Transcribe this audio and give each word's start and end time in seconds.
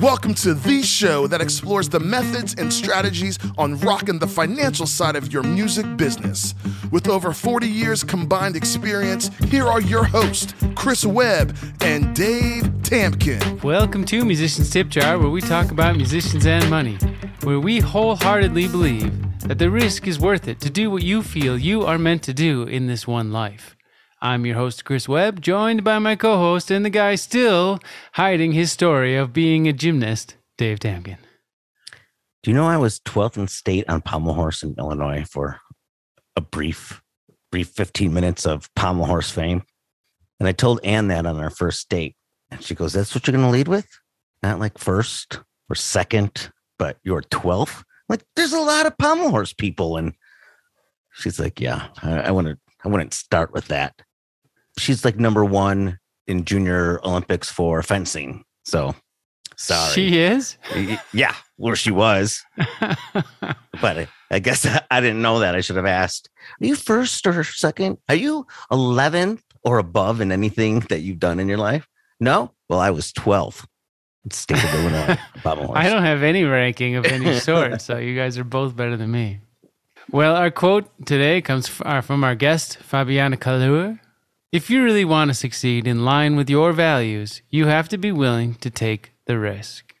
Welcome 0.00 0.32
to 0.36 0.54
the 0.54 0.82
show 0.82 1.26
that 1.26 1.42
explores 1.42 1.90
the 1.90 2.00
methods 2.00 2.54
and 2.54 2.72
strategies 2.72 3.38
on 3.58 3.78
rocking 3.80 4.18
the 4.18 4.26
financial 4.26 4.86
side 4.86 5.14
of 5.14 5.30
your 5.30 5.42
music 5.42 5.98
business. 5.98 6.54
With 6.90 7.06
over 7.06 7.34
40 7.34 7.68
years 7.68 8.02
combined 8.02 8.56
experience, 8.56 9.28
here 9.50 9.66
are 9.66 9.82
your 9.82 10.04
hosts, 10.04 10.54
Chris 10.74 11.04
Webb 11.04 11.54
and 11.82 12.16
Dave 12.16 12.62
Tamkin. 12.82 13.62
Welcome 13.62 14.06
to 14.06 14.24
Musicians 14.24 14.70
Tip 14.70 14.88
Jar, 14.88 15.18
where 15.18 15.28
we 15.28 15.42
talk 15.42 15.70
about 15.70 15.96
musicians 15.96 16.46
and 16.46 16.70
money, 16.70 16.96
where 17.42 17.60
we 17.60 17.80
wholeheartedly 17.80 18.68
believe 18.68 19.12
that 19.40 19.58
the 19.58 19.70
risk 19.70 20.08
is 20.08 20.18
worth 20.18 20.48
it 20.48 20.60
to 20.60 20.70
do 20.70 20.90
what 20.90 21.02
you 21.02 21.22
feel 21.22 21.58
you 21.58 21.82
are 21.84 21.98
meant 21.98 22.22
to 22.22 22.32
do 22.32 22.62
in 22.62 22.86
this 22.86 23.06
one 23.06 23.32
life. 23.32 23.76
I'm 24.22 24.44
your 24.44 24.56
host, 24.56 24.84
Chris 24.84 25.08
Webb, 25.08 25.40
joined 25.40 25.82
by 25.82 25.98
my 25.98 26.14
co 26.14 26.36
host 26.36 26.70
and 26.70 26.84
the 26.84 26.90
guy 26.90 27.14
still 27.14 27.78
hiding 28.12 28.52
his 28.52 28.70
story 28.70 29.16
of 29.16 29.32
being 29.32 29.66
a 29.66 29.72
gymnast, 29.72 30.36
Dave 30.58 30.78
Tamkin. 30.78 31.16
Do 32.42 32.50
you 32.50 32.54
know 32.54 32.66
I 32.66 32.76
was 32.76 33.00
12th 33.00 33.38
in 33.38 33.48
state 33.48 33.88
on 33.88 34.02
pommel 34.02 34.34
horse 34.34 34.62
in 34.62 34.74
Illinois 34.78 35.24
for 35.24 35.58
a 36.36 36.42
brief, 36.42 37.00
brief 37.50 37.68
15 37.68 38.12
minutes 38.12 38.44
of 38.44 38.68
pommel 38.74 39.06
horse 39.06 39.30
fame? 39.30 39.62
And 40.38 40.46
I 40.46 40.52
told 40.52 40.80
Ann 40.84 41.08
that 41.08 41.24
on 41.24 41.40
our 41.40 41.50
first 41.50 41.88
date. 41.88 42.14
And 42.50 42.62
she 42.62 42.74
goes, 42.74 42.92
That's 42.92 43.14
what 43.14 43.26
you're 43.26 43.36
going 43.36 43.46
to 43.46 43.50
lead 43.50 43.68
with? 43.68 43.88
Not 44.42 44.60
like 44.60 44.76
first 44.76 45.40
or 45.70 45.74
second, 45.74 46.52
but 46.78 46.98
you're 47.02 47.22
12th? 47.22 47.84
Like, 48.10 48.22
there's 48.36 48.52
a 48.52 48.60
lot 48.60 48.84
of 48.84 48.98
pommel 48.98 49.30
horse 49.30 49.54
people. 49.54 49.96
And 49.96 50.12
she's 51.10 51.40
like, 51.40 51.58
Yeah, 51.58 51.88
I, 52.02 52.18
I 52.18 52.30
want 52.32 52.48
to, 52.48 52.58
I 52.84 52.88
wouldn't 52.88 53.14
start 53.14 53.54
with 53.54 53.68
that 53.68 53.94
she's 54.80 55.04
like 55.04 55.18
number 55.18 55.44
one 55.44 55.98
in 56.26 56.44
junior 56.44 57.00
Olympics 57.04 57.50
for 57.50 57.82
fencing. 57.82 58.44
So 58.64 58.94
sorry. 59.56 59.92
She 59.92 60.18
is? 60.18 60.56
Yeah, 61.12 61.34
where 61.56 61.76
she 61.76 61.90
was. 61.90 62.42
but 62.80 63.98
I, 63.98 64.08
I 64.30 64.38
guess 64.38 64.66
I, 64.66 64.82
I, 64.90 65.00
didn't 65.00 65.22
know 65.22 65.40
that. 65.40 65.54
I 65.54 65.60
should 65.60 65.76
have 65.76 65.86
asked. 65.86 66.30
Are 66.60 66.66
you 66.66 66.76
first 66.76 67.26
or 67.26 67.44
second? 67.44 67.98
Are 68.08 68.14
you 68.14 68.46
11th 68.72 69.42
or 69.64 69.78
above 69.78 70.20
in 70.20 70.32
anything 70.32 70.80
that 70.88 71.00
you've 71.00 71.18
done 71.18 71.40
in 71.40 71.48
your 71.48 71.58
life? 71.58 71.86
No? 72.18 72.52
Well, 72.68 72.80
I 72.80 72.90
was 72.90 73.12
12th. 73.12 73.66
State 74.30 74.62
of 74.62 74.74
Illinois. 74.74 75.16
I 75.74 75.88
don't 75.88 76.02
have 76.02 76.22
any 76.22 76.44
ranking 76.44 76.96
of 76.96 77.06
any 77.06 77.40
sort. 77.40 77.80
so 77.80 77.96
you 77.96 78.14
guys 78.14 78.36
are 78.36 78.44
both 78.44 78.76
better 78.76 78.94
than 78.94 79.10
me. 79.10 79.40
Well, 80.10 80.36
our 80.36 80.50
quote 80.50 80.90
today 81.06 81.40
comes 81.40 81.70
uh, 81.84 82.02
from 82.02 82.22
our 82.22 82.34
guest, 82.34 82.78
Fabiana 82.80 83.40
Claure, 83.40 83.98
if 84.52 84.68
you 84.68 84.82
really 84.82 85.04
want 85.04 85.28
to 85.28 85.34
succeed 85.34 85.86
in 85.86 86.04
line 86.04 86.34
with 86.34 86.50
your 86.50 86.72
values, 86.72 87.40
you 87.50 87.66
have 87.66 87.88
to 87.88 87.96
be 87.96 88.10
willing 88.10 88.54
to 88.54 88.68
take 88.68 89.12
the 89.26 89.38
risk. 89.38 89.94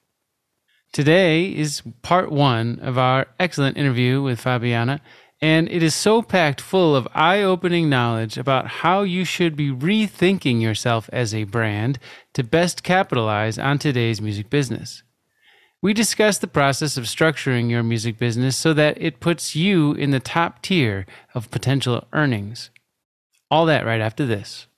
Today 0.92 1.44
is 1.44 1.82
part 2.02 2.32
one 2.32 2.80
of 2.80 2.98
our 2.98 3.28
excellent 3.38 3.76
interview 3.76 4.20
with 4.20 4.42
Fabiana, 4.42 4.98
and 5.40 5.70
it 5.70 5.84
is 5.84 5.94
so 5.94 6.20
packed 6.20 6.60
full 6.60 6.96
of 6.96 7.06
eye 7.14 7.42
opening 7.42 7.88
knowledge 7.88 8.36
about 8.36 8.66
how 8.66 9.02
you 9.02 9.24
should 9.24 9.54
be 9.54 9.70
rethinking 9.70 10.60
yourself 10.60 11.08
as 11.12 11.32
a 11.32 11.44
brand 11.44 12.00
to 12.34 12.42
best 12.42 12.82
capitalize 12.82 13.56
on 13.56 13.78
today's 13.78 14.20
music 14.20 14.50
business. 14.50 15.04
We 15.80 15.94
discuss 15.94 16.38
the 16.38 16.48
process 16.48 16.96
of 16.96 17.04
structuring 17.04 17.70
your 17.70 17.84
music 17.84 18.18
business 18.18 18.56
so 18.56 18.74
that 18.74 19.00
it 19.00 19.20
puts 19.20 19.54
you 19.54 19.92
in 19.92 20.10
the 20.10 20.20
top 20.20 20.60
tier 20.60 21.06
of 21.34 21.52
potential 21.52 22.08
earnings. 22.12 22.70
All 23.50 23.66
that 23.66 23.84
right 23.84 24.00
after 24.00 24.24
this. 24.26 24.68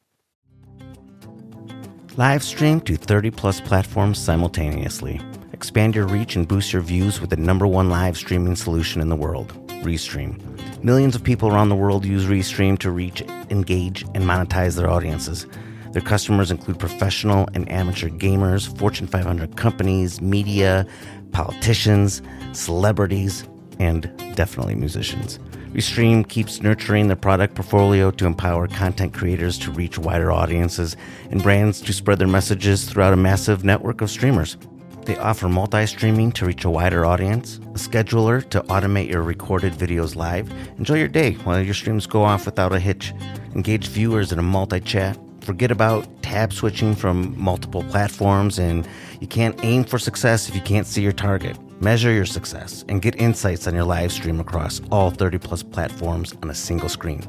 Live 2.17 2.43
stream 2.43 2.81
to 2.83 2.97
30 2.97 3.31
plus 3.31 3.61
platforms 3.61 4.19
simultaneously. 4.19 5.21
Expand 5.53 5.95
your 5.95 6.07
reach 6.07 6.37
and 6.37 6.49
boost 6.49 6.73
your 6.73 6.81
views 6.81 7.21
with 7.21 7.29
the 7.31 7.37
number 7.37 7.67
one 7.67 7.91
live 7.91 8.17
streaming 8.17 8.57
solution 8.57 9.03
in 9.03 9.11
the 9.11 9.17
world, 9.17 9.53
Restream. 9.83 10.41
Millions 10.83 11.15
of 11.15 11.23
people 11.23 11.51
around 11.51 11.69
the 11.69 11.75
world 11.75 12.07
use 12.07 12.25
Restream 12.25 12.79
to 12.79 12.91
reach, 12.91 13.21
engage, 13.51 14.03
and 14.15 14.25
monetize 14.25 14.77
their 14.77 14.91
audiences. 14.91 15.47
Their 15.93 16.03
customers 16.03 16.51
include 16.51 16.79
professional 16.79 17.49
and 17.53 17.71
amateur 17.71 18.09
gamers, 18.09 18.75
Fortune 18.79 19.07
500 19.07 19.57
companies, 19.59 20.23
media, 20.23 20.87
politicians, 21.33 22.23
celebrities, 22.53 23.47
and 23.79 24.11
definitely 24.35 24.75
musicians. 24.77 25.39
Restream 25.73 26.29
keeps 26.29 26.61
nurturing 26.61 27.09
the 27.09 27.17
product 27.17 27.55
portfolio 27.55 28.11
to 28.11 28.27
empower 28.27 28.69
content 28.69 29.15
creators 29.15 29.59
to 29.61 29.71
reach 29.71 29.99
wider 29.99 30.31
audiences 30.31 30.97
and 31.31 31.43
brands 31.43 31.81
to 31.81 31.95
spread 31.95 32.19
their 32.19 32.29
messages 32.29 32.85
throughout 32.85 33.15
a 33.15 33.17
massive 33.17 33.65
network 33.65 34.03
of 34.03 34.11
streamers. 34.11 34.59
They 35.07 35.17
offer 35.17 35.49
multi 35.49 35.87
streaming 35.87 36.31
to 36.33 36.45
reach 36.45 36.65
a 36.65 36.71
wider 36.71 37.07
audience, 37.07 37.57
a 37.57 37.79
scheduler 37.79 38.47
to 38.51 38.61
automate 38.65 39.09
your 39.09 39.23
recorded 39.23 39.73
videos 39.73 40.15
live. 40.15 40.53
Enjoy 40.77 40.97
your 40.97 41.09
day 41.09 41.33
while 41.45 41.61
your 41.61 41.75
streams 41.75 42.07
go 42.07 42.23
off 42.23 42.45
without 42.45 42.75
a 42.75 42.79
hitch. 42.79 43.15
Engage 43.55 43.89
viewers 43.89 44.31
in 44.31 44.39
a 44.39 44.43
multi 44.43 44.79
chat. 44.79 45.19
Forget 45.41 45.71
about 45.71 46.07
tab 46.23 46.53
switching 46.53 46.95
from 46.95 47.35
multiple 47.41 47.83
platforms, 47.85 48.59
and 48.59 48.87
you 49.21 49.27
can't 49.27 49.59
aim 49.65 49.85
for 49.85 49.99
success 49.99 50.51
if 50.51 50.55
you 50.55 50.61
can't 50.61 50.87
see 50.87 51.03
your 51.03 51.13
target. 51.13 51.57
Measure 51.83 52.13
your 52.13 52.25
success 52.25 52.85
and 52.89 53.03
get 53.03 53.21
insights 53.21 53.67
on 53.67 53.75
your 53.75 53.83
live 53.83 54.13
stream 54.13 54.39
across 54.39 54.81
all 54.93 55.11
30 55.11 55.39
plus 55.39 55.65
platforms 55.65 56.33
on 56.41 56.49
a 56.49 56.55
single 56.55 56.89
screen. 56.89 57.21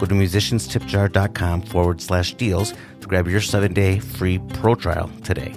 Go 0.00 0.06
to 0.06 0.14
musicianstipjar.com 0.14 1.62
forward 1.62 2.00
slash 2.00 2.34
deals 2.34 2.74
to 3.00 3.06
grab 3.06 3.28
your 3.28 3.40
seven 3.40 3.72
day 3.72 4.00
free 4.00 4.40
pro 4.54 4.74
trial 4.74 5.08
today. 5.22 5.54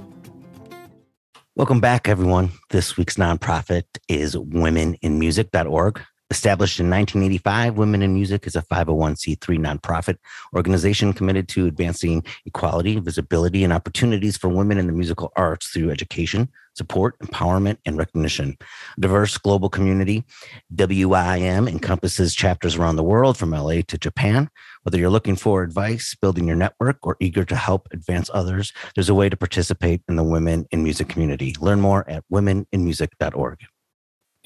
Welcome 1.56 1.80
back, 1.80 2.08
everyone. 2.08 2.52
This 2.70 2.96
week's 2.98 3.16
nonprofit 3.16 3.86
is 4.08 4.36
womeninmusic.org. 4.36 6.02
Established 6.32 6.80
in 6.80 6.90
1985, 6.90 7.78
Women 7.78 8.02
in 8.02 8.16
Music 8.16 8.48
is 8.48 8.56
a 8.56 8.64
501c3 8.64 9.60
nonprofit 9.60 10.18
organization 10.56 11.14
committed 11.14 11.48
to 11.50 11.68
advancing 11.68 12.26
equality, 12.48 13.00
visibility, 13.00 13.64
and 13.64 13.72
opportunities 13.72 14.36
for 14.36 14.48
women 14.48 14.80
in 14.80 14.88
the 14.88 14.92
musical 14.92 15.32
arts 15.36 15.68
through 15.68 15.92
education, 15.92 16.50
support, 16.74 17.16
empowerment, 17.20 17.78
and 17.86 18.00
recognition. 18.00 18.58
A 18.98 19.02
diverse 19.02 19.38
global 19.38 19.70
community, 19.70 20.24
WIM 20.76 21.68
encompasses 21.68 22.34
chapters 22.34 22.76
around 22.76 22.96
the 22.96 23.04
world 23.04 23.38
from 23.38 23.52
LA 23.52 23.82
to 23.88 23.98
Japan. 24.00 24.50
Whether 24.82 24.98
you're 24.98 25.12
looking 25.12 25.36
for 25.36 25.62
advice, 25.62 26.16
building 26.20 26.48
your 26.48 26.56
network, 26.56 26.98
or 27.04 27.18
eager 27.20 27.46
to 27.46 27.56
help 27.56 27.88
advance 27.94 28.32
others, 28.34 28.74
there's 28.96 29.10
a 29.10 29.16
way 29.16 29.30
to 29.30 29.38
participate 29.38 30.02
in 30.10 30.16
the 30.16 30.24
Women 30.24 30.66
in 30.72 30.82
Music 30.84 31.08
community. 31.08 31.54
Learn 31.60 31.82
more 31.82 32.10
at 32.10 32.24
womeninmusic.org. 32.34 33.60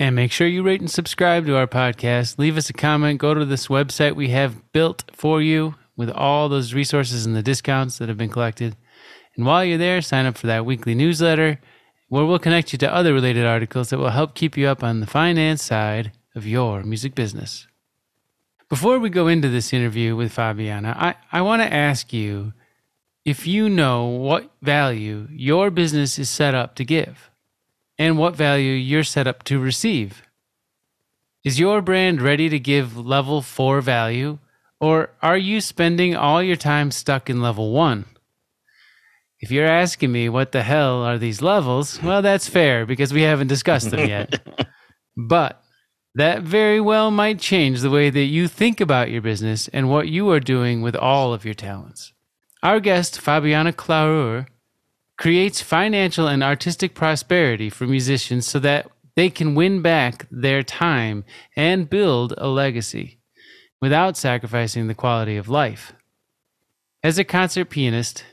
And 0.01 0.15
make 0.15 0.31
sure 0.31 0.47
you 0.47 0.63
rate 0.63 0.79
and 0.79 0.89
subscribe 0.89 1.45
to 1.45 1.57
our 1.57 1.67
podcast. 1.67 2.39
Leave 2.39 2.55
us 2.55 2.69
a 2.69 2.73
comment. 2.73 3.19
Go 3.19 3.33
to 3.33 3.43
this 3.43 3.67
website 3.67 4.15
we 4.15 4.29
have 4.29 4.71
built 4.71 5.03
for 5.11 5.41
you 5.41 5.75
with 5.97 6.09
all 6.09 6.47
those 6.47 6.73
resources 6.73 7.25
and 7.25 7.35
the 7.35 7.43
discounts 7.43 7.97
that 7.97 8.07
have 8.07 8.17
been 8.17 8.29
collected. 8.29 8.77
And 9.35 9.45
while 9.45 9.65
you're 9.65 9.77
there, 9.77 10.01
sign 10.01 10.25
up 10.25 10.37
for 10.37 10.47
that 10.47 10.65
weekly 10.65 10.95
newsletter 10.95 11.59
where 12.07 12.25
we'll 12.25 12.39
connect 12.39 12.71
you 12.71 12.79
to 12.79 12.93
other 12.93 13.13
related 13.13 13.45
articles 13.45 13.89
that 13.89 13.97
will 13.97 14.09
help 14.09 14.35
keep 14.35 14.55
you 14.55 14.67
up 14.67 14.85
on 14.85 15.01
the 15.01 15.05
finance 15.05 15.61
side 15.61 16.13
of 16.33 16.47
your 16.47 16.81
music 16.83 17.13
business. 17.13 17.67
Before 18.69 18.99
we 18.99 19.09
go 19.09 19.27
into 19.27 19.49
this 19.49 19.73
interview 19.73 20.15
with 20.15 20.33
Fabiana, 20.33 20.95
I, 20.95 21.15
I 21.31 21.41
want 21.41 21.61
to 21.61 21.73
ask 21.73 22.13
you 22.13 22.53
if 23.25 23.45
you 23.45 23.67
know 23.67 24.05
what 24.05 24.49
value 24.61 25.27
your 25.29 25.69
business 25.69 26.17
is 26.17 26.29
set 26.29 26.55
up 26.55 26.75
to 26.75 26.85
give 26.85 27.28
and 27.99 28.17
what 28.17 28.35
value 28.35 28.71
you're 28.71 29.03
set 29.03 29.27
up 29.27 29.43
to 29.43 29.59
receive. 29.59 30.23
Is 31.43 31.59
your 31.59 31.81
brand 31.81 32.21
ready 32.21 32.47
to 32.49 32.57
give 32.59 32.97
level 32.97 33.41
4 33.41 33.81
value, 33.81 34.39
or 34.79 35.09
are 35.21 35.37
you 35.37 35.59
spending 35.59 36.15
all 36.15 36.41
your 36.41 36.55
time 36.55 36.89
stuck 36.91 37.29
in 37.29 37.41
level 37.41 37.71
1? 37.71 38.05
If 39.41 39.51
you're 39.51 39.67
asking 39.67 40.11
me 40.11 40.29
what 40.29 40.53
the 40.53 40.63
hell 40.63 41.03
are 41.03 41.17
these 41.17 41.41
levels, 41.41 42.01
well, 42.01 42.21
that's 42.21 42.49
fair 42.49 42.85
because 42.85 43.13
we 43.13 43.21
haven't 43.21 43.47
discussed 43.47 43.91
them 43.91 44.07
yet. 44.07 44.41
but 45.17 45.61
that 46.15 46.41
very 46.41 46.81
well 46.81 47.11
might 47.11 47.39
change 47.39 47.81
the 47.81 47.89
way 47.89 48.09
that 48.09 48.25
you 48.25 48.47
think 48.47 48.81
about 48.81 49.11
your 49.11 49.21
business 49.21 49.67
and 49.69 49.89
what 49.89 50.07
you 50.07 50.29
are 50.31 50.41
doing 50.41 50.81
with 50.81 50.95
all 50.95 51.33
of 51.33 51.45
your 51.45 51.53
talents. 51.53 52.13
Our 52.63 52.81
guest, 52.81 53.21
Fabiana 53.21 53.73
Claure, 53.73 54.47
creates 55.19 55.59
financial 55.59 56.27
and 56.29 56.41
artistic 56.41 56.95
prosperity 56.95 57.69
for 57.69 57.85
musicians 57.85 58.47
so 58.47 58.57
that 58.57 58.89
they 59.15 59.29
can 59.29 59.53
win 59.53 59.81
back 59.81 60.25
their 60.31 60.63
time 60.63 61.25
and 61.57 61.89
build 61.89 62.33
a 62.37 62.47
legacy 62.47 63.19
without 63.81 64.15
sacrificing 64.15 64.87
the 64.87 64.95
quality 64.95 65.35
of 65.35 65.49
life. 65.49 65.91
As 67.03 67.19
a 67.19 67.25
concert 67.25 67.65
pianist, 67.65 68.23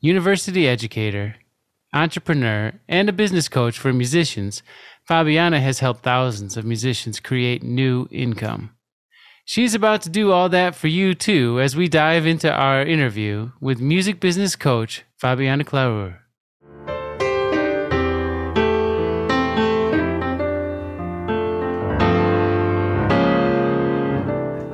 university 0.00 0.66
educator, 0.66 1.36
entrepreneur, 1.92 2.72
and 2.88 3.10
a 3.10 3.12
business 3.12 3.46
coach 3.46 3.78
for 3.78 3.92
musicians, 3.92 4.62
Fabiana 5.06 5.60
has 5.60 5.80
helped 5.80 6.02
thousands 6.02 6.56
of 6.56 6.64
musicians 6.64 7.20
create 7.20 7.62
new 7.62 8.08
income. 8.10 8.70
She's 9.44 9.74
about 9.74 10.00
to 10.02 10.08
do 10.08 10.32
all 10.32 10.48
that 10.48 10.74
for 10.74 10.88
you 10.88 11.14
too 11.14 11.60
as 11.60 11.76
we 11.76 11.86
dive 11.86 12.24
into 12.24 12.50
our 12.50 12.82
interview 12.82 13.50
with 13.60 13.78
music 13.78 14.20
business 14.20 14.56
coach 14.56 15.02
Fabiana 15.20 15.66
Claure. 15.66 16.20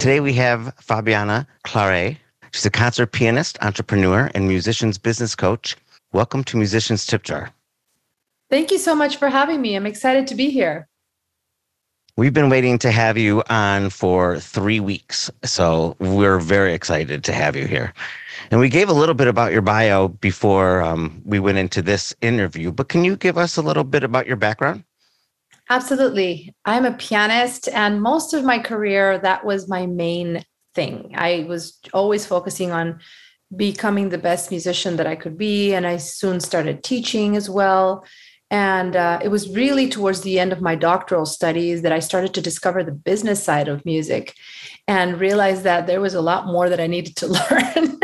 Today 0.06 0.20
we 0.20 0.34
have 0.34 0.72
Fabiana 0.76 1.48
Claure. 1.64 2.16
She's 2.52 2.64
a 2.64 2.70
concert 2.70 3.10
pianist, 3.10 3.58
entrepreneur, 3.60 4.30
and 4.36 4.46
musician's 4.46 4.98
business 4.98 5.34
coach. 5.34 5.76
Welcome 6.12 6.44
to 6.44 6.56
Musicians 6.56 7.04
Tip 7.04 7.24
Jar. 7.24 7.50
Thank 8.48 8.70
you 8.70 8.78
so 8.78 8.94
much 8.94 9.16
for 9.16 9.28
having 9.28 9.60
me. 9.60 9.74
I'm 9.74 9.84
excited 9.84 10.28
to 10.28 10.36
be 10.36 10.48
here. 10.48 10.86
We've 12.16 12.32
been 12.32 12.50
waiting 12.50 12.78
to 12.78 12.92
have 12.92 13.18
you 13.18 13.42
on 13.50 13.90
for 13.90 14.38
three 14.38 14.78
weeks, 14.78 15.28
so 15.42 15.96
we're 15.98 16.38
very 16.38 16.72
excited 16.72 17.24
to 17.24 17.32
have 17.32 17.56
you 17.56 17.66
here. 17.66 17.92
And 18.52 18.60
we 18.60 18.68
gave 18.68 18.88
a 18.88 18.94
little 18.94 19.16
bit 19.16 19.26
about 19.26 19.50
your 19.50 19.62
bio 19.62 20.06
before 20.06 20.82
um, 20.82 21.20
we 21.24 21.40
went 21.40 21.58
into 21.58 21.82
this 21.82 22.14
interview, 22.20 22.70
but 22.70 22.88
can 22.88 23.02
you 23.02 23.16
give 23.16 23.36
us 23.36 23.56
a 23.56 23.62
little 23.62 23.82
bit 23.82 24.04
about 24.04 24.28
your 24.28 24.36
background? 24.36 24.84
Absolutely. 25.68 26.54
I'm 26.64 26.84
a 26.84 26.92
pianist, 26.92 27.68
and 27.68 28.00
most 28.00 28.34
of 28.34 28.44
my 28.44 28.58
career, 28.58 29.18
that 29.18 29.44
was 29.44 29.68
my 29.68 29.86
main 29.86 30.44
thing. 30.74 31.12
I 31.16 31.44
was 31.48 31.80
always 31.92 32.24
focusing 32.24 32.70
on 32.70 33.00
becoming 33.54 34.08
the 34.08 34.18
best 34.18 34.50
musician 34.50 34.96
that 34.96 35.06
I 35.06 35.16
could 35.16 35.38
be. 35.38 35.74
And 35.74 35.86
I 35.86 35.98
soon 35.98 36.40
started 36.40 36.82
teaching 36.82 37.36
as 37.36 37.48
well. 37.48 38.04
And 38.50 38.94
uh, 38.94 39.18
it 39.22 39.28
was 39.28 39.48
really 39.48 39.88
towards 39.88 40.20
the 40.20 40.38
end 40.38 40.52
of 40.52 40.60
my 40.60 40.76
doctoral 40.76 41.26
studies 41.26 41.82
that 41.82 41.92
I 41.92 41.98
started 41.98 42.32
to 42.34 42.40
discover 42.40 42.84
the 42.84 42.92
business 42.92 43.42
side 43.42 43.66
of 43.66 43.84
music 43.84 44.34
and 44.86 45.18
realized 45.18 45.64
that 45.64 45.88
there 45.88 46.00
was 46.00 46.14
a 46.14 46.20
lot 46.20 46.46
more 46.46 46.68
that 46.68 46.78
I 46.78 46.86
needed 46.86 47.16
to 47.16 47.26
learn, 47.38 47.98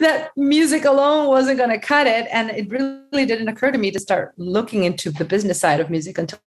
that 0.00 0.30
music 0.36 0.84
alone 0.84 1.28
wasn't 1.28 1.58
going 1.58 1.70
to 1.70 1.78
cut 1.78 2.08
it. 2.08 2.26
And 2.32 2.50
it 2.50 2.68
really 2.70 3.26
didn't 3.26 3.48
occur 3.48 3.70
to 3.70 3.78
me 3.78 3.92
to 3.92 4.00
start 4.00 4.32
looking 4.36 4.84
into 4.84 5.12
the 5.12 5.24
business 5.24 5.60
side 5.60 5.78
of 5.78 5.88
music 5.88 6.18
until 6.18 6.40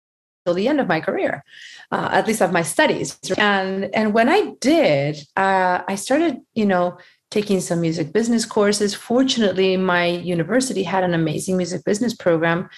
the 0.54 0.68
end 0.68 0.80
of 0.80 0.88
my 0.88 1.00
career, 1.00 1.44
uh, 1.90 2.08
at 2.12 2.26
least 2.26 2.42
of 2.42 2.52
my 2.52 2.62
studies. 2.62 3.18
And 3.38 3.94
and 3.94 4.14
when 4.14 4.28
I 4.28 4.52
did, 4.60 5.18
uh, 5.36 5.82
I 5.86 5.94
started, 5.94 6.40
you 6.54 6.66
know, 6.66 6.98
taking 7.30 7.60
some 7.60 7.80
music 7.80 8.12
business 8.12 8.44
courses. 8.44 8.94
Fortunately, 8.94 9.76
my 9.76 10.06
university 10.06 10.82
had 10.82 11.04
an 11.04 11.14
amazing 11.14 11.56
music 11.56 11.84
business 11.84 12.14
program, 12.14 12.68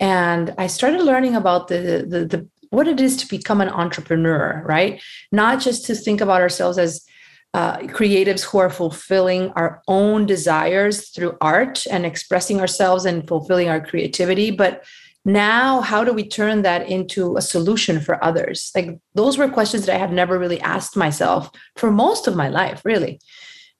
and 0.00 0.54
I 0.58 0.66
started 0.66 1.02
learning 1.02 1.34
about 1.34 1.68
the 1.68 2.06
the, 2.08 2.24
the 2.24 2.48
what 2.70 2.88
it 2.88 3.00
is 3.00 3.16
to 3.18 3.28
become 3.28 3.60
an 3.60 3.68
entrepreneur, 3.68 4.62
right? 4.66 5.00
Not 5.32 5.60
just 5.60 5.86
to 5.86 5.94
think 5.94 6.20
about 6.20 6.40
ourselves 6.40 6.78
as 6.78 7.06
uh, 7.54 7.78
creatives 7.78 8.42
who 8.44 8.58
are 8.58 8.68
fulfilling 8.68 9.50
our 9.52 9.82
own 9.88 10.26
desires 10.26 11.08
through 11.08 11.38
art 11.40 11.86
and 11.90 12.04
expressing 12.04 12.60
ourselves 12.60 13.06
and 13.06 13.26
fulfilling 13.26 13.68
our 13.68 13.80
creativity, 13.80 14.50
but 14.50 14.84
now 15.26 15.80
how 15.80 16.04
do 16.04 16.12
we 16.12 16.26
turn 16.26 16.62
that 16.62 16.88
into 16.88 17.36
a 17.36 17.42
solution 17.42 18.00
for 18.00 18.22
others? 18.24 18.70
Like 18.74 18.98
those 19.14 19.36
were 19.36 19.48
questions 19.48 19.84
that 19.84 19.96
i 19.96 19.98
had 19.98 20.12
never 20.12 20.38
really 20.38 20.60
asked 20.60 20.96
myself 20.96 21.50
for 21.74 21.90
most 21.90 22.28
of 22.28 22.36
my 22.36 22.48
life 22.48 22.80
really. 22.84 23.20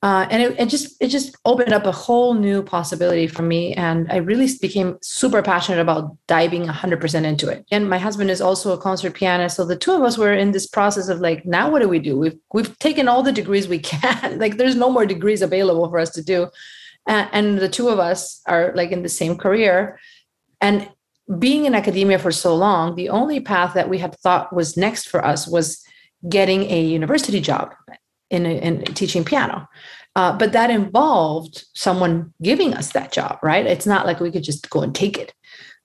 Uh, 0.03 0.27
and 0.31 0.43
it, 0.43 0.61
it, 0.61 0.69
just 0.69 0.95
it 1.01 1.09
just 1.09 1.35
opened 1.47 1.73
up 1.73 1.87
a 1.87 1.93
whole 1.93 2.35
new 2.35 2.63
possibility 2.63 3.27
for 3.27 3.43
me 3.43 3.73
and 3.75 4.13
i 4.13 4.17
really 4.17 4.47
became 4.61 4.99
super 5.03 5.41
passionate 5.41 5.81
about 5.81 6.15
diving 6.27 6.67
100% 6.67 7.25
into 7.25 7.49
it. 7.49 7.65
And 7.71 7.89
my 7.89 7.99
husband 7.99 8.31
is 8.31 8.41
also 8.41 8.73
a 8.73 8.79
concert 8.79 9.15
pianist 9.15 9.57
so 9.57 9.65
the 9.65 9.77
two 9.77 9.93
of 9.93 10.03
us 10.03 10.19
were 10.19 10.35
in 10.35 10.51
this 10.51 10.67
process 10.67 11.09
of 11.09 11.21
like 11.21 11.47
now 11.47 11.71
what 11.71 11.81
do 11.81 11.89
we 11.89 12.01
do? 12.01 12.19
We've 12.19 12.39
we've 12.53 12.77
taken 12.81 13.09
all 13.09 13.23
the 13.23 13.33
degrees 13.41 13.69
we 13.69 13.79
can. 13.93 14.39
Like 14.39 14.57
there's 14.57 14.77
no 14.77 14.91
more 14.91 15.07
degrees 15.07 15.43
available 15.43 15.89
for 15.89 16.01
us 16.01 16.11
to 16.11 16.23
do. 16.23 16.49
And, 17.07 17.29
and 17.33 17.59
the 17.59 17.69
two 17.69 17.89
of 17.89 18.01
us 18.01 18.43
are 18.47 18.73
like 18.75 18.91
in 18.91 19.03
the 19.03 19.09
same 19.09 19.37
career. 19.39 19.99
And 20.61 20.89
being 21.39 21.65
in 21.65 21.75
academia 21.75 22.19
for 22.19 22.31
so 22.31 22.55
long, 22.55 22.95
the 22.95 23.09
only 23.09 23.41
path 23.41 23.75
that 23.75 23.89
we 23.89 23.99
had 23.99 24.15
thought 24.19 24.55
was 24.55 24.77
next 24.77 25.09
for 25.09 25.25
us 25.25 25.47
was 25.47 25.85
getting 26.29 26.63
a 26.71 26.83
university 26.83 27.41
job 27.41 27.75
in, 28.31 28.47
in 28.47 28.85
teaching 28.95 29.25
piano. 29.25 29.69
Uh, 30.15 30.37
but 30.37 30.53
that 30.53 30.71
involved 30.71 31.65
someone 31.75 32.33
giving 32.43 32.73
us 32.73 32.93
that 32.93 33.13
job, 33.13 33.39
right? 33.43 33.67
It's 33.67 33.87
not 33.87 34.07
like 34.07 34.21
we 34.21 34.31
could 34.31 34.45
just 34.45 34.71
go 34.71 34.81
and 34.81 34.95
take 34.95 35.19
it. 35.19 35.35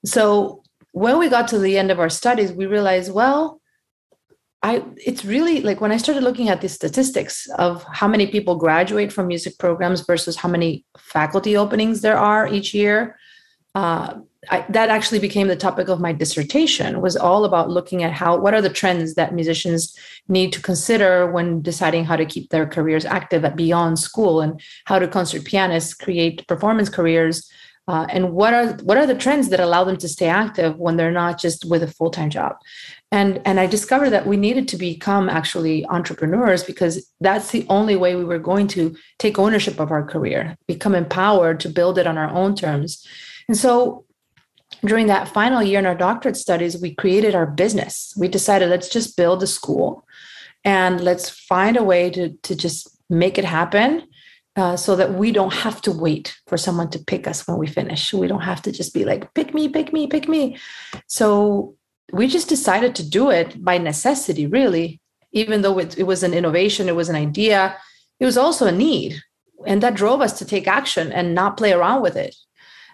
So 0.06 0.62
when 0.92 1.18
we 1.18 1.28
got 1.28 1.48
to 1.48 1.58
the 1.58 1.76
end 1.76 1.90
of 1.90 2.00
our 2.00 2.08
studies, 2.08 2.52
we 2.52 2.66
realized, 2.66 3.12
well, 3.12 3.60
I 4.62 4.84
it's 5.04 5.24
really 5.24 5.60
like 5.60 5.80
when 5.80 5.90
I 5.90 5.96
started 5.96 6.22
looking 6.22 6.48
at 6.48 6.60
the 6.60 6.68
statistics 6.68 7.48
of 7.58 7.84
how 7.90 8.06
many 8.06 8.28
people 8.28 8.54
graduate 8.56 9.12
from 9.12 9.26
music 9.26 9.58
programs 9.58 10.02
versus 10.02 10.36
how 10.36 10.48
many 10.48 10.84
faculty 10.96 11.56
openings 11.56 12.00
there 12.00 12.16
are 12.16 12.46
each 12.46 12.72
year. 12.72 13.18
Uh, 13.74 14.20
I, 14.50 14.64
that 14.70 14.88
actually 14.88 15.20
became 15.20 15.46
the 15.46 15.54
topic 15.54 15.88
of 15.88 16.00
my 16.00 16.12
dissertation 16.12 17.00
was 17.00 17.16
all 17.16 17.44
about 17.44 17.70
looking 17.70 18.02
at 18.02 18.12
how 18.12 18.36
what 18.36 18.54
are 18.54 18.62
the 18.62 18.68
trends 18.68 19.14
that 19.14 19.34
musicians 19.34 19.96
need 20.26 20.52
to 20.52 20.60
consider 20.60 21.30
when 21.30 21.62
deciding 21.62 22.04
how 22.04 22.16
to 22.16 22.26
keep 22.26 22.50
their 22.50 22.66
careers 22.66 23.04
active 23.04 23.44
at 23.44 23.54
beyond 23.54 24.00
school 24.00 24.40
and 24.40 24.60
how 24.86 24.98
do 24.98 25.06
concert 25.06 25.44
pianists 25.44 25.94
create 25.94 26.46
performance 26.48 26.88
careers 26.88 27.48
uh, 27.88 28.06
and 28.10 28.32
what 28.32 28.54
are 28.54 28.74
what 28.84 28.96
are 28.96 29.06
the 29.06 29.14
trends 29.14 29.48
that 29.48 29.60
allow 29.60 29.82
them 29.84 29.96
to 29.96 30.08
stay 30.08 30.28
active 30.28 30.76
when 30.76 30.96
they're 30.96 31.10
not 31.10 31.38
just 31.38 31.64
with 31.64 31.82
a 31.82 31.88
full-time 31.88 32.30
job? 32.30 32.56
And 33.10 33.40
and 33.44 33.58
i 33.58 33.66
discovered 33.66 34.10
that 34.10 34.26
we 34.26 34.36
needed 34.36 34.68
to 34.68 34.76
become 34.76 35.28
actually 35.28 35.84
entrepreneurs 35.86 36.62
because 36.62 37.10
that's 37.20 37.50
the 37.50 37.66
only 37.68 37.96
way 37.96 38.14
we 38.14 38.24
were 38.24 38.38
going 38.38 38.68
to 38.68 38.96
take 39.18 39.38
ownership 39.38 39.80
of 39.80 39.90
our 39.90 40.04
career 40.04 40.56
become 40.66 40.94
empowered 40.94 41.58
to 41.60 41.68
build 41.68 41.98
it 41.98 42.06
on 42.06 42.18
our 42.18 42.30
own 42.30 42.54
terms. 42.54 43.06
And 43.48 43.56
so 43.56 44.04
during 44.84 45.06
that 45.06 45.28
final 45.28 45.62
year 45.62 45.78
in 45.78 45.86
our 45.86 45.94
doctorate 45.94 46.36
studies, 46.36 46.80
we 46.80 46.94
created 46.94 47.34
our 47.34 47.46
business. 47.46 48.14
We 48.16 48.28
decided 48.28 48.68
let's 48.68 48.88
just 48.88 49.16
build 49.16 49.42
a 49.42 49.46
school 49.46 50.04
and 50.64 51.00
let's 51.00 51.28
find 51.28 51.76
a 51.76 51.84
way 51.84 52.10
to, 52.10 52.30
to 52.30 52.56
just 52.56 52.88
make 53.08 53.38
it 53.38 53.44
happen 53.44 54.06
uh, 54.56 54.76
so 54.76 54.96
that 54.96 55.14
we 55.14 55.32
don't 55.32 55.52
have 55.52 55.80
to 55.82 55.92
wait 55.92 56.36
for 56.46 56.58
someone 56.58 56.90
to 56.90 56.98
pick 56.98 57.26
us 57.26 57.46
when 57.46 57.58
we 57.58 57.66
finish. 57.66 58.12
We 58.12 58.26
don't 58.26 58.42
have 58.42 58.62
to 58.62 58.72
just 58.72 58.92
be 58.92 59.04
like, 59.04 59.32
pick 59.34 59.54
me, 59.54 59.68
pick 59.68 59.92
me, 59.92 60.06
pick 60.06 60.28
me. 60.28 60.58
So 61.06 61.76
we 62.12 62.26
just 62.26 62.48
decided 62.48 62.94
to 62.96 63.08
do 63.08 63.30
it 63.30 63.64
by 63.64 63.78
necessity, 63.78 64.46
really. 64.46 65.00
Even 65.32 65.62
though 65.62 65.78
it, 65.78 65.96
it 65.96 66.02
was 66.02 66.22
an 66.22 66.34
innovation, 66.34 66.88
it 66.88 66.96
was 66.96 67.08
an 67.08 67.16
idea, 67.16 67.76
it 68.20 68.26
was 68.26 68.36
also 68.36 68.66
a 68.66 68.72
need. 68.72 69.22
And 69.66 69.82
that 69.82 69.94
drove 69.94 70.20
us 70.20 70.38
to 70.38 70.44
take 70.44 70.66
action 70.66 71.12
and 71.12 71.34
not 71.34 71.56
play 71.56 71.72
around 71.72 72.02
with 72.02 72.16
it. 72.16 72.34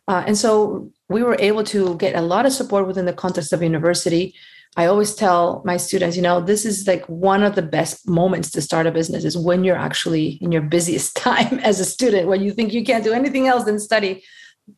Uh, 0.06 0.22
and 0.26 0.38
so 0.38 0.92
we 1.08 1.22
were 1.22 1.36
able 1.38 1.64
to 1.64 1.96
get 1.96 2.14
a 2.14 2.20
lot 2.20 2.46
of 2.46 2.52
support 2.52 2.86
within 2.86 3.06
the 3.06 3.12
context 3.12 3.52
of 3.52 3.62
university. 3.62 4.34
I 4.76 4.86
always 4.86 5.14
tell 5.14 5.62
my 5.64 5.76
students, 5.76 6.16
you 6.16 6.22
know, 6.22 6.40
this 6.40 6.64
is 6.64 6.86
like 6.86 7.04
one 7.06 7.42
of 7.42 7.54
the 7.54 7.62
best 7.62 8.08
moments 8.08 8.50
to 8.52 8.62
start 8.62 8.86
a 8.86 8.92
business 8.92 9.24
is 9.24 9.36
when 9.36 9.64
you're 9.64 9.76
actually 9.76 10.38
in 10.42 10.52
your 10.52 10.62
busiest 10.62 11.16
time 11.28 11.58
as 11.60 11.80
a 11.80 11.84
student, 11.84 12.28
when 12.28 12.42
you 12.42 12.52
think 12.52 12.72
you 12.72 12.84
can't 12.84 13.04
do 13.04 13.12
anything 13.12 13.46
else 13.46 13.64
than 13.64 13.78
study. 13.78 14.22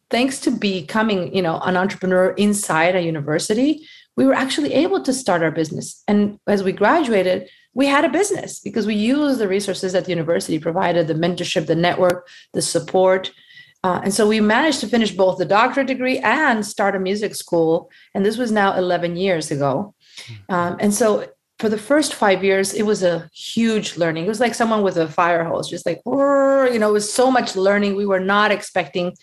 Thanks 0.08 0.38
to 0.42 0.52
becoming, 0.52 1.34
you 1.34 1.42
know, 1.42 1.58
an 1.60 1.76
entrepreneur 1.76 2.30
inside 2.32 2.94
a 2.94 3.02
university, 3.02 3.84
we 4.16 4.24
were 4.24 4.34
actually 4.34 4.72
able 4.74 5.02
to 5.02 5.12
start 5.12 5.42
our 5.42 5.50
business. 5.50 6.02
And 6.06 6.38
as 6.46 6.62
we 6.62 6.72
graduated, 6.72 7.48
we 7.74 7.86
had 7.86 8.04
a 8.04 8.08
business 8.08 8.60
because 8.60 8.86
we 8.86 8.94
used 8.94 9.40
the 9.40 9.48
resources 9.48 9.92
that 9.92 10.04
the 10.04 10.10
university 10.10 10.58
provided, 10.58 11.08
the 11.08 11.14
mentorship, 11.14 11.66
the 11.66 11.74
network, 11.74 12.28
the 12.52 12.62
support, 12.62 13.32
uh, 13.82 14.00
and 14.04 14.12
so 14.12 14.28
we 14.28 14.40
managed 14.40 14.80
to 14.80 14.86
finish 14.86 15.10
both 15.10 15.38
the 15.38 15.44
doctorate 15.44 15.86
degree 15.86 16.18
and 16.18 16.64
start 16.66 16.94
a 16.94 16.98
music 16.98 17.34
school. 17.34 17.90
And 18.14 18.24
this 18.24 18.36
was 18.36 18.52
now 18.52 18.76
11 18.76 19.16
years 19.16 19.50
ago. 19.50 19.94
Hmm. 20.26 20.54
Um, 20.54 20.76
and 20.80 20.94
so 20.94 21.26
for 21.58 21.68
the 21.68 21.78
first 21.78 22.14
five 22.14 22.44
years, 22.44 22.74
it 22.74 22.82
was 22.82 23.02
a 23.02 23.28
huge 23.34 23.96
learning. 23.96 24.26
It 24.26 24.28
was 24.28 24.40
like 24.40 24.54
someone 24.54 24.82
with 24.82 24.96
a 24.96 25.08
fire 25.08 25.44
hose, 25.44 25.68
just 25.68 25.86
like, 25.86 26.00
you 26.04 26.78
know, 26.78 26.88
it 26.90 26.92
was 26.92 27.12
so 27.12 27.30
much 27.30 27.56
learning. 27.56 27.96
We 27.96 28.06
were 28.06 28.20
not 28.20 28.50
expecting 28.50 29.16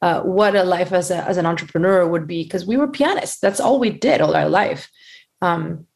uh, 0.00 0.20
what 0.22 0.54
a 0.54 0.64
life 0.64 0.92
as, 0.92 1.10
a, 1.10 1.24
as 1.24 1.36
an 1.36 1.46
entrepreneur 1.46 2.06
would 2.06 2.26
be 2.26 2.44
because 2.44 2.66
we 2.66 2.76
were 2.76 2.88
pianists. 2.88 3.40
That's 3.40 3.60
all 3.60 3.78
we 3.78 3.90
did 3.90 4.20
all 4.20 4.36
our 4.36 4.48
life. 4.48 4.90
Um, 5.40 5.86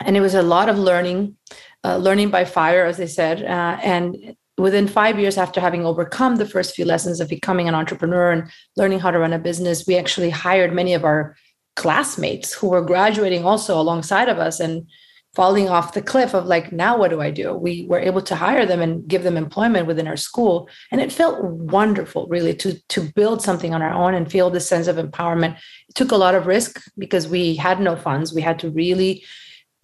and 0.00 0.16
it 0.16 0.20
was 0.20 0.34
a 0.34 0.42
lot 0.42 0.68
of 0.68 0.78
learning, 0.78 1.36
uh, 1.82 1.96
learning 1.96 2.30
by 2.30 2.44
fire, 2.44 2.84
as 2.84 2.98
they 2.98 3.06
said. 3.06 3.42
Uh, 3.42 3.78
and 3.82 4.36
within 4.58 4.86
five 4.86 5.18
years 5.18 5.36
after 5.36 5.60
having 5.60 5.84
overcome 5.84 6.36
the 6.36 6.46
first 6.46 6.74
few 6.74 6.84
lessons 6.84 7.20
of 7.20 7.28
becoming 7.28 7.68
an 7.68 7.74
entrepreneur 7.74 8.30
and 8.30 8.50
learning 8.76 9.00
how 9.00 9.10
to 9.10 9.18
run 9.18 9.32
a 9.32 9.38
business, 9.38 9.86
we 9.86 9.96
actually 9.96 10.30
hired 10.30 10.72
many 10.72 10.94
of 10.94 11.04
our 11.04 11.36
classmates 11.76 12.52
who 12.52 12.68
were 12.68 12.82
graduating 12.82 13.44
also 13.44 13.78
alongside 13.78 14.28
of 14.28 14.38
us 14.38 14.60
and 14.60 14.86
falling 15.34 15.68
off 15.68 15.94
the 15.94 16.02
cliff 16.02 16.32
of 16.32 16.46
like 16.46 16.70
now 16.70 16.96
what 16.96 17.10
do 17.10 17.20
i 17.20 17.30
do? 17.30 17.54
We 17.54 17.86
were 17.88 17.98
able 17.98 18.22
to 18.22 18.36
hire 18.36 18.64
them 18.64 18.80
and 18.80 19.06
give 19.08 19.24
them 19.24 19.36
employment 19.36 19.88
within 19.88 20.06
our 20.06 20.16
school. 20.16 20.68
And 20.92 21.00
it 21.00 21.12
felt 21.12 21.42
wonderful 21.42 22.28
really 22.28 22.54
to 22.56 22.80
to 22.90 23.00
build 23.00 23.42
something 23.42 23.74
on 23.74 23.82
our 23.82 23.92
own 23.92 24.14
and 24.14 24.30
feel 24.30 24.50
this 24.50 24.68
sense 24.68 24.86
of 24.86 24.96
empowerment. 24.96 25.56
It 25.88 25.96
took 25.96 26.12
a 26.12 26.16
lot 26.16 26.36
of 26.36 26.46
risk 26.46 26.80
because 26.96 27.26
we 27.26 27.56
had 27.56 27.80
no 27.80 27.96
funds. 27.96 28.32
We 28.32 28.42
had 28.42 28.60
to 28.60 28.70
really 28.70 29.24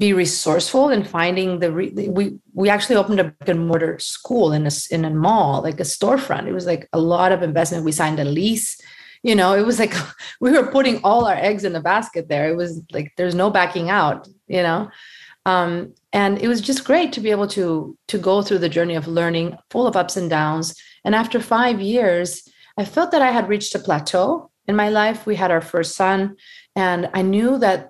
be 0.01 0.15
resourceful 0.15 0.89
in 0.89 1.05
finding 1.05 1.59
the 1.61 1.71
re- 1.71 2.09
we 2.09 2.39
we 2.55 2.71
actually 2.71 2.97
opened 2.97 3.21
a 3.21 3.25
brick 3.25 3.51
and 3.51 3.69
mortar 3.69 3.99
school 3.99 4.53
in 4.53 4.67
a 4.67 4.71
in 4.91 5.05
a 5.05 5.11
mall 5.11 5.63
like 5.63 5.79
a 5.79 5.85
storefront. 5.85 6.47
It 6.47 6.55
was 6.55 6.67
like 6.67 6.89
a 6.93 6.99
lot 6.99 7.33
of 7.33 7.43
investment. 7.43 7.85
We 7.85 7.93
signed 7.93 8.19
a 8.19 8.25
lease 8.25 8.81
you 9.23 9.35
know 9.35 9.55
it 9.55 9.67
was 9.67 9.79
like 9.79 9.95
we 10.41 10.51
were 10.51 10.67
putting 10.67 10.97
all 11.05 11.27
our 11.27 11.37
eggs 11.37 11.65
in 11.65 11.75
the 11.75 11.81
basket 11.93 12.29
there. 12.29 12.49
It 12.49 12.57
was 12.57 12.83
like 12.93 13.13
there's 13.17 13.35
no 13.35 13.51
backing 13.51 13.91
out 13.91 14.27
you 14.49 14.63
know? 14.63 14.91
Um, 15.47 15.95
and 16.13 16.39
it 16.39 16.49
was 16.49 16.61
just 16.61 16.85
great 16.85 17.13
to 17.13 17.21
be 17.21 17.31
able 17.31 17.47
to 17.49 17.97
to 18.09 18.19
go 18.19 18.43
through 18.43 18.59
the 18.59 18.69
journey 18.77 18.97
of 18.97 19.07
learning 19.07 19.57
full 19.71 19.87
of 19.87 19.97
ups 19.97 20.17
and 20.17 20.29
downs. 20.29 20.75
And 21.05 21.15
after 21.15 21.41
five 21.41 21.81
years 21.81 22.49
i 22.79 22.85
felt 22.85 23.11
that 23.11 23.23
i 23.23 23.31
had 23.31 23.49
reached 23.49 23.75
a 23.75 23.79
plateau 23.79 24.51
in 24.67 24.77
my 24.77 24.89
life. 24.89 25.27
We 25.27 25.37
had 25.37 25.51
our 25.51 25.61
first 25.61 25.95
son 25.95 26.37
and 26.75 27.11
i 27.13 27.23
knew 27.23 27.59
that 27.59 27.90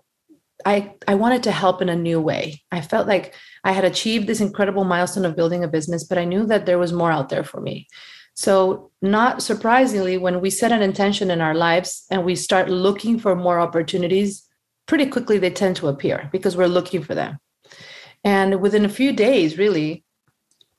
i 0.64 0.93
i 1.09 1.14
wanted 1.14 1.43
to 1.43 1.52
help 1.52 1.83
in 1.83 1.88
a 1.88 1.97
new 1.97 2.21
way 2.21 2.62
i 2.73 2.81
felt 2.81 3.07
like 3.07 3.35
i 3.64 3.73
had 3.73 3.85
achieved 3.85 4.26
this 4.26 4.40
incredible 4.40 4.85
milestone 4.85 5.25
of 5.25 5.37
building 5.37 5.64
a 5.64 5.69
business 5.69 6.05
but 6.05 6.19
i 6.19 6.25
knew 6.25 6.47
that 6.47 6.67
there 6.67 6.79
was 6.79 6.93
more 6.93 7.12
out 7.12 7.29
there 7.29 7.45
for 7.45 7.61
me 7.61 7.87
so 8.35 8.90
not 9.02 9.43
surprisingly 9.43 10.17
when 10.17 10.40
we 10.40 10.50
set 10.50 10.73
an 10.73 10.83
intention 10.83 11.31
in 11.31 11.40
our 11.40 11.55
lives 11.55 12.07
and 12.11 12.25
we 12.25 12.35
start 12.35 12.71
looking 12.71 13.19
for 13.19 13.35
more 13.35 13.61
opportunities 13.61 14.47
pretty 14.90 15.07
quickly 15.07 15.38
they 15.38 15.50
tend 15.50 15.76
to 15.76 15.87
appear 15.87 16.29
because 16.33 16.57
we're 16.57 16.67
looking 16.67 17.00
for 17.00 17.14
them. 17.14 17.38
And 18.25 18.61
within 18.61 18.85
a 18.85 18.88
few 18.88 19.12
days, 19.12 19.57
really, 19.57 20.05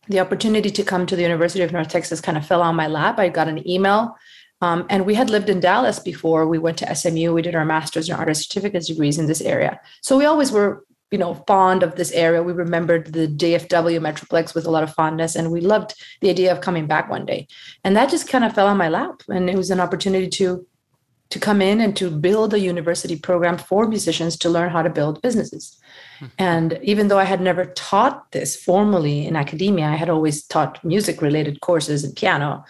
the 0.09 0.19
opportunity 0.19 0.69
to 0.69 0.83
come 0.83 1.05
to 1.05 1.15
the 1.15 1.21
University 1.21 1.63
of 1.63 1.71
North 1.71 1.87
Texas 1.87 2.19
kind 2.19 2.37
of 2.37 2.45
fell 2.45 2.61
on 2.61 2.75
my 2.75 2.87
lap. 2.87 3.19
I 3.19 3.29
got 3.29 3.47
an 3.47 3.65
email. 3.65 4.17
Um, 4.61 4.85
and 4.89 5.05
we 5.05 5.15
had 5.15 5.29
lived 5.29 5.49
in 5.49 5.59
Dallas 5.59 5.99
before. 5.99 6.47
We 6.47 6.59
went 6.59 6.77
to 6.79 6.95
SMU. 6.95 7.33
We 7.33 7.41
did 7.41 7.55
our 7.55 7.65
master's 7.65 8.09
and 8.09 8.19
artist 8.19 8.43
certificate 8.43 8.85
degrees 8.85 9.17
in 9.17 9.25
this 9.25 9.41
area. 9.41 9.79
So 10.01 10.17
we 10.17 10.25
always 10.25 10.51
were, 10.51 10.85
you 11.09 11.17
know, 11.17 11.33
fond 11.47 11.83
of 11.83 11.95
this 11.95 12.11
area. 12.11 12.43
We 12.43 12.53
remembered 12.53 13.13
the 13.13 13.27
DFW 13.27 13.99
Metroplex 13.99 14.53
with 14.53 14.65
a 14.65 14.71
lot 14.71 14.83
of 14.83 14.93
fondness, 14.93 15.35
and 15.35 15.51
we 15.51 15.61
loved 15.61 15.95
the 16.21 16.29
idea 16.29 16.51
of 16.51 16.61
coming 16.61 16.85
back 16.85 17.09
one 17.09 17.25
day. 17.25 17.47
And 17.83 17.95
that 17.97 18.09
just 18.09 18.29
kind 18.29 18.43
of 18.43 18.53
fell 18.53 18.67
on 18.67 18.77
my 18.77 18.89
lap. 18.89 19.23
And 19.27 19.49
it 19.49 19.57
was 19.57 19.71
an 19.71 19.79
opportunity 19.79 20.29
to 20.29 20.65
to 21.31 21.39
come 21.39 21.61
in 21.61 21.79
and 21.79 21.95
to 21.95 22.11
build 22.11 22.53
a 22.53 22.59
university 22.59 23.15
program 23.15 23.57
for 23.57 23.87
musicians 23.87 24.37
to 24.37 24.49
learn 24.49 24.69
how 24.69 24.81
to 24.81 24.89
build 24.89 25.21
businesses. 25.21 25.77
Mm-hmm. 26.19 26.25
And 26.37 26.79
even 26.83 27.07
though 27.07 27.19
I 27.19 27.23
had 27.23 27.39
never 27.39 27.65
taught 27.65 28.31
this 28.33 28.61
formally 28.61 29.25
in 29.25 29.37
academia, 29.37 29.85
I 29.85 29.95
had 29.95 30.09
always 30.09 30.45
taught 30.45 30.83
music 30.83 31.21
related 31.21 31.61
courses 31.61 32.03
and 32.03 32.13
piano. 32.15 32.65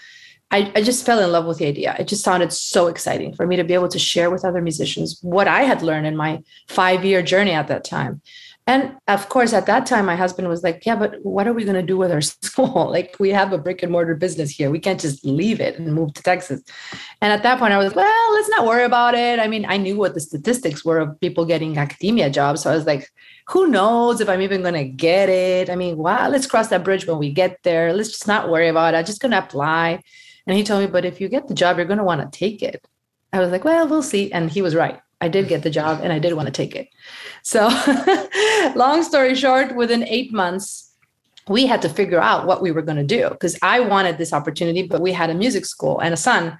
I, 0.52 0.72
I, 0.76 0.82
just 0.82 1.06
fell 1.06 1.20
in 1.20 1.32
love 1.32 1.46
with 1.46 1.60
the 1.60 1.66
idea. 1.66 1.96
It 1.98 2.10
just 2.10 2.24
sounded 2.24 2.52
so 2.52 2.88
exciting 2.88 3.34
for 3.34 3.48
me 3.48 3.56
to 3.56 3.64
be 3.64 3.74
able 3.74 3.88
to 3.88 4.00
share 4.00 4.30
with 4.30 4.44
other 4.44 4.62
musicians 4.62 5.18
what 5.22 5.48
I 5.48 5.62
had 5.62 5.82
learned 5.82 6.08
in 6.08 6.18
my 6.18 6.44
five 6.68 7.06
year 7.06 7.22
journey 7.22 7.52
at 7.52 7.70
that 7.70 7.86
time. 7.86 8.22
And 8.68 8.96
of 9.08 9.28
course, 9.28 9.54
at 9.54 9.66
that 9.66 9.88
time, 9.88 10.06
my 10.06 10.16
husband 10.16 10.48
was 10.48 10.62
like, 10.62 10.86
Yeah, 10.86 10.96
but 10.96 11.16
what 11.24 11.48
are 11.48 11.54
we 11.54 11.64
going 11.64 11.76
to 11.76 11.82
do 11.82 11.98
with 11.98 12.12
our 12.12 12.22
school? 12.22 12.90
like, 12.92 13.16
we 13.20 13.30
have 13.30 13.54
a 13.54 13.58
brick 13.58 13.82
and 13.82 13.92
mortar 13.92 14.16
business 14.16 14.52
here. 14.52 14.70
We 14.70 14.80
can't 14.80 15.00
just 15.00 15.26
leave 15.26 15.60
it 15.60 15.80
and 15.80 15.94
move 15.94 16.14
to 16.14 16.24
Texas. 16.24 16.62
And 17.22 17.34
at 17.34 17.44
that 17.44 17.58
point, 17.58 17.74
I 17.74 17.78
was 17.78 17.88
like, 17.88 17.96
Well, 17.96 18.34
let's 18.34 18.50
not 18.50 18.68
worry 18.68 18.84
about 18.84 19.16
it. 19.16 19.40
I 19.40 19.48
mean, 19.48 19.66
I 19.68 19.78
knew 19.78 19.98
what 19.98 20.14
the 20.14 20.20
statistics 20.20 20.86
were 20.86 21.00
of 21.00 21.20
people 21.20 21.46
getting 21.46 21.78
academia 21.78 22.30
jobs. 22.30 22.62
So 22.62 22.72
I 22.72 22.76
was 22.76 22.86
like, 22.86 23.10
Who 23.50 23.68
knows 23.68 24.22
if 24.22 24.30
I'm 24.30 24.42
even 24.42 24.62
going 24.62 24.76
to 24.76 24.86
get 24.86 25.30
it? 25.30 25.70
I 25.70 25.76
mean, 25.76 25.98
wow, 25.98 26.30
let's 26.30 26.46
cross 26.48 26.68
that 26.68 26.84
bridge 26.84 27.08
when 27.08 27.18
we 27.18 27.32
get 27.32 27.58
there. 27.64 27.94
Let's 27.94 28.10
just 28.10 28.28
not 28.28 28.50
worry 28.50 28.68
about 28.68 28.94
it. 28.94 28.98
I'm 28.98 29.06
just 29.06 29.22
going 29.22 29.32
to 29.32 29.40
apply. 29.40 30.02
And 30.48 30.58
he 30.58 30.64
told 30.64 30.82
me, 30.82 30.88
But 30.88 31.06
if 31.06 31.22
you 31.22 31.30
get 31.30 31.48
the 31.48 31.54
job, 31.54 31.78
you're 31.78 31.86
going 31.86 31.98
to 31.98 32.04
want 32.04 32.22
to 32.22 32.38
take 32.38 32.62
it. 32.62 32.86
I 33.34 33.40
was 33.40 33.52
like, 33.52 33.64
Well, 33.64 33.88
we'll 33.88 34.04
see. 34.04 34.32
And 34.32 34.50
he 34.50 34.62
was 34.62 34.76
right. 34.76 35.00
I 35.20 35.28
did 35.28 35.48
get 35.48 35.64
the 35.64 35.70
job 35.70 36.02
and 36.02 36.12
I 36.12 36.20
did 36.20 36.34
want 36.34 36.48
to 36.48 36.52
take 36.52 36.76
it. 36.76 36.90
So, 37.44 37.70
long 38.76 39.04
story 39.04 39.36
short, 39.36 39.76
within 39.76 40.04
eight 40.08 40.34
months, 40.34 40.92
we 41.48 41.66
had 41.66 41.82
to 41.84 41.90
figure 41.90 42.20
out 42.20 42.48
what 42.48 42.62
we 42.62 42.72
were 42.72 42.82
going 42.82 42.98
to 42.98 43.04
do 43.04 43.30
because 43.30 43.58
I 43.62 43.80
wanted 43.80 44.18
this 44.18 44.34
opportunity, 44.34 44.84
but 44.84 45.02
we 45.02 45.12
had 45.12 45.30
a 45.30 45.36
music 45.36 45.66
school 45.66 46.00
and 46.00 46.14
a 46.14 46.18
son 46.18 46.58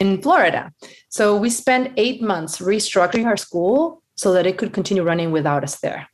in 0.00 0.20
Florida. 0.20 0.72
So, 1.08 1.36
we 1.36 1.50
spent 1.50 1.92
eight 1.96 2.22
months 2.22 2.58
restructuring 2.58 3.26
our 3.26 3.36
school 3.36 4.02
so 4.16 4.32
that 4.34 4.46
it 4.46 4.58
could 4.58 4.72
continue 4.72 5.02
running 5.02 5.32
without 5.32 5.64
us 5.64 5.80
there. 5.80 6.08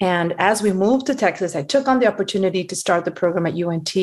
And 0.00 0.34
as 0.38 0.60
we 0.60 0.72
moved 0.72 1.06
to 1.06 1.14
Texas, 1.14 1.54
I 1.54 1.62
took 1.62 1.88
on 1.88 1.98
the 1.98 2.06
opportunity 2.06 2.64
to 2.64 2.76
start 2.76 3.04
the 3.04 3.10
program 3.10 3.46
at 3.46 3.54
UNT. 3.54 3.94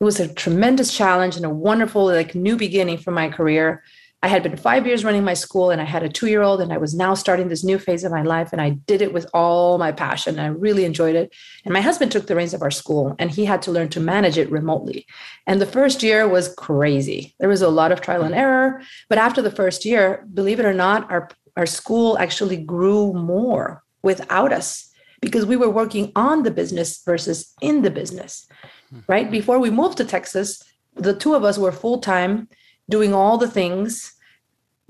It 0.00 0.04
was 0.04 0.20
a 0.20 0.32
tremendous 0.32 0.94
challenge 0.94 1.36
and 1.36 1.44
a 1.44 1.50
wonderful, 1.50 2.04
like, 2.04 2.34
new 2.34 2.56
beginning 2.56 2.98
for 2.98 3.10
my 3.10 3.28
career 3.28 3.82
I 4.22 4.28
had 4.28 4.42
been 4.42 4.56
five 4.56 4.86
years 4.86 5.04
running 5.04 5.22
my 5.24 5.34
school 5.34 5.70
and 5.70 5.80
I 5.80 5.84
had 5.84 6.02
a 6.02 6.08
two 6.08 6.26
year 6.26 6.42
old, 6.42 6.60
and 6.60 6.72
I 6.72 6.78
was 6.78 6.94
now 6.94 7.14
starting 7.14 7.48
this 7.48 7.62
new 7.62 7.78
phase 7.78 8.02
of 8.02 8.10
my 8.10 8.22
life. 8.22 8.48
And 8.50 8.60
I 8.60 8.70
did 8.70 9.02
it 9.02 9.12
with 9.12 9.26
all 9.34 9.78
my 9.78 9.92
passion. 9.92 10.38
I 10.38 10.46
really 10.46 10.84
enjoyed 10.84 11.14
it. 11.14 11.32
And 11.64 11.72
my 11.72 11.80
husband 11.80 12.10
took 12.10 12.26
the 12.26 12.34
reins 12.34 12.54
of 12.54 12.62
our 12.62 12.70
school 12.70 13.14
and 13.18 13.30
he 13.30 13.44
had 13.44 13.62
to 13.62 13.70
learn 13.70 13.88
to 13.90 14.00
manage 14.00 14.38
it 14.38 14.50
remotely. 14.50 15.06
And 15.46 15.60
the 15.60 15.72
first 15.78 16.02
year 16.02 16.26
was 16.26 16.52
crazy. 16.54 17.36
There 17.38 17.48
was 17.48 17.62
a 17.62 17.68
lot 17.68 17.92
of 17.92 18.00
trial 18.00 18.22
and 18.22 18.34
mm-hmm. 18.34 18.40
error. 18.40 18.82
But 19.08 19.18
after 19.18 19.42
the 19.42 19.50
first 19.50 19.84
year, 19.84 20.26
believe 20.34 20.58
it 20.58 20.66
or 20.66 20.74
not, 20.74 21.08
our, 21.10 21.28
our 21.56 21.66
school 21.66 22.18
actually 22.18 22.56
grew 22.56 23.12
more 23.12 23.84
without 24.02 24.52
us 24.52 24.90
because 25.20 25.46
we 25.46 25.56
were 25.56 25.70
working 25.70 26.10
on 26.16 26.42
the 26.42 26.50
business 26.50 27.02
versus 27.04 27.52
in 27.60 27.82
the 27.82 27.90
business, 27.90 28.48
right? 29.06 29.30
Before 29.30 29.58
we 29.58 29.70
moved 29.70 29.98
to 29.98 30.04
Texas, 30.04 30.62
the 30.94 31.14
two 31.14 31.34
of 31.34 31.44
us 31.44 31.58
were 31.58 31.72
full 31.72 31.98
time 31.98 32.48
doing 32.88 33.14
all 33.14 33.38
the 33.38 33.50
things 33.50 34.14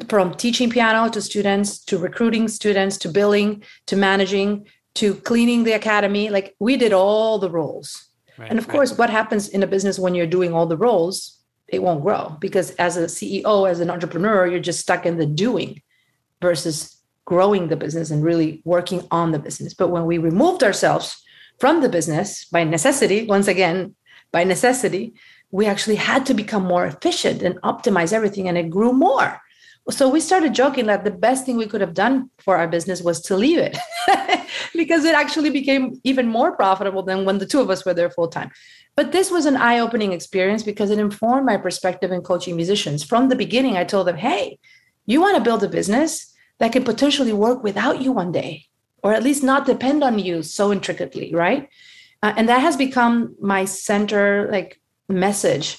from 0.08 0.34
teaching 0.34 0.70
piano 0.70 1.10
to 1.10 1.22
students 1.22 1.78
to 1.84 1.98
recruiting 1.98 2.48
students 2.48 2.98
to 2.98 3.08
billing 3.08 3.62
to 3.86 3.96
managing 3.96 4.66
to 4.94 5.14
cleaning 5.14 5.64
the 5.64 5.72
academy 5.72 6.28
like 6.28 6.54
we 6.58 6.76
did 6.76 6.92
all 6.92 7.38
the 7.38 7.50
roles 7.50 8.08
right, 8.36 8.50
and 8.50 8.58
of 8.58 8.66
right. 8.68 8.72
course 8.72 8.98
what 8.98 9.08
happens 9.08 9.48
in 9.48 9.62
a 9.62 9.66
business 9.66 9.98
when 9.98 10.14
you're 10.14 10.26
doing 10.26 10.52
all 10.52 10.66
the 10.66 10.76
roles 10.76 11.40
it 11.68 11.82
won't 11.82 12.02
grow 12.02 12.36
because 12.40 12.72
as 12.72 12.98
a 12.98 13.06
ceo 13.06 13.68
as 13.68 13.80
an 13.80 13.90
entrepreneur 13.90 14.46
you're 14.46 14.60
just 14.60 14.80
stuck 14.80 15.06
in 15.06 15.16
the 15.16 15.26
doing 15.26 15.80
versus 16.42 17.00
growing 17.24 17.68
the 17.68 17.76
business 17.76 18.10
and 18.10 18.22
really 18.22 18.60
working 18.64 19.06
on 19.10 19.32
the 19.32 19.38
business 19.38 19.72
but 19.72 19.88
when 19.88 20.04
we 20.04 20.18
removed 20.18 20.62
ourselves 20.62 21.22
from 21.58 21.80
the 21.80 21.88
business 21.88 22.44
by 22.46 22.64
necessity 22.64 23.24
once 23.24 23.48
again 23.48 23.94
by 24.32 24.44
necessity 24.44 25.14
we 25.50 25.66
actually 25.66 25.96
had 25.96 26.26
to 26.26 26.34
become 26.34 26.64
more 26.64 26.86
efficient 26.86 27.42
and 27.42 27.60
optimize 27.62 28.12
everything 28.12 28.48
and 28.48 28.58
it 28.58 28.70
grew 28.70 28.92
more. 28.92 29.40
So 29.88 30.08
we 30.08 30.18
started 30.18 30.52
joking 30.52 30.86
that 30.86 31.04
the 31.04 31.12
best 31.12 31.46
thing 31.46 31.56
we 31.56 31.66
could 31.66 31.80
have 31.80 31.94
done 31.94 32.28
for 32.38 32.56
our 32.56 32.66
business 32.66 33.00
was 33.02 33.20
to 33.22 33.36
leave 33.36 33.58
it 33.58 33.78
because 34.74 35.04
it 35.04 35.14
actually 35.14 35.50
became 35.50 36.00
even 36.02 36.26
more 36.26 36.56
profitable 36.56 37.04
than 37.04 37.24
when 37.24 37.38
the 37.38 37.46
two 37.46 37.60
of 37.60 37.70
us 37.70 37.84
were 37.84 37.94
there 37.94 38.10
full 38.10 38.26
time. 38.26 38.50
But 38.96 39.12
this 39.12 39.30
was 39.30 39.46
an 39.46 39.56
eye-opening 39.56 40.12
experience 40.12 40.64
because 40.64 40.90
it 40.90 40.98
informed 40.98 41.46
my 41.46 41.56
perspective 41.56 42.10
in 42.10 42.22
coaching 42.22 42.56
musicians. 42.56 43.04
From 43.04 43.28
the 43.28 43.36
beginning 43.36 43.76
i 43.76 43.84
told 43.84 44.08
them 44.08 44.16
hey 44.16 44.58
you 45.06 45.20
want 45.20 45.36
to 45.36 45.42
build 45.42 45.62
a 45.62 45.68
business 45.68 46.34
that 46.58 46.72
can 46.72 46.82
potentially 46.82 47.32
work 47.32 47.62
without 47.62 48.02
you 48.02 48.10
one 48.10 48.32
day 48.32 48.66
or 49.06 49.14
at 49.14 49.22
least 49.22 49.42
not 49.42 49.66
depend 49.66 50.02
on 50.02 50.18
you 50.18 50.42
so 50.42 50.72
intricately 50.72 51.32
right 51.32 51.68
uh, 52.22 52.34
and 52.36 52.48
that 52.48 52.60
has 52.60 52.76
become 52.76 53.34
my 53.40 53.64
center 53.64 54.48
like 54.50 54.80
message 55.08 55.78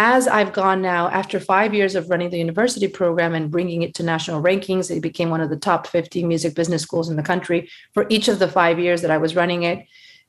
as 0.00 0.28
I've 0.28 0.52
gone 0.52 0.80
now, 0.80 1.08
after 1.08 1.40
five 1.40 1.74
years 1.74 1.96
of 1.96 2.08
running 2.08 2.30
the 2.30 2.38
university 2.38 2.86
program 2.86 3.34
and 3.34 3.50
bringing 3.50 3.82
it 3.82 3.94
to 3.94 4.04
national 4.04 4.40
rankings, 4.40 4.96
it 4.96 5.00
became 5.00 5.28
one 5.28 5.40
of 5.40 5.50
the 5.50 5.56
top 5.56 5.88
50 5.88 6.22
music 6.22 6.54
business 6.54 6.82
schools 6.82 7.10
in 7.10 7.16
the 7.16 7.22
country 7.24 7.68
for 7.94 8.06
each 8.08 8.28
of 8.28 8.38
the 8.38 8.46
five 8.46 8.78
years 8.78 9.02
that 9.02 9.10
I 9.10 9.18
was 9.18 9.34
running 9.34 9.64
it. 9.64 9.84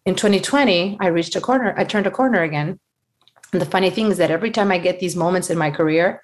In 0.08 0.15
2020, 0.15 0.98
I 1.00 1.08
reached 1.08 1.36
a 1.36 1.41
corner, 1.41 1.75
I 1.77 1.84
turned 1.84 2.08
a 2.08 2.12
corner 2.12 2.41
again. 2.41 2.79
And 3.53 3.62
the 3.62 3.68
funny 3.68 3.91
thing 3.91 4.08
is 4.08 4.18
that 4.18 4.32
every 4.32 4.50
time 4.50 4.72
I 4.72 4.79
get 4.79 5.00
these 5.00 5.15
moments 5.15 5.51
in 5.51 5.58
my 5.60 5.70
career, 5.70 6.24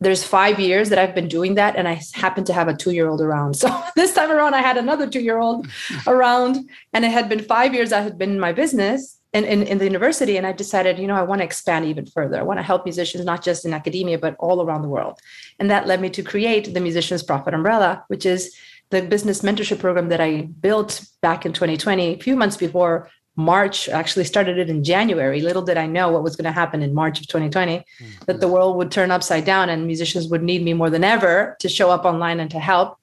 there's 0.00 0.22
five 0.24 0.60
years 0.60 0.90
that 0.90 0.98
I've 0.98 1.14
been 1.14 1.28
doing 1.28 1.54
that, 1.54 1.76
and 1.76 1.88
I 1.88 2.00
happen 2.14 2.44
to 2.44 2.52
have 2.52 2.68
a 2.68 2.76
two 2.76 2.90
year 2.90 3.08
old 3.08 3.20
around. 3.20 3.54
So 3.54 3.82
this 3.96 4.14
time 4.14 4.30
around, 4.30 4.54
I 4.54 4.62
had 4.62 4.76
another 4.76 5.08
two 5.08 5.20
year 5.20 5.38
old 5.38 5.66
around, 6.06 6.68
and 6.92 7.04
it 7.04 7.10
had 7.10 7.28
been 7.28 7.42
five 7.42 7.74
years 7.74 7.92
I 7.92 8.00
had 8.00 8.18
been 8.18 8.30
in 8.30 8.40
my 8.40 8.52
business 8.52 9.16
in, 9.36 9.44
in, 9.44 9.62
in 9.64 9.78
the 9.78 9.84
university 9.84 10.36
and 10.36 10.46
i 10.46 10.52
decided 10.52 10.98
you 10.98 11.06
know 11.06 11.14
i 11.14 11.22
want 11.22 11.40
to 11.40 11.44
expand 11.44 11.84
even 11.84 12.06
further 12.06 12.38
i 12.38 12.42
want 12.42 12.58
to 12.58 12.62
help 12.62 12.84
musicians 12.84 13.24
not 13.24 13.42
just 13.42 13.64
in 13.66 13.74
academia 13.74 14.18
but 14.18 14.34
all 14.38 14.62
around 14.62 14.82
the 14.82 14.88
world 14.88 15.18
and 15.58 15.70
that 15.70 15.86
led 15.86 16.00
me 16.00 16.08
to 16.08 16.22
create 16.22 16.72
the 16.72 16.80
musicians 16.80 17.22
profit 17.22 17.52
umbrella 17.52 18.04
which 18.08 18.24
is 18.24 18.56
the 18.90 19.02
business 19.02 19.42
mentorship 19.42 19.78
program 19.78 20.08
that 20.08 20.20
i 20.20 20.42
built 20.60 21.04
back 21.20 21.44
in 21.44 21.52
2020 21.52 22.14
a 22.14 22.18
few 22.18 22.36
months 22.36 22.56
before 22.56 23.10
March, 23.36 23.88
actually 23.88 24.24
started 24.24 24.56
it 24.58 24.70
in 24.70 24.82
January. 24.82 25.42
Little 25.42 25.62
did 25.62 25.76
I 25.76 25.86
know 25.86 26.10
what 26.10 26.22
was 26.22 26.36
going 26.36 26.46
to 26.46 26.52
happen 26.52 26.82
in 26.82 26.94
March 26.94 27.20
of 27.20 27.26
2020, 27.26 27.78
mm-hmm. 27.78 28.24
that 28.26 28.40
the 28.40 28.48
world 28.48 28.76
would 28.76 28.90
turn 28.90 29.10
upside 29.10 29.44
down 29.44 29.68
and 29.68 29.86
musicians 29.86 30.28
would 30.28 30.42
need 30.42 30.62
me 30.64 30.72
more 30.72 30.88
than 30.88 31.04
ever 31.04 31.56
to 31.60 31.68
show 31.68 31.90
up 31.90 32.04
online 32.04 32.40
and 32.40 32.50
to 32.50 32.58
help. 32.58 32.98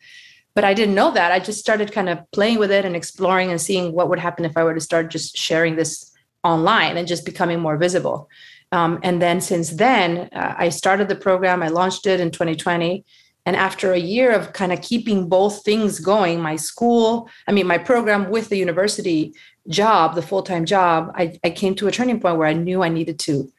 But 0.56 0.64
I 0.64 0.74
didn't 0.74 0.96
know 0.96 1.12
that. 1.12 1.32
I 1.32 1.40
just 1.40 1.60
started 1.60 1.92
kind 1.92 2.10
of 2.10 2.20
playing 2.32 2.60
with 2.60 2.72
it 2.72 2.86
and 2.86 2.96
exploring 2.96 3.52
and 3.52 3.62
seeing 3.62 3.94
what 3.94 4.10
would 4.10 4.20
happen 4.20 4.46
if 4.46 4.58
I 4.58 4.64
were 4.64 4.74
to 4.74 4.82
start 4.82 5.12
just 5.12 5.38
sharing 5.38 5.76
this 5.76 6.12
online 6.44 6.98
and 6.98 7.08
just 7.08 7.26
becoming 7.26 7.60
more 7.60 7.78
visible. 7.78 8.30
Um, 8.72 9.00
and 9.04 9.22
then 9.22 9.40
since 9.40 9.70
then, 9.70 10.30
uh, 10.34 10.56
I 10.58 10.70
started 10.70 11.08
the 11.08 11.16
program, 11.16 11.62
I 11.62 11.68
launched 11.68 12.08
it 12.08 12.20
in 12.20 12.32
2020. 12.32 13.06
And 13.46 13.56
after 13.56 13.92
a 13.92 14.00
year 14.00 14.32
of 14.32 14.54
kind 14.54 14.72
of 14.72 14.82
keeping 14.82 15.28
both 15.28 15.64
things 15.64 16.00
going, 16.00 16.42
my 16.42 16.56
school, 16.56 17.30
I 17.48 17.52
mean, 17.52 17.68
my 17.68 17.78
program 17.78 18.30
with 18.30 18.50
the 18.50 18.58
university 18.58 19.34
job, 19.68 20.16
the 20.16 20.22
full-time 20.22 20.66
job, 20.66 21.12
I, 21.16 21.40
I 21.44 21.50
came 21.50 21.76
to 21.76 21.88
a 21.88 21.92
turning 21.92 22.20
point 22.20 22.38
where 22.38 22.48
I 22.48 22.54
knew 22.54 22.84
I 22.84 22.90
needed 22.90 23.20
to 23.20 23.52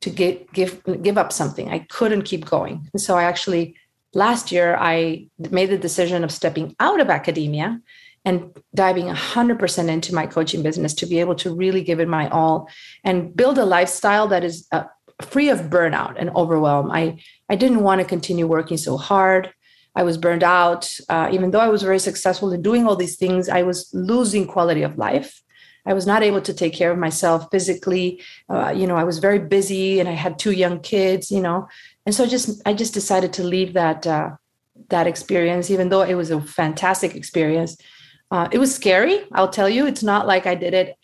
to 0.00 0.08
get 0.08 0.50
give 0.52 0.82
give 1.02 1.18
up 1.18 1.30
something. 1.32 1.68
I 1.70 1.80
couldn't 1.80 2.22
keep 2.22 2.46
going. 2.46 2.88
And 2.92 3.02
so 3.02 3.16
I 3.16 3.24
actually 3.24 3.76
last 4.14 4.50
year 4.50 4.76
I 4.80 5.26
made 5.50 5.70
the 5.70 5.78
decision 5.78 6.24
of 6.24 6.32
stepping 6.32 6.74
out 6.80 7.00
of 7.00 7.10
academia 7.10 7.80
and 8.24 8.50
diving 8.74 9.06
100% 9.06 9.88
into 9.88 10.14
my 10.14 10.26
coaching 10.26 10.62
business 10.62 10.92
to 10.94 11.06
be 11.06 11.20
able 11.20 11.34
to 11.36 11.54
really 11.54 11.82
give 11.82 12.00
it 12.00 12.08
my 12.08 12.28
all 12.28 12.68
and 13.02 13.34
build 13.34 13.56
a 13.56 13.64
lifestyle 13.64 14.28
that 14.28 14.44
is 14.44 14.66
uh, 14.72 14.84
free 15.22 15.48
of 15.48 15.70
burnout 15.70 16.16
and 16.18 16.30
overwhelm. 16.30 16.90
I, 16.90 17.18
I 17.48 17.56
didn't 17.56 17.80
want 17.80 18.00
to 18.00 18.06
continue 18.06 18.46
working 18.46 18.76
so 18.76 18.96
hard. 18.96 19.52
I 19.94 20.02
was 20.02 20.18
burned 20.18 20.44
out. 20.44 20.94
Uh, 21.08 21.30
even 21.32 21.50
though 21.50 21.60
I 21.60 21.68
was 21.68 21.82
very 21.82 21.98
successful 21.98 22.52
in 22.52 22.62
doing 22.62 22.86
all 22.86 22.96
these 22.96 23.16
things, 23.16 23.48
I 23.48 23.62
was 23.62 23.88
losing 23.92 24.46
quality 24.46 24.82
of 24.82 24.98
life. 24.98 25.42
I 25.86 25.92
was 25.92 26.06
not 26.06 26.22
able 26.22 26.40
to 26.42 26.54
take 26.54 26.74
care 26.74 26.90
of 26.90 26.98
myself 26.98 27.48
physically. 27.50 28.22
Uh, 28.48 28.70
you 28.70 28.86
know, 28.86 28.96
I 28.96 29.04
was 29.04 29.18
very 29.18 29.38
busy 29.38 30.00
and 30.00 30.08
I 30.08 30.12
had 30.12 30.38
two 30.38 30.52
young 30.52 30.80
kids, 30.80 31.30
you 31.30 31.40
know. 31.40 31.68
And 32.06 32.14
so 32.14 32.24
I 32.24 32.26
just 32.26 32.62
I 32.66 32.74
just 32.74 32.94
decided 32.94 33.32
to 33.34 33.44
leave 33.44 33.72
that 33.74 34.06
uh, 34.06 34.30
that 34.88 35.06
experience, 35.06 35.70
even 35.70 35.88
though 35.88 36.02
it 36.02 36.14
was 36.14 36.30
a 36.30 36.40
fantastic 36.40 37.14
experience 37.14 37.76
uh, 38.30 38.48
it 38.52 38.58
was 38.58 38.74
scary. 38.74 39.24
I'll 39.32 39.48
tell 39.48 39.68
you, 39.68 39.86
it's 39.86 40.02
not 40.02 40.26
like 40.26 40.46
I 40.46 40.54
did 40.54 40.74
it 40.74 40.96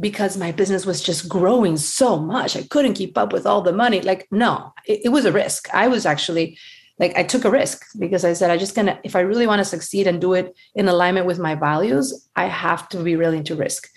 because 0.00 0.36
my 0.36 0.50
business 0.50 0.84
was 0.84 1.00
just 1.00 1.28
growing 1.28 1.76
so 1.76 2.18
much. 2.18 2.56
I 2.56 2.62
couldn't 2.64 2.94
keep 2.94 3.16
up 3.16 3.32
with 3.32 3.46
all 3.46 3.62
the 3.62 3.72
money. 3.72 4.00
Like, 4.00 4.26
no, 4.30 4.72
it, 4.86 5.02
it 5.04 5.08
was 5.10 5.24
a 5.24 5.32
risk. 5.32 5.72
I 5.72 5.86
was 5.86 6.06
actually 6.06 6.58
like, 6.98 7.16
I 7.16 7.22
took 7.22 7.44
a 7.44 7.50
risk 7.50 7.84
because 7.98 8.24
I 8.24 8.32
said, 8.32 8.50
I 8.50 8.56
just 8.56 8.74
gonna, 8.74 8.98
if 9.04 9.14
I 9.14 9.20
really 9.20 9.46
want 9.46 9.60
to 9.60 9.64
succeed 9.64 10.06
and 10.08 10.20
do 10.20 10.34
it 10.34 10.54
in 10.74 10.88
alignment 10.88 11.26
with 11.26 11.38
my 11.38 11.54
values, 11.54 12.28
I 12.34 12.46
have 12.46 12.88
to 12.90 13.02
be 13.02 13.16
willing 13.16 13.44
to 13.44 13.54
risk. 13.54 13.88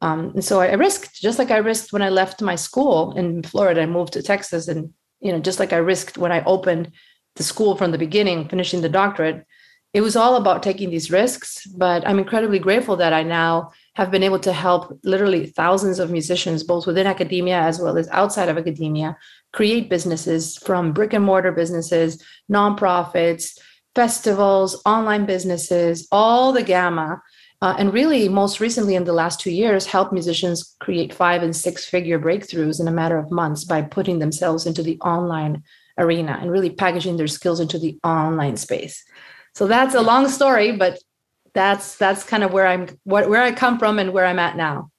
Um, 0.00 0.30
and 0.34 0.44
so 0.44 0.60
I 0.60 0.72
risked, 0.74 1.20
just 1.20 1.38
like 1.38 1.50
I 1.50 1.58
risked 1.58 1.92
when 1.92 2.02
I 2.02 2.08
left 2.08 2.40
my 2.40 2.54
school 2.54 3.12
in 3.16 3.42
Florida 3.42 3.80
and 3.82 3.92
moved 3.92 4.14
to 4.14 4.22
Texas. 4.22 4.68
And, 4.68 4.92
you 5.20 5.32
know, 5.32 5.40
just 5.40 5.60
like 5.60 5.72
I 5.72 5.78
risked 5.78 6.18
when 6.18 6.32
I 6.32 6.42
opened 6.44 6.92
the 7.36 7.42
school 7.42 7.76
from 7.76 7.90
the 7.92 7.98
beginning, 7.98 8.48
finishing 8.48 8.80
the 8.80 8.88
doctorate, 8.88 9.46
it 9.92 10.00
was 10.00 10.16
all 10.16 10.36
about 10.36 10.62
taking 10.62 10.90
these 10.90 11.10
risks. 11.10 11.66
But 11.66 12.06
I'm 12.06 12.18
incredibly 12.18 12.58
grateful 12.58 12.96
that 12.96 13.12
I 13.12 13.22
now 13.22 13.72
have 13.96 14.10
been 14.10 14.22
able 14.22 14.38
to 14.40 14.52
help 14.52 14.98
literally 15.04 15.46
thousands 15.46 15.98
of 15.98 16.10
musicians, 16.10 16.62
both 16.62 16.86
within 16.86 17.06
academia 17.06 17.60
as 17.60 17.80
well 17.80 17.98
as 17.98 18.08
outside 18.08 18.48
of 18.48 18.56
academia, 18.56 19.16
create 19.52 19.90
businesses 19.90 20.56
from 20.58 20.92
brick 20.92 21.12
and 21.12 21.24
mortar 21.24 21.52
businesses, 21.52 22.22
nonprofits, 22.50 23.58
festivals, 23.94 24.80
online 24.86 25.26
businesses, 25.26 26.06
all 26.12 26.52
the 26.52 26.62
gamma. 26.62 27.20
Uh, 27.62 27.74
and 27.78 27.92
really, 27.92 28.28
most 28.28 28.58
recently 28.58 28.94
in 28.94 29.04
the 29.04 29.12
last 29.12 29.38
two 29.38 29.50
years, 29.50 29.86
help 29.86 30.12
musicians 30.12 30.76
create 30.80 31.12
five 31.12 31.42
and 31.42 31.54
six 31.54 31.84
figure 31.84 32.18
breakthroughs 32.18 32.80
in 32.80 32.88
a 32.88 32.92
matter 32.92 33.18
of 33.18 33.30
months 33.30 33.64
by 33.64 33.82
putting 33.82 34.18
themselves 34.18 34.66
into 34.66 34.82
the 34.82 34.98
online 35.00 35.62
arena 35.98 36.38
and 36.40 36.50
really 36.50 36.70
packaging 36.70 37.18
their 37.18 37.26
skills 37.26 37.60
into 37.60 37.78
the 37.78 37.98
online 38.02 38.56
space. 38.56 39.04
So 39.54 39.66
that's 39.66 39.94
a 39.94 40.00
long 40.00 40.28
story, 40.28 40.72
but 40.72 40.98
that's 41.52 41.96
that's 41.96 42.24
kind 42.24 42.42
of 42.42 42.52
where 42.52 42.66
I'm 42.66 42.86
what 43.04 43.28
where 43.28 43.42
I 43.42 43.52
come 43.52 43.78
from 43.78 43.98
and 43.98 44.12
where 44.12 44.24
I'm 44.24 44.38
at 44.38 44.56
now. 44.56 44.90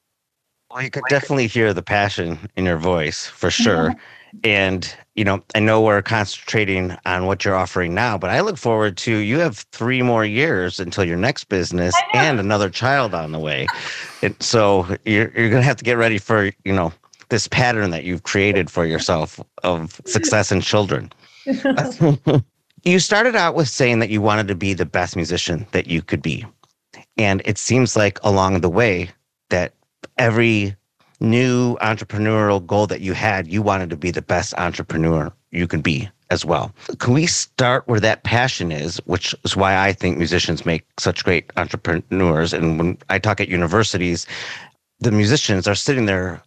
Well, 0.70 0.84
you 0.84 0.92
could 0.92 1.04
definitely 1.10 1.48
hear 1.48 1.74
the 1.74 1.82
passion 1.82 2.40
in 2.56 2.66
your 2.66 2.78
voice 2.78 3.26
for 3.26 3.50
sure. 3.50 3.96
and 4.44 4.94
you 5.16 5.26
know, 5.26 5.44
I 5.56 5.60
know 5.60 5.82
we're 5.82 6.02
concentrating 6.02 6.98
on 7.06 7.26
what 7.26 7.44
you're 7.44 7.56
offering 7.56 7.94
now, 7.94 8.18
but 8.18 8.30
I 8.30 8.42
look 8.42 8.58
forward 8.58 8.98
to 8.98 9.18
you 9.18 9.40
have 9.40 9.60
three 9.72 10.02
more 10.02 10.26
years 10.26 10.80
until 10.80 11.04
your 11.04 11.18
next 11.18 11.46
business 11.46 11.94
and 12.14 12.40
another 12.40 12.70
child 12.70 13.14
on 13.14 13.32
the 13.32 13.40
way. 13.40 13.68
And 14.22 14.36
so 14.42 14.88
you're 15.06 15.32
you're 15.36 15.50
gonna 15.50 15.64
have 15.64 15.78
to 15.78 15.84
get 15.84 15.98
ready 15.98 16.18
for, 16.18 16.52
you 16.64 16.74
know, 16.74 16.94
this 17.30 17.48
pattern 17.48 17.92
that 17.92 18.04
you've 18.04 18.24
created 18.24 18.70
for 18.70 18.86
yourself 18.86 19.40
of 19.64 20.02
success 20.06 20.52
in 20.52 20.62
children. 20.62 21.12
You 22.84 22.98
started 22.98 23.36
out 23.36 23.54
with 23.54 23.68
saying 23.68 24.00
that 24.00 24.10
you 24.10 24.22
wanted 24.22 24.48
to 24.48 24.56
be 24.56 24.74
the 24.74 24.88
best 24.88 25.16
musician 25.16 25.68
that 25.72 25.86
you 25.86 26.02
could 26.02 26.22
be. 26.22 26.46
And 27.16 27.42
it 27.46 27.60
seems 27.60 27.96
like 27.96 28.20
along 28.24 28.62
the 28.62 28.70
way 28.70 29.12
that 29.52 29.74
every 30.18 30.76
new 31.22 31.78
entrepreneurial 31.78 32.66
goal 32.66 32.88
that 32.88 33.02
you 33.02 33.14
had, 33.14 33.48
you 33.48 33.62
wanted 33.62 33.90
to 33.92 33.98
be 33.98 34.12
the 34.12 34.22
best 34.22 34.54
entrepreneur 34.58 35.32
you 35.52 35.68
can 35.68 35.82
be 35.82 36.10
as 36.32 36.44
well. 36.44 36.74
Can 37.00 37.14
we 37.14 37.28
start 37.28 37.88
where 37.88 38.00
that 38.00 38.24
passion 38.24 38.72
is, 38.72 38.98
which 39.06 39.36
is 39.44 39.56
why 39.56 39.78
I 39.78 39.94
think 39.94 40.18
musicians 40.18 40.66
make 40.66 40.86
such 40.98 41.24
great 41.24 41.52
entrepreneurs. 41.58 42.54
And 42.54 42.78
when 42.78 42.98
I 43.10 43.20
talk 43.20 43.40
at 43.40 43.50
universities, 43.50 44.26
the 45.00 45.12
musicians 45.12 45.68
are 45.68 45.76
sitting 45.76 46.06
there 46.06 46.42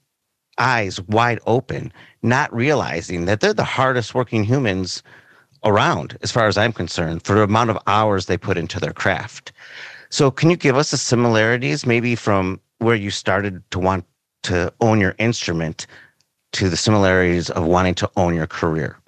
eyes 0.59 1.01
wide 1.03 1.41
open, 1.47 1.93
not 2.23 2.55
realizing 2.55 3.27
that 3.27 3.41
they're 3.41 3.53
the 3.53 3.65
hardest 3.65 4.15
working 4.15 4.45
humans 4.45 5.03
around, 5.65 6.17
as 6.23 6.31
far 6.31 6.47
as 6.47 6.57
I'm 6.57 6.73
concerned, 6.73 7.23
for 7.25 7.35
the 7.35 7.43
amount 7.43 7.71
of 7.71 7.79
hours 7.87 8.27
they 8.27 8.37
put 8.37 8.57
into 8.57 8.81
their 8.81 8.93
craft. 8.93 9.53
So, 10.11 10.31
can 10.31 10.51
you 10.51 10.57
give 10.57 10.77
us 10.77 10.91
the 10.91 10.97
similarities, 10.97 11.87
maybe 11.87 12.15
from 12.15 12.61
where 12.79 12.95
you 12.95 13.11
started 13.11 13.63
to 13.73 13.79
want 13.79 14.05
to 14.45 14.73
own 14.81 15.01
your 15.01 15.15
instrument 15.19 15.87
to 16.53 16.69
the 16.69 16.77
similarities 16.77 17.51
of 17.51 17.65
wanting 17.65 17.95
to 17.97 18.11
own 18.17 18.35
your 18.35 18.47
career? 18.47 18.99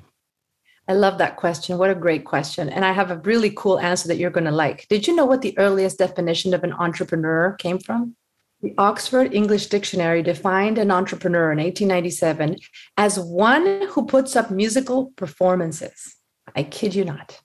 I 0.88 0.92
love 0.92 1.18
that 1.18 1.37
question. 1.37 1.79
What 1.79 1.90
a 1.90 1.94
great 1.94 2.25
question. 2.25 2.68
And 2.68 2.85
I 2.85 2.92
have 2.92 3.11
a 3.11 3.18
really 3.18 3.51
cool 3.51 3.81
answer 3.81 4.07
that 4.09 4.18
you're 4.18 4.31
going 4.31 4.44
to 4.44 4.53
like. 4.53 4.87
Did 4.88 5.07
you 5.07 5.16
know 5.16 5.25
what 5.25 5.42
the 5.42 5.57
earliest 5.59 5.99
definition 5.99 6.55
of 6.55 6.62
an 6.62 6.72
entrepreneur 6.72 7.53
came 7.59 7.79
from? 7.79 8.14
The 8.62 8.75
Oxford 8.79 9.35
English 9.35 9.66
Dictionary 9.66 10.22
defined 10.22 10.79
an 10.79 10.90
entrepreneur 10.90 11.53
in 11.53 11.59
1897 11.59 12.57
as 12.96 13.18
one 13.18 13.83
who 13.90 14.07
puts 14.07 14.35
up 14.35 14.51
musical 14.51 15.12
performances. 15.16 16.16
I 16.55 16.62
kid 16.62 16.94
you 16.94 17.05
not. 17.05 17.40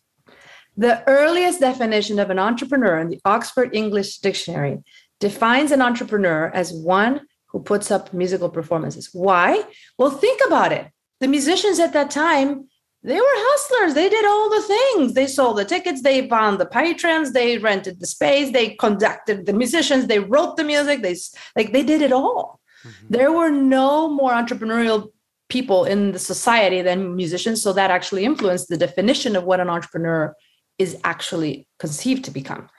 The 0.77 1.03
earliest 1.07 1.59
definition 1.59 2.17
of 2.17 2.29
an 2.29 2.39
entrepreneur 2.39 2.97
in 2.99 3.09
the 3.09 3.19
Oxford 3.25 3.75
English 3.75 4.19
Dictionary 4.19 4.79
defines 5.19 5.71
an 5.71 5.81
entrepreneur 5.81 6.49
as 6.53 6.71
one 6.71 7.21
who 7.51 7.61
puts 7.61 7.91
up 7.91 8.13
musical 8.13 8.49
performances. 8.49 9.09
Why? 9.13 9.63
Well, 9.97 10.11
think 10.11 10.41
about 10.45 10.71
it. 10.71 10.87
The 11.19 11.27
musicians 11.27 11.79
at 11.79 11.93
that 11.93 12.09
time, 12.09 12.67
they 13.03 13.15
were 13.15 13.21
hustlers. 13.25 13.93
They 13.93 14.09
did 14.09 14.25
all 14.25 14.49
the 14.49 14.61
things. 14.61 15.13
They 15.13 15.27
sold 15.27 15.57
the 15.57 15.65
tickets, 15.65 16.01
they 16.01 16.29
found 16.29 16.59
the 16.59 16.65
patrons, 16.65 17.33
they 17.33 17.57
rented 17.57 17.99
the 17.99 18.07
space, 18.07 18.51
they 18.51 18.75
conducted 18.75 19.45
the 19.45 19.53
musicians, 19.53 20.07
they 20.07 20.19
wrote 20.19 20.55
the 20.55 20.63
music, 20.63 21.01
they 21.01 21.15
like 21.55 21.73
they 21.73 21.83
did 21.83 22.01
it 22.01 22.11
all. 22.11 22.59
Mm-hmm. 22.83 23.07
There 23.09 23.31
were 23.31 23.49
no 23.49 24.09
more 24.09 24.31
entrepreneurial 24.31 25.11
people 25.49 25.83
in 25.85 26.13
the 26.13 26.19
society 26.19 26.81
than 26.81 27.15
musicians. 27.15 27.61
So 27.61 27.73
that 27.73 27.91
actually 27.91 28.23
influenced 28.23 28.69
the 28.69 28.77
definition 28.77 29.35
of 29.35 29.43
what 29.43 29.59
an 29.59 29.69
entrepreneur 29.69 30.33
is 30.77 30.97
actually 31.03 31.67
conceived 31.77 32.23
to 32.25 32.31
become. 32.31 32.69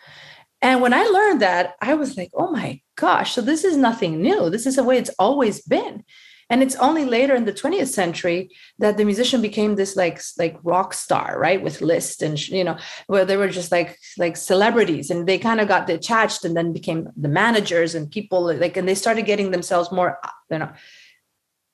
And 0.63 0.81
when 0.81 0.95
I 0.95 1.03
learned 1.05 1.43
that, 1.43 1.75
I 1.81 1.95
was 1.95 2.17
like, 2.17 2.31
oh 2.35 2.51
my 2.51 2.81
gosh, 2.97 3.35
so 3.35 3.41
this 3.41 3.65
is 3.65 3.77
nothing 3.77 4.23
new. 4.23 4.49
This 4.49 4.65
is 4.65 4.77
the 4.77 4.85
way 4.85 4.97
it's 4.97 5.11
always 5.19 5.61
been. 5.63 6.05
And 6.49 6.63
it's 6.63 6.77
only 6.77 7.05
later 7.05 7.35
in 7.35 7.47
the 7.47 7.53
20th 7.53 7.89
century 7.89 8.51
that 8.79 8.97
the 8.97 9.05
musician 9.07 9.41
became 9.41 9.75
this 9.75 9.97
like 9.97 10.21
like 10.39 10.57
rock 10.63 10.93
star, 10.93 11.39
right? 11.39 11.63
With 11.63 11.81
Liszt 11.81 12.21
and 12.23 12.39
you 12.49 12.63
know, 12.63 12.77
where 13.07 13.25
they 13.25 13.39
were 13.39 13.49
just 13.49 13.73
like 13.73 13.99
like 14.19 14.37
celebrities 14.37 15.11
and 15.11 15.27
they 15.27 15.39
kind 15.39 15.61
of 15.61 15.69
got 15.69 15.87
detached 15.87 16.45
and 16.45 16.55
then 16.55 16.73
became 16.73 17.09
the 17.17 17.29
managers 17.29 17.95
and 17.95 18.11
people 18.11 18.55
like 18.55 18.77
and 18.77 18.87
they 18.87 18.95
started 18.95 19.25
getting 19.25 19.51
themselves 19.51 19.91
more, 19.91 20.19
uh, 20.23 20.29
you 20.51 20.59
know, 20.59 20.71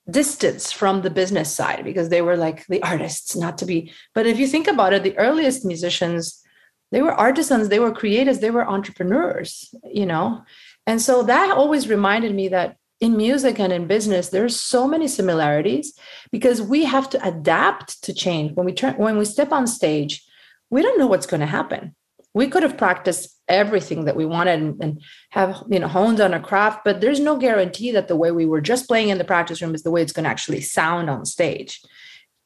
distance 0.09 0.71
from 0.71 1.01
the 1.01 1.09
business 1.09 1.53
side 1.53 1.83
because 1.83 2.09
they 2.09 2.21
were 2.21 2.37
like 2.37 2.65
the 2.67 2.81
artists 2.81 3.35
not 3.35 3.57
to 3.59 3.65
be 3.65 3.91
but 4.15 4.25
if 4.25 4.39
you 4.39 4.47
think 4.47 4.67
about 4.67 4.93
it 4.93 5.03
the 5.03 5.17
earliest 5.19 5.63
musicians 5.63 6.43
they 6.91 7.01
were 7.01 7.13
artisans 7.13 7.69
they 7.69 7.79
were 7.79 7.91
creatives 7.91 8.39
they 8.39 8.51
were 8.51 8.67
entrepreneurs 8.67 9.73
you 9.91 10.05
know? 10.05 10.43
And 10.87 11.01
so 11.01 11.23
that 11.23 11.51
always 11.51 11.87
reminded 11.87 12.33
me 12.33 12.47
that 12.47 12.77
in 12.99 13.15
music 13.15 13.59
and 13.59 13.71
in 13.71 13.87
business 13.87 14.29
there's 14.29 14.59
so 14.59 14.87
many 14.87 15.07
similarities 15.07 15.93
because 16.31 16.61
we 16.61 16.83
have 16.83 17.09
to 17.11 17.27
adapt 17.27 18.03
to 18.03 18.13
change. 18.13 18.55
When 18.55 18.65
we 18.65 18.73
turn 18.73 18.95
when 18.95 19.17
we 19.17 19.25
step 19.25 19.51
on 19.51 19.67
stage 19.67 20.23
we 20.69 20.81
don't 20.81 20.99
know 20.99 21.07
what's 21.07 21.25
going 21.25 21.39
to 21.41 21.47
happen. 21.47 21.95
We 22.35 22.47
could 22.47 22.61
have 22.61 22.77
practiced 22.77 23.35
everything 23.47 24.05
that 24.05 24.15
we 24.15 24.23
wanted 24.23 24.61
and, 24.61 24.83
and, 24.83 25.01
have 25.31 25.63
you 25.69 25.79
know 25.79 25.87
honed 25.87 26.21
on 26.21 26.33
a 26.33 26.39
craft 26.39 26.81
but 26.83 27.01
there's 27.01 27.19
no 27.19 27.37
guarantee 27.37 27.91
that 27.91 28.07
the 28.07 28.15
way 28.15 28.31
we 28.31 28.45
were 28.45 28.61
just 28.61 28.87
playing 28.87 29.09
in 29.09 29.17
the 29.17 29.23
practice 29.23 29.61
room 29.61 29.75
is 29.75 29.83
the 29.83 29.91
way 29.91 30.01
it's 30.01 30.13
going 30.13 30.23
to 30.23 30.29
actually 30.29 30.61
sound 30.61 31.09
on 31.09 31.25
stage 31.25 31.81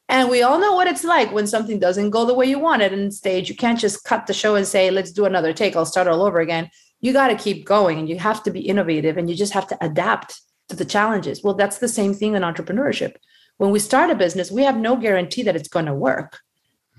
and 0.08 0.28
we 0.28 0.42
all 0.42 0.58
know 0.58 0.74
what 0.74 0.86
it's 0.86 1.04
like 1.04 1.32
when 1.32 1.46
something 1.46 1.78
doesn't 1.78 2.10
go 2.10 2.24
the 2.24 2.34
way 2.34 2.46
you 2.46 2.58
want 2.58 2.82
it 2.82 2.92
on 2.92 3.10
stage 3.10 3.48
you 3.48 3.56
can't 3.56 3.78
just 3.78 4.04
cut 4.04 4.26
the 4.26 4.34
show 4.34 4.54
and 4.54 4.66
say 4.66 4.90
let's 4.90 5.12
do 5.12 5.24
another 5.24 5.52
take 5.52 5.76
i'll 5.76 5.86
start 5.86 6.06
all 6.06 6.22
over 6.22 6.40
again 6.40 6.70
you 7.00 7.12
got 7.12 7.28
to 7.28 7.36
keep 7.36 7.64
going 7.64 7.98
and 7.98 8.08
you 8.08 8.18
have 8.18 8.42
to 8.42 8.50
be 8.50 8.60
innovative 8.60 9.16
and 9.16 9.28
you 9.28 9.36
just 9.36 9.52
have 9.52 9.66
to 9.66 9.78
adapt 9.84 10.40
to 10.68 10.76
the 10.76 10.84
challenges 10.84 11.42
well 11.42 11.54
that's 11.54 11.78
the 11.78 11.88
same 11.88 12.14
thing 12.14 12.34
in 12.34 12.42
entrepreneurship 12.42 13.16
when 13.58 13.70
we 13.70 13.78
start 13.78 14.10
a 14.10 14.14
business 14.14 14.50
we 14.50 14.62
have 14.62 14.76
no 14.76 14.96
guarantee 14.96 15.42
that 15.42 15.56
it's 15.56 15.68
going 15.68 15.86
to 15.86 15.94
work 15.94 16.40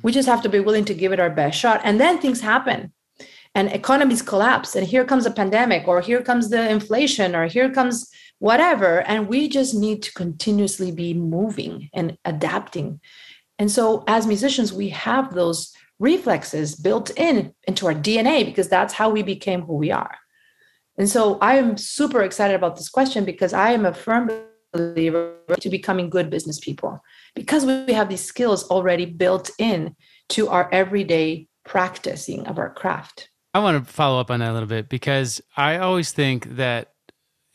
we 0.03 0.11
just 0.11 0.27
have 0.27 0.41
to 0.43 0.49
be 0.49 0.59
willing 0.59 0.85
to 0.85 0.93
give 0.93 1.11
it 1.11 1.19
our 1.19 1.29
best 1.29 1.59
shot. 1.59 1.81
And 1.83 1.99
then 1.99 2.19
things 2.19 2.41
happen 2.41 2.93
and 3.53 3.71
economies 3.71 4.21
collapse. 4.21 4.75
And 4.75 4.85
here 4.85 5.05
comes 5.05 5.25
a 5.25 5.31
pandemic, 5.31 5.87
or 5.87 6.01
here 6.01 6.21
comes 6.21 6.49
the 6.49 6.69
inflation, 6.69 7.35
or 7.35 7.47
here 7.47 7.71
comes 7.71 8.09
whatever. 8.39 9.01
And 9.01 9.27
we 9.27 9.47
just 9.47 9.73
need 9.73 10.03
to 10.03 10.13
continuously 10.13 10.91
be 10.91 11.13
moving 11.13 11.89
and 11.93 12.17
adapting. 12.25 12.99
And 13.57 13.71
so, 13.71 14.03
as 14.07 14.27
musicians, 14.27 14.73
we 14.73 14.89
have 14.89 15.33
those 15.33 15.73
reflexes 15.99 16.75
built 16.75 17.09
in 17.17 17.53
into 17.67 17.87
our 17.87 17.93
DNA 17.93 18.45
because 18.45 18.67
that's 18.67 18.93
how 18.93 19.09
we 19.09 19.23
became 19.23 19.61
who 19.61 19.75
we 19.75 19.91
are. 19.91 20.17
And 20.97 21.09
so, 21.09 21.37
I 21.39 21.55
am 21.55 21.77
super 21.77 22.21
excited 22.21 22.55
about 22.55 22.75
this 22.75 22.89
question 22.89 23.23
because 23.23 23.53
I 23.53 23.71
am 23.71 23.85
a 23.85 23.93
firm 23.93 24.29
believer 24.73 25.35
to 25.59 25.69
becoming 25.69 26.09
good 26.09 26.29
business 26.29 26.59
people 26.59 26.99
because 27.33 27.65
we 27.65 27.93
have 27.93 28.09
these 28.09 28.23
skills 28.23 28.69
already 28.69 29.05
built 29.05 29.49
in 29.57 29.95
to 30.29 30.49
our 30.49 30.69
everyday 30.73 31.47
practicing 31.63 32.45
of 32.47 32.57
our 32.57 32.73
craft. 32.73 33.29
I 33.53 33.59
want 33.59 33.85
to 33.85 33.93
follow 33.93 34.19
up 34.19 34.29
on 34.31 34.41
that 34.41 34.51
a 34.51 34.53
little 34.53 34.67
bit 34.67 34.89
because 34.89 35.41
I 35.55 35.77
always 35.77 36.11
think 36.11 36.57
that 36.57 36.89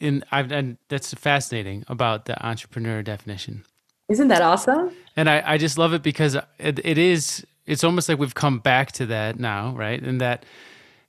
in 0.01 0.25
I've 0.33 0.51
and 0.51 0.79
that's 0.89 1.15
fascinating 1.15 1.85
about 1.89 2.25
the 2.25 2.45
entrepreneur 2.45 3.03
definition. 3.03 3.65
Isn't 4.09 4.29
that 4.29 4.43
awesome? 4.43 4.91
And 5.17 5.31
I, 5.31 5.43
I 5.47 5.59
just 5.59 5.79
love 5.79 5.93
it 5.93 6.03
because 6.03 6.35
it, 6.59 6.81
it 6.85 6.99
is 6.99 7.47
it's 7.67 7.85
almost 7.85 8.09
like 8.09 8.19
we've 8.19 8.35
come 8.35 8.59
back 8.59 8.93
to 8.93 9.07
that 9.07 9.39
now, 9.39 9.71
right? 9.77 10.03
And 10.03 10.21
that 10.21 10.45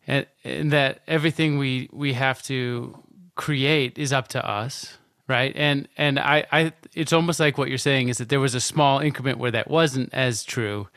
and, 0.07 0.25
and 0.43 0.71
that 0.71 1.01
everything 1.07 1.57
we 1.57 1.89
we 1.91 2.13
have 2.13 2.43
to 2.43 2.97
create 3.35 3.97
is 3.97 4.11
up 4.11 4.27
to 4.27 4.45
us 4.47 4.97
right 5.27 5.53
and 5.55 5.87
and 5.97 6.19
I, 6.19 6.45
I 6.51 6.73
it's 6.93 7.13
almost 7.13 7.39
like 7.39 7.57
what 7.57 7.69
you're 7.69 7.77
saying 7.77 8.09
is 8.09 8.17
that 8.17 8.29
there 8.29 8.39
was 8.39 8.53
a 8.53 8.61
small 8.61 8.99
increment 8.99 9.37
where 9.37 9.51
that 9.51 9.69
wasn't 9.69 10.13
as 10.13 10.43
true 10.43 10.89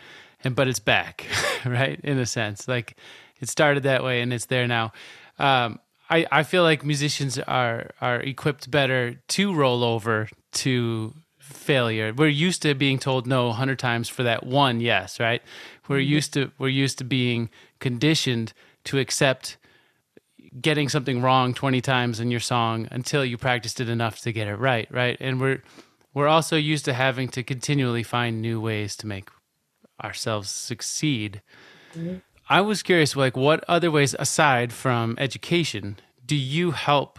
and 0.42 0.56
but 0.56 0.66
it's 0.66 0.80
back 0.80 1.26
right 1.64 2.00
in 2.02 2.18
a 2.18 2.26
sense 2.26 2.66
like 2.66 2.96
it 3.40 3.48
started 3.48 3.84
that 3.84 4.02
way 4.02 4.20
and 4.20 4.32
it's 4.32 4.46
there 4.46 4.66
now 4.66 4.92
um, 5.38 5.78
I, 6.14 6.26
I 6.30 6.42
feel 6.42 6.62
like 6.62 6.84
musicians 6.84 7.38
are 7.38 7.90
are 8.00 8.20
equipped 8.20 8.70
better 8.70 9.16
to 9.28 9.54
roll 9.54 9.82
over 9.82 10.28
to 10.52 11.14
failure 11.38 12.12
we're 12.16 12.28
used 12.28 12.62
to 12.62 12.74
being 12.74 12.98
told 12.98 13.26
no 13.26 13.48
100 13.48 13.78
times 13.78 14.08
for 14.08 14.22
that 14.22 14.46
one 14.46 14.80
yes 14.80 15.20
right 15.20 15.42
we're 15.88 15.98
mm-hmm. 15.98 16.12
used 16.12 16.32
to 16.34 16.52
we're 16.58 16.68
used 16.68 16.98
to 16.98 17.04
being 17.04 17.50
conditioned 17.80 18.52
to 18.84 18.98
accept 18.98 19.58
getting 20.60 20.88
something 20.88 21.20
wrong 21.20 21.54
20 21.54 21.80
times 21.80 22.20
in 22.20 22.30
your 22.30 22.40
song 22.40 22.88
until 22.90 23.24
you 23.24 23.36
practiced 23.36 23.80
it 23.80 23.88
enough 23.88 24.20
to 24.20 24.32
get 24.32 24.46
it 24.46 24.56
right, 24.56 24.88
right? 24.90 25.16
And 25.20 25.40
we're 25.40 25.62
we're 26.12 26.28
also 26.28 26.56
used 26.56 26.84
to 26.84 26.92
having 26.92 27.28
to 27.30 27.42
continually 27.42 28.04
find 28.04 28.40
new 28.40 28.60
ways 28.60 28.94
to 28.96 29.06
make 29.06 29.28
ourselves 30.02 30.50
succeed. 30.50 31.42
Mm-hmm. 31.96 32.18
I 32.48 32.60
was 32.60 32.82
curious 32.82 33.16
like 33.16 33.36
what 33.36 33.64
other 33.68 33.90
ways 33.90 34.14
aside 34.18 34.72
from 34.72 35.16
education 35.18 35.98
do 36.26 36.36
you 36.36 36.72
help 36.72 37.18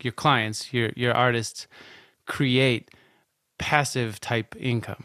your 0.00 0.12
clients, 0.12 0.72
your 0.72 0.90
your 0.96 1.12
artists 1.12 1.66
create 2.26 2.90
passive 3.58 4.20
type 4.20 4.54
income? 4.58 5.04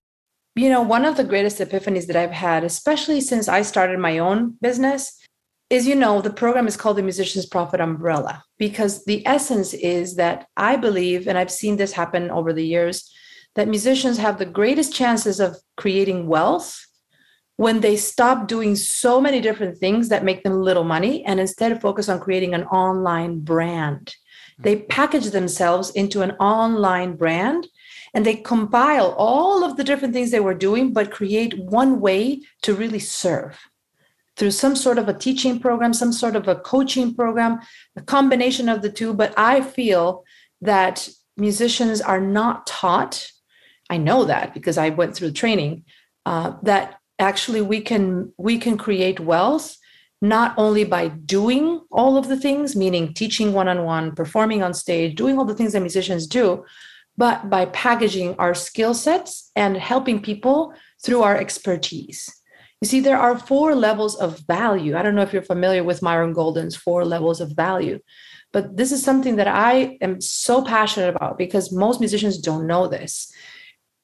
you 0.55 0.69
know, 0.69 0.81
one 0.81 1.05
of 1.05 1.17
the 1.17 1.23
greatest 1.23 1.59
epiphanies 1.59 2.07
that 2.07 2.15
I've 2.15 2.31
had, 2.31 2.63
especially 2.63 3.21
since 3.21 3.47
I 3.47 3.61
started 3.61 3.99
my 3.99 4.19
own 4.19 4.57
business, 4.61 5.17
is 5.69 5.87
you 5.87 5.95
know, 5.95 6.21
the 6.21 6.33
program 6.33 6.67
is 6.67 6.75
called 6.75 6.97
the 6.97 7.03
Musician's 7.03 7.45
Profit 7.45 7.79
Umbrella 7.79 8.43
because 8.59 9.05
the 9.05 9.25
essence 9.25 9.73
is 9.73 10.15
that 10.15 10.47
I 10.57 10.75
believe, 10.75 11.27
and 11.27 11.37
I've 11.37 11.51
seen 11.51 11.77
this 11.77 11.93
happen 11.93 12.29
over 12.29 12.51
the 12.51 12.65
years, 12.65 13.09
that 13.55 13.69
musicians 13.69 14.17
have 14.17 14.37
the 14.37 14.45
greatest 14.45 14.93
chances 14.93 15.39
of 15.39 15.55
creating 15.77 16.27
wealth 16.27 16.85
when 17.55 17.79
they 17.79 17.95
stop 17.95 18.47
doing 18.47 18.75
so 18.75 19.21
many 19.21 19.39
different 19.39 19.77
things 19.77 20.09
that 20.09 20.25
make 20.25 20.43
them 20.43 20.61
little 20.61 20.83
money 20.83 21.23
and 21.25 21.39
instead 21.39 21.79
focus 21.79 22.09
on 22.09 22.19
creating 22.19 22.53
an 22.53 22.63
online 22.65 23.39
brand. 23.39 24.13
They 24.59 24.77
mm-hmm. 24.77 24.87
package 24.89 25.27
themselves 25.27 25.91
into 25.91 26.21
an 26.21 26.31
online 26.31 27.15
brand 27.15 27.67
and 28.13 28.25
they 28.25 28.35
compile 28.35 29.15
all 29.17 29.63
of 29.63 29.77
the 29.77 29.83
different 29.83 30.13
things 30.13 30.31
they 30.31 30.39
were 30.39 30.53
doing, 30.53 30.93
but 30.93 31.11
create 31.11 31.57
one 31.57 31.99
way 31.99 32.41
to 32.61 32.73
really 32.73 32.99
serve 32.99 33.57
through 34.37 34.51
some 34.51 34.75
sort 34.75 34.97
of 34.97 35.07
a 35.07 35.13
teaching 35.13 35.59
program, 35.59 35.93
some 35.93 36.11
sort 36.11 36.35
of 36.35 36.47
a 36.47 36.55
coaching 36.55 37.13
program, 37.13 37.59
a 37.95 38.01
combination 38.01 38.69
of 38.69 38.81
the 38.81 38.91
two. 38.91 39.13
But 39.13 39.33
I 39.37 39.61
feel 39.61 40.23
that 40.61 41.07
musicians 41.37 42.01
are 42.01 42.21
not 42.21 42.67
taught. 42.67 43.31
I 43.89 43.97
know 43.97 44.25
that 44.25 44.53
because 44.53 44.77
I 44.77 44.89
went 44.89 45.15
through 45.15 45.31
training. 45.31 45.85
Uh, 46.25 46.53
that 46.63 46.99
actually 47.17 47.61
we 47.61 47.81
can 47.81 48.31
we 48.37 48.57
can 48.57 48.77
create 48.77 49.19
wealth 49.19 49.77
not 50.21 50.53
only 50.55 50.83
by 50.83 51.07
doing 51.07 51.81
all 51.91 52.15
of 52.15 52.27
the 52.27 52.37
things, 52.37 52.75
meaning 52.75 53.13
teaching 53.13 53.53
one 53.53 53.67
on 53.67 53.83
one, 53.83 54.13
performing 54.13 54.61
on 54.61 54.73
stage, 54.73 55.15
doing 55.15 55.37
all 55.37 55.45
the 55.45 55.55
things 55.55 55.73
that 55.73 55.81
musicians 55.81 56.27
do, 56.27 56.63
but 57.17 57.49
by 57.49 57.65
packaging 57.65 58.35
our 58.39 58.53
skill 58.53 58.93
sets 58.93 59.51
and 59.55 59.77
helping 59.77 60.21
people 60.21 60.73
through 61.03 61.21
our 61.21 61.35
expertise. 61.35 62.29
You 62.81 62.87
see, 62.87 62.99
there 62.99 63.19
are 63.19 63.37
four 63.37 63.75
levels 63.75 64.15
of 64.15 64.39
value. 64.47 64.97
I 64.97 65.03
don't 65.03 65.13
know 65.13 65.21
if 65.21 65.33
you're 65.33 65.43
familiar 65.43 65.83
with 65.83 66.01
Myron 66.01 66.33
Golden's 66.33 66.75
four 66.75 67.05
levels 67.05 67.39
of 67.39 67.51
value, 67.51 67.99
but 68.51 68.75
this 68.75 68.91
is 68.91 69.03
something 69.03 69.35
that 69.35 69.47
I 69.47 69.97
am 70.01 70.19
so 70.19 70.63
passionate 70.63 71.13
about 71.15 71.37
because 71.37 71.71
most 71.71 71.99
musicians 71.99 72.39
don't 72.39 72.65
know 72.65 72.87
this. 72.87 73.31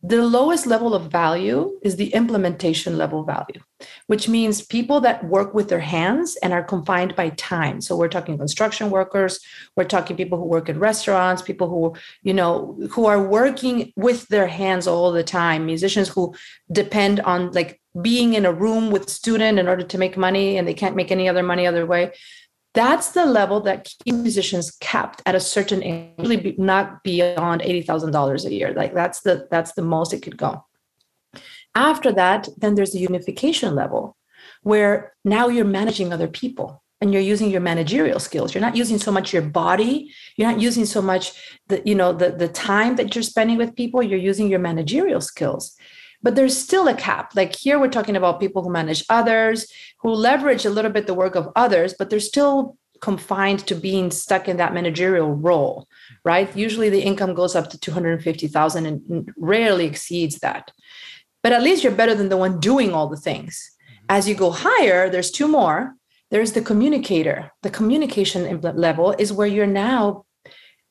The 0.03 0.21
lowest 0.21 0.67
level 0.67 0.93
of 0.93 1.11
value 1.11 1.79
is 1.81 1.95
the 1.95 2.13
implementation 2.13 2.97
level 2.99 3.23
value, 3.23 3.61
which 4.05 4.29
means 4.29 4.61
people 4.61 5.01
that 5.01 5.23
work 5.23 5.55
with 5.55 5.69
their 5.69 5.79
hands 5.79 6.37
and 6.43 6.53
are 6.53 6.63
confined 6.63 7.15
by 7.15 7.29
time. 7.29 7.81
So 7.81 7.97
we're 7.97 8.07
talking 8.07 8.37
construction 8.37 8.91
workers, 8.91 9.39
we're 9.75 9.85
talking 9.85 10.15
people 10.15 10.37
who 10.37 10.45
work 10.45 10.69
in 10.69 10.77
restaurants, 10.77 11.41
people 11.41 11.67
who, 11.67 11.95
you 12.21 12.33
know, 12.33 12.77
who 12.91 13.07
are 13.07 13.21
working 13.21 13.91
with 13.95 14.27
their 14.27 14.47
hands 14.47 14.85
all 14.85 15.11
the 15.11 15.23
time, 15.23 15.65
musicians 15.65 16.09
who 16.09 16.35
depend 16.71 17.19
on 17.21 17.51
like 17.53 17.81
being 17.99 18.35
in 18.35 18.45
a 18.45 18.53
room 18.53 18.91
with 18.91 19.09
student 19.09 19.57
in 19.57 19.67
order 19.67 19.83
to 19.83 19.97
make 19.97 20.15
money 20.15 20.57
and 20.57 20.67
they 20.67 20.75
can't 20.75 20.95
make 20.95 21.11
any 21.11 21.27
other 21.27 21.41
money 21.41 21.65
other 21.65 21.87
way 21.87 22.11
that's 22.73 23.11
the 23.11 23.25
level 23.25 23.59
that 23.61 23.89
musicians 24.05 24.71
kept 24.79 25.21
at 25.25 25.35
a 25.35 25.39
certain 25.39 25.83
age, 25.83 26.11
really 26.19 26.55
not 26.57 27.03
beyond 27.03 27.61
eighty 27.63 27.81
thousand 27.81 28.11
dollars 28.11 28.45
a 28.45 28.53
year. 28.53 28.73
Like 28.73 28.93
that's 28.93 29.21
the 29.21 29.47
that's 29.49 29.73
the 29.73 29.81
most 29.81 30.13
it 30.13 30.21
could 30.21 30.37
go. 30.37 30.65
After 31.73 32.11
that, 32.13 32.47
then 32.57 32.75
there's 32.75 32.91
the 32.91 32.99
unification 32.99 33.75
level, 33.75 34.15
where 34.61 35.13
now 35.23 35.47
you're 35.47 35.65
managing 35.65 36.13
other 36.13 36.27
people 36.27 36.83
and 37.01 37.13
you're 37.13 37.21
using 37.21 37.49
your 37.49 37.61
managerial 37.61 38.19
skills. 38.19 38.53
You're 38.53 38.61
not 38.61 38.75
using 38.75 38.97
so 38.97 39.11
much 39.11 39.33
your 39.33 39.43
body. 39.43 40.11
You're 40.35 40.51
not 40.51 40.59
using 40.59 40.85
so 40.85 41.01
much 41.01 41.57
the 41.67 41.81
you 41.85 41.95
know 41.95 42.13
the 42.13 42.31
the 42.31 42.47
time 42.47 42.95
that 42.97 43.15
you're 43.15 43.23
spending 43.23 43.57
with 43.57 43.75
people. 43.75 44.03
You're 44.03 44.19
using 44.19 44.47
your 44.47 44.59
managerial 44.59 45.21
skills 45.21 45.75
but 46.21 46.35
there's 46.35 46.57
still 46.57 46.87
a 46.87 46.93
cap. 46.93 47.33
Like 47.35 47.55
here, 47.55 47.79
we're 47.79 47.89
talking 47.89 48.15
about 48.15 48.39
people 48.39 48.63
who 48.63 48.71
manage 48.71 49.05
others, 49.09 49.71
who 50.01 50.09
leverage 50.09 50.65
a 50.65 50.69
little 50.69 50.91
bit 50.91 51.07
the 51.07 51.13
work 51.13 51.35
of 51.35 51.49
others, 51.55 51.93
but 51.97 52.09
they're 52.09 52.19
still 52.19 52.77
confined 53.01 53.59
to 53.67 53.75
being 53.75 54.09
stuck 54.11 54.47
in 54.47 54.57
that 54.57 54.73
managerial 54.73 55.31
role, 55.31 55.87
right? 56.25 56.55
Usually 56.55 56.89
the 56.89 57.03
income 57.03 57.33
goes 57.33 57.55
up 57.55 57.69
to 57.69 57.79
250,000 57.79 58.85
and 58.85 59.33
rarely 59.37 59.85
exceeds 59.85 60.39
that. 60.39 60.71
But 61.43 61.53
at 61.53 61.63
least 61.63 61.83
you're 61.83 61.93
better 61.93 62.15
than 62.15 62.29
the 62.29 62.37
one 62.37 62.59
doing 62.59 62.93
all 62.93 63.07
the 63.07 63.17
things. 63.17 63.71
Mm-hmm. 63.79 64.05
As 64.09 64.27
you 64.27 64.35
go 64.35 64.51
higher, 64.51 65.09
there's 65.09 65.31
two 65.31 65.47
more. 65.47 65.93
There's 66.31 66.53
the 66.53 66.61
communicator. 66.61 67.51
The 67.61 67.69
communication 67.69 68.59
level 68.61 69.15
is 69.17 69.31
where 69.31 69.47
you're 69.47 69.67
now 69.67 70.25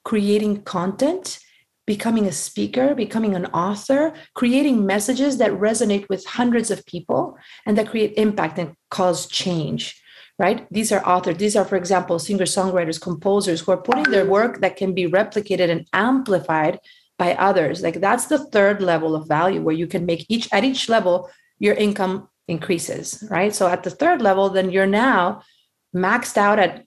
creating 0.04 0.62
content 0.62 1.40
becoming 1.86 2.26
a 2.26 2.32
speaker, 2.32 2.94
becoming 2.94 3.34
an 3.34 3.46
author, 3.46 4.12
creating 4.34 4.84
messages 4.84 5.38
that 5.38 5.52
resonate 5.52 6.08
with 6.08 6.26
hundreds 6.26 6.70
of 6.70 6.84
people 6.86 7.38
and 7.64 7.78
that 7.78 7.88
create 7.88 8.14
impact 8.16 8.58
and 8.58 8.74
cause 8.90 9.26
change. 9.26 10.02
Right? 10.38 10.66
These 10.70 10.92
are 10.92 11.06
authors. 11.06 11.38
These 11.38 11.56
are, 11.56 11.64
for 11.64 11.76
example, 11.76 12.18
singer 12.18 12.44
songwriters, 12.44 13.00
composers 13.00 13.60
who 13.60 13.72
are 13.72 13.80
putting 13.80 14.10
their 14.10 14.26
work 14.26 14.60
that 14.60 14.76
can 14.76 14.92
be 14.92 15.06
replicated 15.06 15.70
and 15.70 15.86
amplified 15.94 16.78
by 17.18 17.34
others. 17.36 17.82
Like 17.82 18.00
that's 18.00 18.26
the 18.26 18.44
third 18.50 18.82
level 18.82 19.14
of 19.14 19.26
value 19.26 19.62
where 19.62 19.74
you 19.74 19.86
can 19.86 20.04
make 20.04 20.26
each 20.28 20.52
at 20.52 20.64
each 20.64 20.90
level, 20.90 21.30
your 21.58 21.74
income 21.74 22.28
increases. 22.48 23.24
Right. 23.30 23.54
So 23.54 23.66
at 23.68 23.82
the 23.82 23.90
third 23.90 24.20
level, 24.20 24.50
then 24.50 24.70
you're 24.70 24.84
now 24.84 25.42
maxed 25.94 26.36
out 26.36 26.58
at 26.58 26.84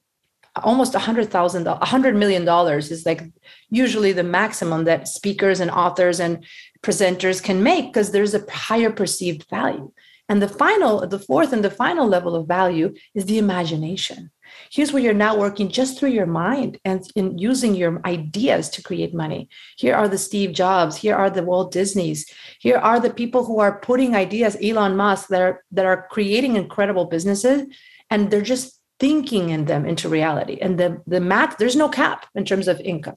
almost 0.64 0.96
a 0.96 1.00
hundred 1.00 1.30
thousand, 1.30 1.68
a 1.68 1.86
hundred 1.86 2.16
million 2.16 2.46
dollars 2.46 2.92
is 2.92 3.06
like 3.06 3.24
usually 3.70 4.12
the 4.12 4.24
maximum 4.24 4.86
that 4.86 5.08
speakers 5.08 5.60
and 5.60 5.72
authors 5.72 6.20
and 6.20 6.46
presenters 6.82 7.42
can 7.42 7.64
make 7.64 7.86
because 7.86 8.12
there's 8.12 8.34
a 8.34 8.46
higher 8.52 8.92
perceived 8.92 9.50
value. 9.50 9.92
And 10.30 10.42
the 10.42 10.48
final, 10.48 11.08
the 11.08 11.20
fourth 11.20 11.52
and 11.54 11.64
the 11.64 11.72
final 11.72 12.08
level 12.08 12.36
of 12.36 12.48
value 12.48 12.94
is 13.16 13.26
the 13.26 13.40
imagination. 13.40 14.30
Here's 14.72 14.94
where 14.94 15.02
you're 15.02 15.14
now 15.14 15.38
working 15.38 15.70
just 15.70 15.98
through 15.98 16.10
your 16.10 16.28
mind 16.28 16.80
and 16.86 17.04
in 17.16 17.38
using 17.38 17.76
your 17.76 18.02
ideas 18.06 18.70
to 18.70 18.84
create 18.84 19.14
money. 19.14 19.50
Here 19.78 19.96
are 19.96 20.08
the 20.08 20.18
Steve 20.18 20.54
Jobs. 20.54 20.96
Here 20.96 21.16
are 21.16 21.30
the 21.30 21.44
Walt 21.44 21.72
Disneys. 21.72 22.32
Here 22.60 22.78
are 22.78 23.00
the 23.00 23.14
people 23.14 23.44
who 23.46 23.60
are 23.60 23.80
putting 23.80 24.16
ideas, 24.16 24.58
Elon 24.62 24.96
Musk, 24.96 25.30
that 25.30 25.42
are 25.42 25.64
that 25.72 25.86
are 25.86 26.08
creating 26.12 26.56
incredible 26.56 27.06
businesses, 27.06 27.68
and 28.10 28.30
they're 28.30 28.42
just 28.42 28.79
thinking 29.00 29.50
in 29.50 29.66
them 29.66 29.86
into 29.86 30.10
reality. 30.10 30.58
And 30.62 30.78
the, 30.78 31.02
the 31.08 31.22
math, 31.22 31.58
there's 31.58 31.76
no 31.76 31.90
cap 31.90 32.26
in 32.36 32.46
terms 32.46 32.68
of 32.68 32.80
income. 32.82 33.16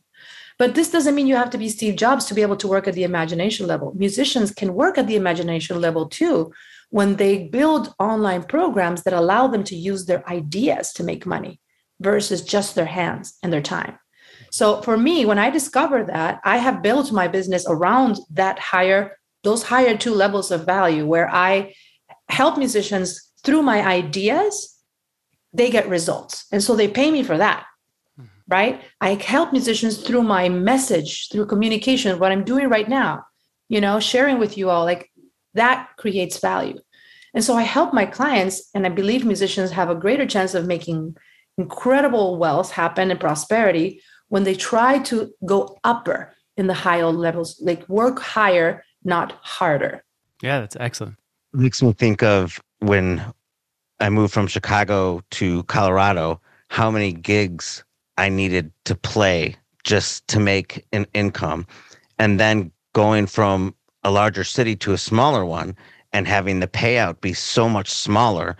But 0.59 0.75
this 0.75 0.91
doesn't 0.91 1.15
mean 1.15 1.27
you 1.27 1.37
have 1.37 1.51
to 1.51 1.59
be 1.59 1.69
Steve 1.69 1.97
Jobs 1.97 2.27
to 2.27 2.35
be 2.35 2.43
able 2.43 2.57
to 2.59 2.69
work 2.69 2.87
at 2.87 2.95
the 2.95 3.05
imagination 3.05 3.67
level. 3.67 3.93
Musicians 3.97 4.53
can 4.53 4.75
work 4.75 4.97
at 4.99 5.07
the 5.07 5.17
imagination 5.17 5.81
level 5.81 6.09
too 6.09 6.53
when 6.91 7.17
they 7.17 7.49
build 7.49 7.95
online 7.99 8.43
programs 8.43 9.03
that 9.03 9.15
allow 9.15 9.47
them 9.47 9.65
to 9.65 9.75
use 9.75 10.05
their 10.05 10.29
ideas 10.29 10.93
to 10.93 11.03
make 11.03 11.27
money 11.27 11.59
versus 12.01 12.43
just 12.43 12.75
their 12.75 12.87
hands 12.87 13.39
and 13.43 13.53
their 13.53 13.63
time. 13.63 13.99
So 14.51 14.83
for 14.83 14.99
me, 14.99 15.25
when 15.25 15.39
I 15.39 15.49
discovered 15.49 16.09
that, 16.09 16.41
I 16.45 16.59
have 16.59 16.83
built 16.83 17.11
my 17.11 17.29
business 17.29 17.65
around 17.67 18.19
that 18.31 18.59
higher, 18.59 19.19
those 19.43 19.63
higher 19.63 19.97
two 19.97 20.15
levels 20.15 20.51
of 20.51 20.67
value 20.67 21.07
where 21.07 21.31
I 21.31 21.75
help 22.29 22.59
musicians 22.59 23.33
through 23.43 23.63
my 23.63 23.85
ideas 23.85 24.72
they 25.53 25.71
get 25.71 25.89
results. 25.89 26.47
And 26.53 26.63
so 26.63 26.75
they 26.75 26.89
pay 26.89 27.11
me 27.11 27.23
for 27.23 27.39
that. 27.39 27.65
Mm-hmm. 28.19 28.29
Right. 28.49 28.83
I 29.01 29.15
help 29.15 29.53
musicians 29.53 29.99
through 29.99 30.23
my 30.23 30.49
message, 30.49 31.29
through 31.31 31.47
communication, 31.47 32.19
what 32.19 32.33
I'm 32.33 32.45
doing 32.45 32.69
right 32.69 32.89
now, 32.89 33.25
you 33.69 33.81
know, 33.81 34.01
sharing 34.01 34.39
with 34.39 34.57
you 34.59 34.71
all, 34.71 34.85
like 34.85 35.11
that 35.55 35.91
creates 35.97 36.39
value. 36.39 36.79
And 37.35 37.43
so 37.43 37.55
I 37.55 37.63
help 37.63 37.95
my 37.95 38.05
clients, 38.05 38.69
and 38.75 38.85
I 38.85 38.91
believe 38.91 39.25
musicians 39.25 39.71
have 39.71 39.89
a 39.89 39.95
greater 39.95 40.27
chance 40.27 40.55
of 40.55 40.67
making 40.67 41.17
incredible 41.57 42.37
wealth 42.37 42.71
happen 42.71 43.11
and 43.11 43.19
prosperity 43.19 44.03
when 44.29 44.45
they 44.45 44.55
try 44.55 44.99
to 44.99 45.33
go 45.47 45.79
upper 45.83 46.35
in 46.59 46.67
the 46.67 46.75
higher 46.75 47.07
levels, 47.07 47.59
like 47.63 47.89
work 47.89 48.19
higher, 48.21 48.85
not 49.05 49.33
harder. 49.43 50.05
Yeah, 50.43 50.61
that's 50.61 50.77
excellent. 50.79 51.17
It 51.55 51.61
makes 51.61 51.83
me 51.83 51.93
think 51.93 52.23
of 52.23 52.61
when 52.81 53.25
I 54.03 54.11
moved 54.11 54.35
from 54.35 54.49
Chicago 54.49 55.23
to 55.31 55.63
Colorado, 55.65 56.41
how 56.69 56.91
many 56.91 57.13
gigs 57.13 57.85
I 58.19 58.31
needed 58.31 58.73
to 58.87 58.97
play 58.97 59.55
just 59.85 60.27
to 60.27 60.41
make 60.41 60.85
an 60.93 61.07
income. 61.15 61.69
And 62.19 62.41
then 62.41 62.73
going 62.95 63.29
from 63.29 63.77
a 64.03 64.11
larger 64.11 64.43
city 64.43 64.75
to 64.77 64.93
a 64.93 64.99
smaller 64.99 65.45
one 65.45 65.77
and 66.13 66.27
having 66.27 66.59
the 66.59 66.67
payout 66.67 67.21
be 67.21 67.33
so 67.33 67.69
much 67.69 67.91
smaller, 67.91 68.57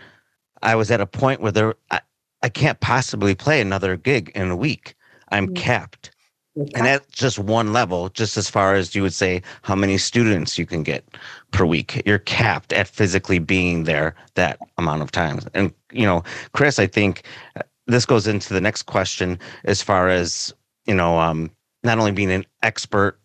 I 0.61 0.75
was 0.75 0.89
at 0.91 1.01
a 1.01 1.05
point 1.05 1.41
where 1.41 1.51
there 1.51 1.75
I, 1.91 1.99
I 2.41 2.47
can't 2.47 2.79
possibly 2.79 3.35
play 3.35 3.59
another 3.59 3.97
gig 3.97 4.31
in 4.35 4.49
a 4.49 4.55
week. 4.55 4.95
I'm 5.29 5.47
mm-hmm. 5.47 5.55
capped. 5.55 6.11
And 6.55 6.85
that's 6.85 7.07
just 7.07 7.39
one 7.39 7.73
level, 7.73 8.09
just 8.09 8.37
as 8.37 8.49
far 8.49 8.75
as 8.75 8.93
you 8.93 9.01
would 9.01 9.13
say 9.13 9.41
how 9.63 9.75
many 9.75 9.97
students 9.97 10.57
you 10.57 10.67
can 10.67 10.83
get 10.83 11.03
per 11.51 11.65
week. 11.65 12.01
You're 12.05 12.19
capped 12.19 12.71
at 12.73 12.87
physically 12.87 13.39
being 13.39 13.85
there 13.85 14.15
that 14.35 14.59
amount 14.77 15.01
of 15.01 15.11
times. 15.11 15.47
And, 15.55 15.73
you 15.91 16.05
know, 16.05 16.23
Chris, 16.53 16.77
I 16.77 16.85
think 16.85 17.23
uh, 17.55 17.63
this 17.87 18.05
goes 18.05 18.27
into 18.27 18.53
the 18.53 18.61
next 18.61 18.83
question 18.83 19.39
as 19.63 19.81
far 19.81 20.09
as, 20.09 20.53
you 20.85 20.93
know, 20.93 21.19
um, 21.19 21.49
not 21.83 21.97
only 21.97 22.11
being 22.11 22.31
an 22.31 22.45
expert 22.61 23.19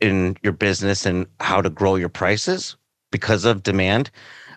in 0.00 0.36
your 0.42 0.52
business 0.52 1.06
and 1.06 1.26
how 1.40 1.60
to 1.60 1.70
grow 1.70 1.96
your 1.96 2.08
prices 2.08 2.76
because 3.10 3.44
of 3.44 3.62
demand. 3.62 4.10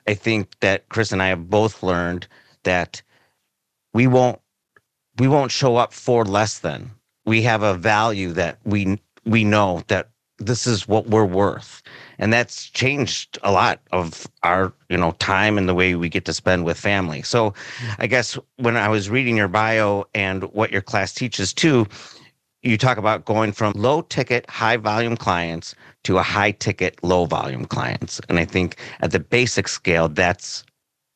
I 0.08 0.14
think 0.14 0.60
that 0.60 0.88
Chris 0.90 1.12
and 1.12 1.22
I 1.22 1.28
have 1.28 1.50
both 1.50 1.84
learned 1.84 2.28
that 2.64 3.02
we 3.94 4.08
won't 4.08 4.40
we 5.18 5.28
won't 5.28 5.52
show 5.52 5.76
up 5.76 5.94
for 5.94 6.26
less 6.26 6.60
than 6.60 6.92
we 7.26 7.42
have 7.44 7.64
a 7.64 7.76
value 7.76 8.32
that 8.34 8.60
we 8.66 9.00
we 9.26 9.44
know 9.44 9.84
that 9.88 10.10
this 10.38 10.68
is 10.68 10.88
what 10.88 11.08
we're 11.08 11.26
worth. 11.26 11.82
And 12.20 12.34
that's 12.34 12.70
changed 12.70 13.38
a 13.44 13.52
lot 13.52 13.80
of 13.92 14.28
our 14.44 14.74
you 14.90 14.98
know 14.98 15.12
time 15.14 15.58
and 15.58 15.68
the 15.68 15.74
way 15.74 15.96
we 15.96 16.10
get 16.10 16.26
to 16.26 16.34
spend 16.34 16.66
with 16.66 16.80
family. 16.80 17.22
So 17.22 17.54
i 18.00 18.08
guess 18.08 18.38
when 18.58 18.78
i 18.78 18.88
was 18.88 19.10
reading 19.10 19.38
your 19.38 19.48
bio 19.48 20.06
and 20.14 20.44
what 20.54 20.72
your 20.72 20.82
class 20.82 21.14
teaches 21.14 21.54
too 21.54 21.88
you 22.62 22.78
talk 22.78 22.98
about 22.98 23.26
going 23.26 23.52
from 23.52 23.74
low 23.76 24.02
ticket 24.02 24.50
high 24.50 24.78
volume 24.78 25.18
clients 25.18 25.76
to 26.06 26.18
a 26.18 26.24
high 26.24 26.52
ticket 26.52 26.98
low 27.04 27.26
volume 27.26 27.66
clients. 27.66 28.22
And 28.30 28.40
i 28.40 28.46
think 28.46 28.78
at 29.02 29.12
the 29.12 29.20
basic 29.20 29.68
scale 29.68 30.10
that's 30.10 30.64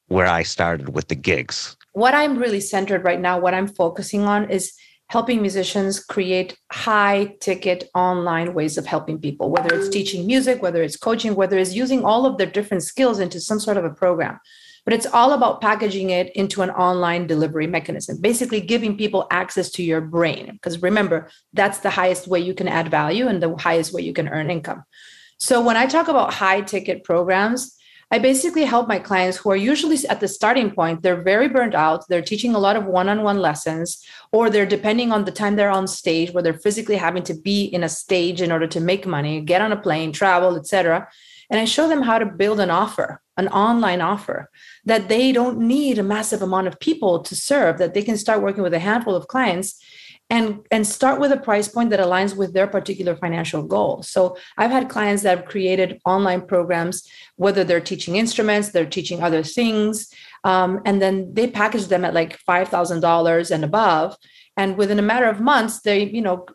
where 0.07 0.27
i 0.27 0.43
started 0.43 0.89
with 0.89 1.07
the 1.07 1.15
gigs. 1.15 1.75
What 1.93 2.13
i'm 2.13 2.37
really 2.37 2.61
centered 2.61 3.03
right 3.03 3.19
now 3.19 3.39
what 3.39 3.53
i'm 3.53 3.67
focusing 3.67 4.23
on 4.23 4.49
is 4.49 4.73
helping 5.09 5.41
musicians 5.41 6.03
create 6.03 6.57
high 6.71 7.35
ticket 7.39 7.85
online 7.95 8.53
ways 8.53 8.77
of 8.77 8.85
helping 8.85 9.19
people, 9.19 9.49
whether 9.49 9.73
it's 9.73 9.89
teaching 9.89 10.27
music, 10.27 10.61
whether 10.61 10.83
it's 10.83 10.97
coaching, 10.97 11.35
whether 11.35 11.57
it's 11.57 11.73
using 11.73 12.03
all 12.03 12.25
of 12.25 12.37
their 12.37 12.47
different 12.47 12.83
skills 12.83 13.19
into 13.19 13.39
some 13.39 13.59
sort 13.59 13.77
of 13.77 13.85
a 13.85 13.89
program. 13.89 14.37
But 14.83 14.93
it's 14.93 15.05
all 15.05 15.33
about 15.33 15.59
packaging 15.59 16.11
it 16.11 16.33
into 16.35 16.61
an 16.61 16.69
online 16.71 17.27
delivery 17.27 17.67
mechanism, 17.67 18.21
basically 18.21 18.61
giving 18.61 18.97
people 18.97 19.27
access 19.31 19.69
to 19.71 19.83
your 19.83 20.01
brain. 20.01 20.51
Because 20.53 20.81
remember, 20.81 21.29
that's 21.53 21.79
the 21.79 21.89
highest 21.89 22.27
way 22.27 22.39
you 22.39 22.53
can 22.53 22.67
add 22.67 22.89
value 22.89 23.27
and 23.27 23.43
the 23.43 23.55
highest 23.57 23.93
way 23.93 24.01
you 24.01 24.13
can 24.13 24.29
earn 24.29 24.49
income. 24.49 24.83
So 25.39 25.61
when 25.61 25.77
I 25.77 25.85
talk 25.85 26.07
about 26.07 26.33
high 26.33 26.61
ticket 26.61 27.03
programs, 27.03 27.76
I 28.09 28.19
basically 28.19 28.63
help 28.63 28.87
my 28.87 28.99
clients 28.99 29.37
who 29.37 29.51
are 29.51 29.57
usually 29.57 29.97
at 30.07 30.21
the 30.21 30.29
starting 30.29 30.71
point, 30.71 31.01
they're 31.01 31.21
very 31.21 31.49
burned 31.49 31.75
out. 31.75 32.07
They're 32.07 32.21
teaching 32.21 32.55
a 32.55 32.59
lot 32.59 32.77
of 32.77 32.85
one 32.85 33.09
on 33.09 33.21
one 33.21 33.39
lessons, 33.39 34.01
or 34.31 34.49
they're 34.49 34.65
depending 34.65 35.11
on 35.11 35.25
the 35.25 35.31
time 35.31 35.57
they're 35.57 35.69
on 35.69 35.87
stage 35.87 36.31
where 36.31 36.41
they're 36.41 36.53
physically 36.53 36.95
having 36.95 37.23
to 37.23 37.33
be 37.33 37.65
in 37.65 37.83
a 37.83 37.89
stage 37.89 38.41
in 38.41 38.51
order 38.51 38.67
to 38.67 38.79
make 38.79 39.05
money, 39.05 39.41
get 39.41 39.61
on 39.61 39.73
a 39.73 39.81
plane, 39.81 40.13
travel, 40.13 40.55
etc. 40.55 41.05
And 41.49 41.59
I 41.59 41.65
show 41.65 41.89
them 41.89 42.01
how 42.01 42.17
to 42.17 42.25
build 42.25 42.61
an 42.61 42.69
offer, 42.69 43.21
an 43.35 43.49
online 43.49 43.99
offer 43.99 44.49
that 44.85 45.09
they 45.09 45.33
don't 45.33 45.59
need 45.59 45.99
a 45.99 46.03
massive 46.03 46.41
amount 46.41 46.67
of 46.67 46.79
people 46.79 47.19
to 47.23 47.35
serve, 47.35 47.77
that 47.77 47.93
they 47.93 48.03
can 48.03 48.17
start 48.17 48.41
working 48.41 48.63
with 48.63 48.73
a 48.73 48.79
handful 48.79 49.15
of 49.15 49.27
clients 49.27 49.81
and 50.29 50.65
and 50.71 50.85
start 50.85 51.19
with 51.19 51.31
a 51.31 51.37
price 51.37 51.67
point 51.67 51.89
that 51.89 51.99
aligns 51.99 52.35
with 52.35 52.53
their 52.53 52.67
particular 52.67 53.15
financial 53.15 53.63
goal 53.63 54.03
so 54.03 54.37
i've 54.57 54.71
had 54.71 54.89
clients 54.89 55.23
that 55.23 55.37
have 55.37 55.47
created 55.47 55.99
online 56.05 56.41
programs 56.41 57.07
whether 57.35 57.63
they're 57.63 57.79
teaching 57.79 58.15
instruments 58.15 58.69
they're 58.69 58.85
teaching 58.85 59.23
other 59.23 59.43
things 59.43 60.13
um, 60.43 60.81
and 60.85 61.01
then 61.01 61.33
they 61.33 61.47
package 61.47 61.87
them 61.87 62.05
at 62.05 62.13
like 62.13 62.39
$5000 62.47 63.51
and 63.51 63.63
above 63.63 64.17
and 64.55 64.77
within 64.77 64.99
a 64.99 65.03
matter 65.03 65.27
of 65.27 65.39
months 65.39 65.81
they 65.81 66.03
you 66.03 66.21
know 66.21 66.45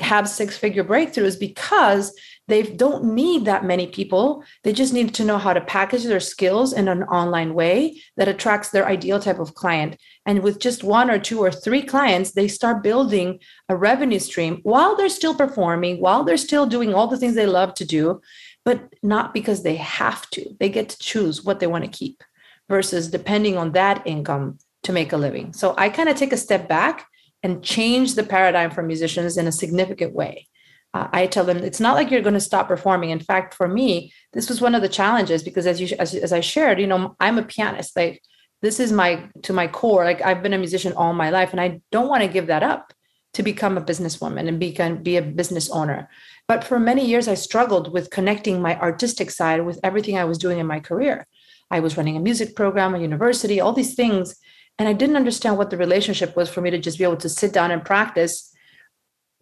have 0.00 0.28
six 0.28 0.56
figure 0.56 0.84
breakthroughs 0.84 1.38
because 1.38 2.12
they 2.48 2.62
don't 2.62 3.04
need 3.04 3.44
that 3.44 3.64
many 3.64 3.86
people. 3.86 4.42
They 4.64 4.72
just 4.72 4.92
need 4.92 5.14
to 5.14 5.24
know 5.24 5.38
how 5.38 5.52
to 5.52 5.60
package 5.60 6.04
their 6.04 6.20
skills 6.20 6.72
in 6.72 6.88
an 6.88 7.04
online 7.04 7.54
way 7.54 8.02
that 8.16 8.28
attracts 8.28 8.70
their 8.70 8.86
ideal 8.86 9.20
type 9.20 9.38
of 9.38 9.54
client. 9.54 9.96
And 10.30 10.44
with 10.44 10.60
just 10.60 10.84
one 10.84 11.10
or 11.10 11.18
two 11.18 11.40
or 11.40 11.50
three 11.50 11.82
clients, 11.82 12.30
they 12.30 12.46
start 12.46 12.84
building 12.84 13.40
a 13.68 13.76
revenue 13.76 14.20
stream 14.20 14.60
while 14.62 14.94
they're 14.94 15.08
still 15.08 15.34
performing, 15.34 16.00
while 16.00 16.22
they're 16.22 16.36
still 16.36 16.66
doing 16.66 16.94
all 16.94 17.08
the 17.08 17.16
things 17.16 17.34
they 17.34 17.48
love 17.48 17.74
to 17.74 17.84
do, 17.84 18.20
but 18.64 18.94
not 19.02 19.34
because 19.34 19.64
they 19.64 19.74
have 19.74 20.30
to. 20.30 20.56
They 20.60 20.68
get 20.68 20.90
to 20.90 20.98
choose 21.00 21.44
what 21.44 21.58
they 21.58 21.66
want 21.66 21.82
to 21.82 21.90
keep 21.90 22.22
versus 22.68 23.10
depending 23.10 23.56
on 23.56 23.72
that 23.72 24.06
income 24.06 24.58
to 24.84 24.92
make 24.92 25.12
a 25.12 25.16
living. 25.16 25.52
So 25.52 25.74
I 25.76 25.88
kind 25.88 26.08
of 26.08 26.14
take 26.14 26.32
a 26.32 26.36
step 26.36 26.68
back 26.68 27.08
and 27.42 27.64
change 27.64 28.14
the 28.14 28.22
paradigm 28.22 28.70
for 28.70 28.84
musicians 28.84 29.36
in 29.36 29.48
a 29.48 29.52
significant 29.52 30.14
way 30.14 30.46
uh, 30.92 31.08
I 31.12 31.26
tell 31.26 31.44
them 31.44 31.58
it's 31.58 31.80
not 31.80 31.94
like 31.94 32.10
you're 32.10 32.22
going 32.22 32.34
to 32.34 32.40
stop 32.40 32.66
performing. 32.66 33.10
In 33.10 33.20
fact, 33.20 33.54
for 33.54 33.68
me, 33.68 34.12
this 34.32 34.48
was 34.48 34.60
one 34.60 34.74
of 34.74 34.82
the 34.82 34.88
challenges 34.88 35.42
because 35.42 35.66
as 35.66 35.80
you 35.80 35.96
as, 35.98 36.14
as 36.14 36.32
I 36.32 36.40
shared, 36.40 36.80
you 36.80 36.86
know, 36.86 37.14
I'm 37.20 37.38
a 37.38 37.44
pianist. 37.44 37.96
Like 37.96 38.22
this 38.62 38.80
is 38.80 38.92
my 38.92 39.28
to 39.42 39.52
my 39.52 39.66
core. 39.66 40.04
Like 40.04 40.22
I've 40.22 40.42
been 40.42 40.52
a 40.52 40.58
musician 40.58 40.92
all 40.94 41.12
my 41.12 41.30
life, 41.30 41.52
and 41.52 41.60
I 41.60 41.80
don't 41.90 42.08
want 42.08 42.22
to 42.22 42.28
give 42.28 42.46
that 42.48 42.62
up 42.62 42.92
to 43.34 43.42
become 43.42 43.78
a 43.78 43.82
businesswoman 43.82 44.48
and 44.48 44.58
become 44.58 45.02
be 45.02 45.16
a 45.16 45.22
business 45.22 45.70
owner. 45.70 46.08
But 46.48 46.64
for 46.64 46.78
many 46.78 47.06
years, 47.06 47.28
I 47.28 47.34
struggled 47.34 47.92
with 47.92 48.10
connecting 48.10 48.60
my 48.60 48.78
artistic 48.78 49.30
side 49.30 49.64
with 49.64 49.78
everything 49.84 50.18
I 50.18 50.24
was 50.24 50.38
doing 50.38 50.58
in 50.58 50.66
my 50.66 50.80
career. 50.80 51.26
I 51.70 51.80
was 51.80 51.96
running 51.96 52.16
a 52.16 52.20
music 52.20 52.56
program, 52.56 52.94
a 52.94 52.98
university, 52.98 53.60
all 53.60 53.72
these 53.72 53.94
things, 53.94 54.34
and 54.78 54.88
I 54.88 54.92
didn't 54.92 55.16
understand 55.16 55.56
what 55.56 55.70
the 55.70 55.76
relationship 55.76 56.36
was 56.36 56.48
for 56.48 56.60
me 56.60 56.70
to 56.70 56.78
just 56.78 56.98
be 56.98 57.04
able 57.04 57.18
to 57.18 57.28
sit 57.28 57.52
down 57.52 57.70
and 57.70 57.84
practice 57.84 58.52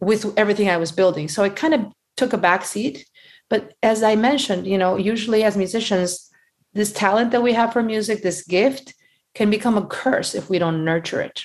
with 0.00 0.32
everything 0.36 0.68
I 0.68 0.76
was 0.76 0.92
building. 0.92 1.28
So 1.28 1.42
i 1.42 1.48
kind 1.48 1.74
of 1.74 1.80
took 2.16 2.32
a 2.32 2.38
back 2.38 2.64
seat. 2.64 3.06
But 3.48 3.72
as 3.82 4.02
I 4.02 4.16
mentioned, 4.16 4.66
you 4.66 4.76
know, 4.76 4.96
usually 4.96 5.44
as 5.44 5.56
musicians, 5.56 6.30
this 6.74 6.92
talent 6.92 7.30
that 7.30 7.42
we 7.42 7.54
have 7.54 7.72
for 7.72 7.82
music, 7.82 8.22
this 8.22 8.42
gift, 8.42 8.94
can 9.34 9.50
become 9.50 9.76
a 9.76 9.86
curse 9.86 10.34
if 10.34 10.50
we 10.50 10.58
don't 10.58 10.84
nurture 10.84 11.20
it. 11.20 11.42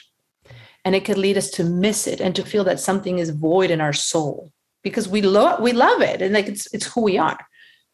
And 0.86 0.96
it 0.96 1.06
could 1.06 1.18
lead 1.18 1.38
us 1.38 1.50
to 1.52 1.64
miss 1.64 2.08
it 2.08 2.20
and 2.20 2.36
to 2.36 2.44
feel 2.44 2.64
that 2.66 2.80
something 2.80 3.20
is 3.20 3.30
void 3.30 3.72
in 3.72 3.80
our 3.80 3.94
soul 3.94 4.52
because 4.84 5.08
we 5.08 5.22
love 5.22 5.62
we 5.62 5.72
love 5.72 6.02
it 6.02 6.22
and 6.22 6.34
like 6.34 6.48
it's 6.48 6.72
it's 6.74 6.88
who 6.88 7.02
we 7.02 7.18
are. 7.18 7.40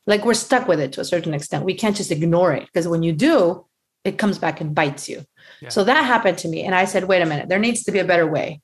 Like 0.07 0.25
we're 0.25 0.33
stuck 0.33 0.67
with 0.67 0.79
it 0.79 0.93
to 0.93 1.01
a 1.01 1.05
certain 1.05 1.33
extent. 1.33 1.65
We 1.65 1.75
can't 1.75 1.95
just 1.95 2.11
ignore 2.11 2.51
it 2.53 2.65
because 2.65 2.87
when 2.87 3.03
you 3.03 3.13
do, 3.13 3.65
it 4.03 4.17
comes 4.17 4.39
back 4.39 4.59
and 4.59 4.73
bites 4.73 5.07
you. 5.07 5.23
Yeah. 5.61 5.69
So 5.69 5.83
that 5.83 6.05
happened 6.05 6.39
to 6.39 6.47
me. 6.47 6.63
And 6.63 6.73
I 6.73 6.85
said, 6.85 7.03
wait 7.03 7.21
a 7.21 7.25
minute, 7.25 7.47
there 7.47 7.59
needs 7.59 7.83
to 7.83 7.91
be 7.91 7.99
a 7.99 8.05
better 8.05 8.25
way. 8.25 8.61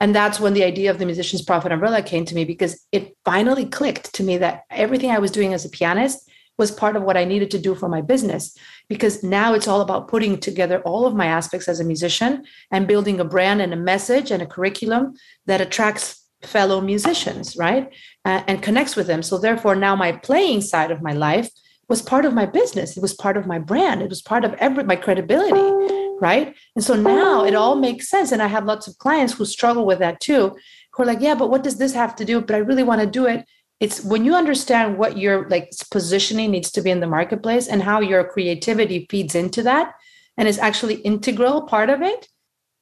And 0.00 0.14
that's 0.14 0.38
when 0.38 0.54
the 0.54 0.62
idea 0.62 0.90
of 0.90 0.98
the 0.98 1.06
Musician's 1.06 1.42
Profit 1.42 1.72
Umbrella 1.72 2.02
came 2.02 2.24
to 2.26 2.34
me 2.34 2.44
because 2.44 2.86
it 2.92 3.16
finally 3.24 3.66
clicked 3.66 4.14
to 4.14 4.22
me 4.22 4.38
that 4.38 4.64
everything 4.70 5.10
I 5.10 5.18
was 5.18 5.32
doing 5.32 5.52
as 5.52 5.64
a 5.64 5.70
pianist 5.70 6.28
was 6.58 6.70
part 6.70 6.96
of 6.96 7.02
what 7.02 7.16
I 7.16 7.24
needed 7.24 7.50
to 7.52 7.58
do 7.58 7.74
for 7.74 7.88
my 7.88 8.00
business. 8.00 8.56
Because 8.88 9.22
now 9.22 9.54
it's 9.54 9.68
all 9.68 9.80
about 9.80 10.08
putting 10.08 10.38
together 10.38 10.80
all 10.82 11.06
of 11.06 11.14
my 11.14 11.26
aspects 11.26 11.68
as 11.68 11.80
a 11.80 11.84
musician 11.84 12.44
and 12.70 12.86
building 12.86 13.20
a 13.20 13.24
brand 13.24 13.60
and 13.60 13.72
a 13.72 13.76
message 13.76 14.30
and 14.30 14.42
a 14.42 14.46
curriculum 14.46 15.14
that 15.46 15.60
attracts 15.60 16.22
fellow 16.42 16.80
musicians, 16.80 17.56
right? 17.56 17.92
Uh, 18.24 18.42
and 18.46 18.62
connects 18.62 18.96
with 18.96 19.06
them. 19.06 19.22
So, 19.22 19.38
therefore, 19.38 19.74
now 19.74 19.96
my 19.96 20.12
playing 20.12 20.60
side 20.60 20.90
of 20.90 21.02
my 21.02 21.12
life 21.12 21.50
was 21.88 22.02
part 22.02 22.24
of 22.24 22.34
my 22.34 22.46
business. 22.46 22.96
It 22.96 23.02
was 23.02 23.14
part 23.14 23.36
of 23.36 23.46
my 23.46 23.58
brand. 23.58 24.02
It 24.02 24.08
was 24.08 24.22
part 24.22 24.44
of 24.44 24.54
every 24.54 24.84
my 24.84 24.96
credibility 24.96 26.02
right? 26.20 26.54
And 26.74 26.84
so 26.84 26.94
now 26.94 27.44
it 27.44 27.54
all 27.54 27.76
makes 27.76 28.08
sense. 28.08 28.32
And 28.32 28.42
I 28.42 28.46
have 28.46 28.64
lots 28.64 28.86
of 28.86 28.98
clients 28.98 29.34
who 29.34 29.44
struggle 29.44 29.86
with 29.86 29.98
that 29.98 30.20
too, 30.20 30.56
who 30.92 31.02
are 31.02 31.06
like, 31.06 31.20
yeah, 31.20 31.34
but 31.34 31.50
what 31.50 31.62
does 31.62 31.76
this 31.76 31.94
have 31.94 32.16
to 32.16 32.24
do? 32.24 32.40
But 32.40 32.56
I 32.56 32.58
really 32.58 32.82
want 32.82 33.00
to 33.00 33.06
do 33.06 33.26
it. 33.26 33.46
It's 33.80 34.02
when 34.02 34.24
you 34.24 34.34
understand 34.34 34.98
what 34.98 35.18
your 35.18 35.48
like 35.48 35.70
positioning 35.90 36.50
needs 36.50 36.70
to 36.72 36.82
be 36.82 36.90
in 36.90 37.00
the 37.00 37.06
marketplace 37.06 37.68
and 37.68 37.82
how 37.82 38.00
your 38.00 38.24
creativity 38.24 39.06
feeds 39.10 39.34
into 39.34 39.62
that 39.64 39.94
and 40.36 40.48
is 40.48 40.58
actually 40.58 40.96
integral 40.96 41.62
part 41.62 41.90
of 41.90 42.02
it, 42.02 42.28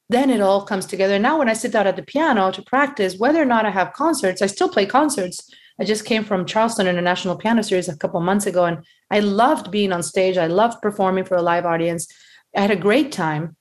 then 0.09 0.29
it 0.29 0.41
all 0.41 0.65
comes 0.65 0.85
together. 0.85 1.17
Now, 1.17 1.39
when 1.39 1.49
I 1.49 1.53
sit 1.53 1.71
down 1.71 1.87
at 1.87 1.95
the 1.95 2.03
piano 2.03 2.51
to 2.51 2.61
practice, 2.61 3.17
whether 3.17 3.41
or 3.41 3.45
not 3.45 3.65
I 3.65 3.71
have 3.71 3.93
concerts, 3.93 4.41
I 4.41 4.47
still 4.47 4.69
play 4.69 4.85
concerts. 4.85 5.49
I 5.79 5.85
just 5.85 6.05
came 6.05 6.23
from 6.23 6.45
Charleston 6.45 6.87
International 6.87 7.35
Piano 7.35 7.63
Series 7.63 7.89
a 7.89 7.97
couple 7.97 8.19
months 8.19 8.45
ago, 8.45 8.65
and 8.65 8.85
I 9.09 9.21
loved 9.21 9.71
being 9.71 9.91
on 9.91 10.03
stage. 10.03 10.37
I 10.37 10.47
loved 10.47 10.81
performing 10.81 11.25
for 11.25 11.35
a 11.35 11.41
live 11.41 11.65
audience. 11.65 12.07
I 12.55 12.61
had 12.61 12.71
a 12.71 12.75
great 12.75 13.11
time, 13.11 13.55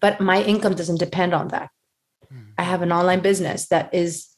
but 0.00 0.20
my 0.20 0.42
income 0.42 0.74
doesn't 0.74 0.98
depend 0.98 1.32
on 1.32 1.48
that. 1.48 1.70
Mm. 2.32 2.52
I 2.58 2.62
have 2.64 2.82
an 2.82 2.92
online 2.92 3.20
business 3.20 3.68
that 3.68 3.94
is 3.94 4.29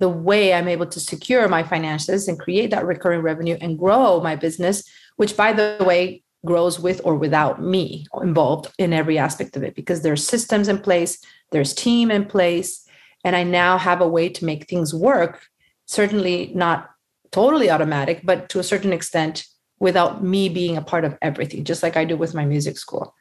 the 0.00 0.08
way 0.08 0.52
I'm 0.52 0.68
able 0.68 0.86
to 0.86 0.98
secure 0.98 1.48
my 1.48 1.62
finances 1.62 2.26
and 2.26 2.38
create 2.38 2.70
that 2.70 2.86
recurring 2.86 3.22
revenue 3.22 3.56
and 3.60 3.78
grow 3.78 4.20
my 4.20 4.34
business, 4.34 4.82
which, 5.16 5.36
by 5.36 5.52
the 5.52 5.76
way, 5.86 6.22
grows 6.44 6.80
with 6.80 7.00
or 7.04 7.14
without 7.14 7.62
me 7.62 8.06
involved 8.20 8.72
in 8.78 8.92
every 8.92 9.18
aspect 9.18 9.56
of 9.56 9.62
it 9.62 9.74
because 9.74 10.02
there's 10.02 10.26
systems 10.26 10.68
in 10.68 10.78
place, 10.78 11.18
there's 11.52 11.74
team 11.74 12.10
in 12.10 12.24
place, 12.24 12.88
and 13.24 13.36
I 13.36 13.42
now 13.44 13.76
have 13.76 14.00
a 14.00 14.08
way 14.08 14.30
to 14.30 14.44
make 14.44 14.66
things 14.66 14.94
work. 14.94 15.46
Certainly 15.86 16.52
not 16.54 16.90
totally 17.30 17.70
automatic, 17.70 18.22
but 18.24 18.48
to 18.48 18.58
a 18.58 18.64
certain 18.64 18.92
extent 18.92 19.46
without 19.78 20.24
me 20.24 20.48
being 20.48 20.76
a 20.76 20.82
part 20.82 21.04
of 21.04 21.16
everything, 21.22 21.64
just 21.64 21.82
like 21.82 21.96
I 21.96 22.04
do 22.04 22.16
with 22.16 22.34
my 22.34 22.44
music 22.44 22.78
school 22.78 23.14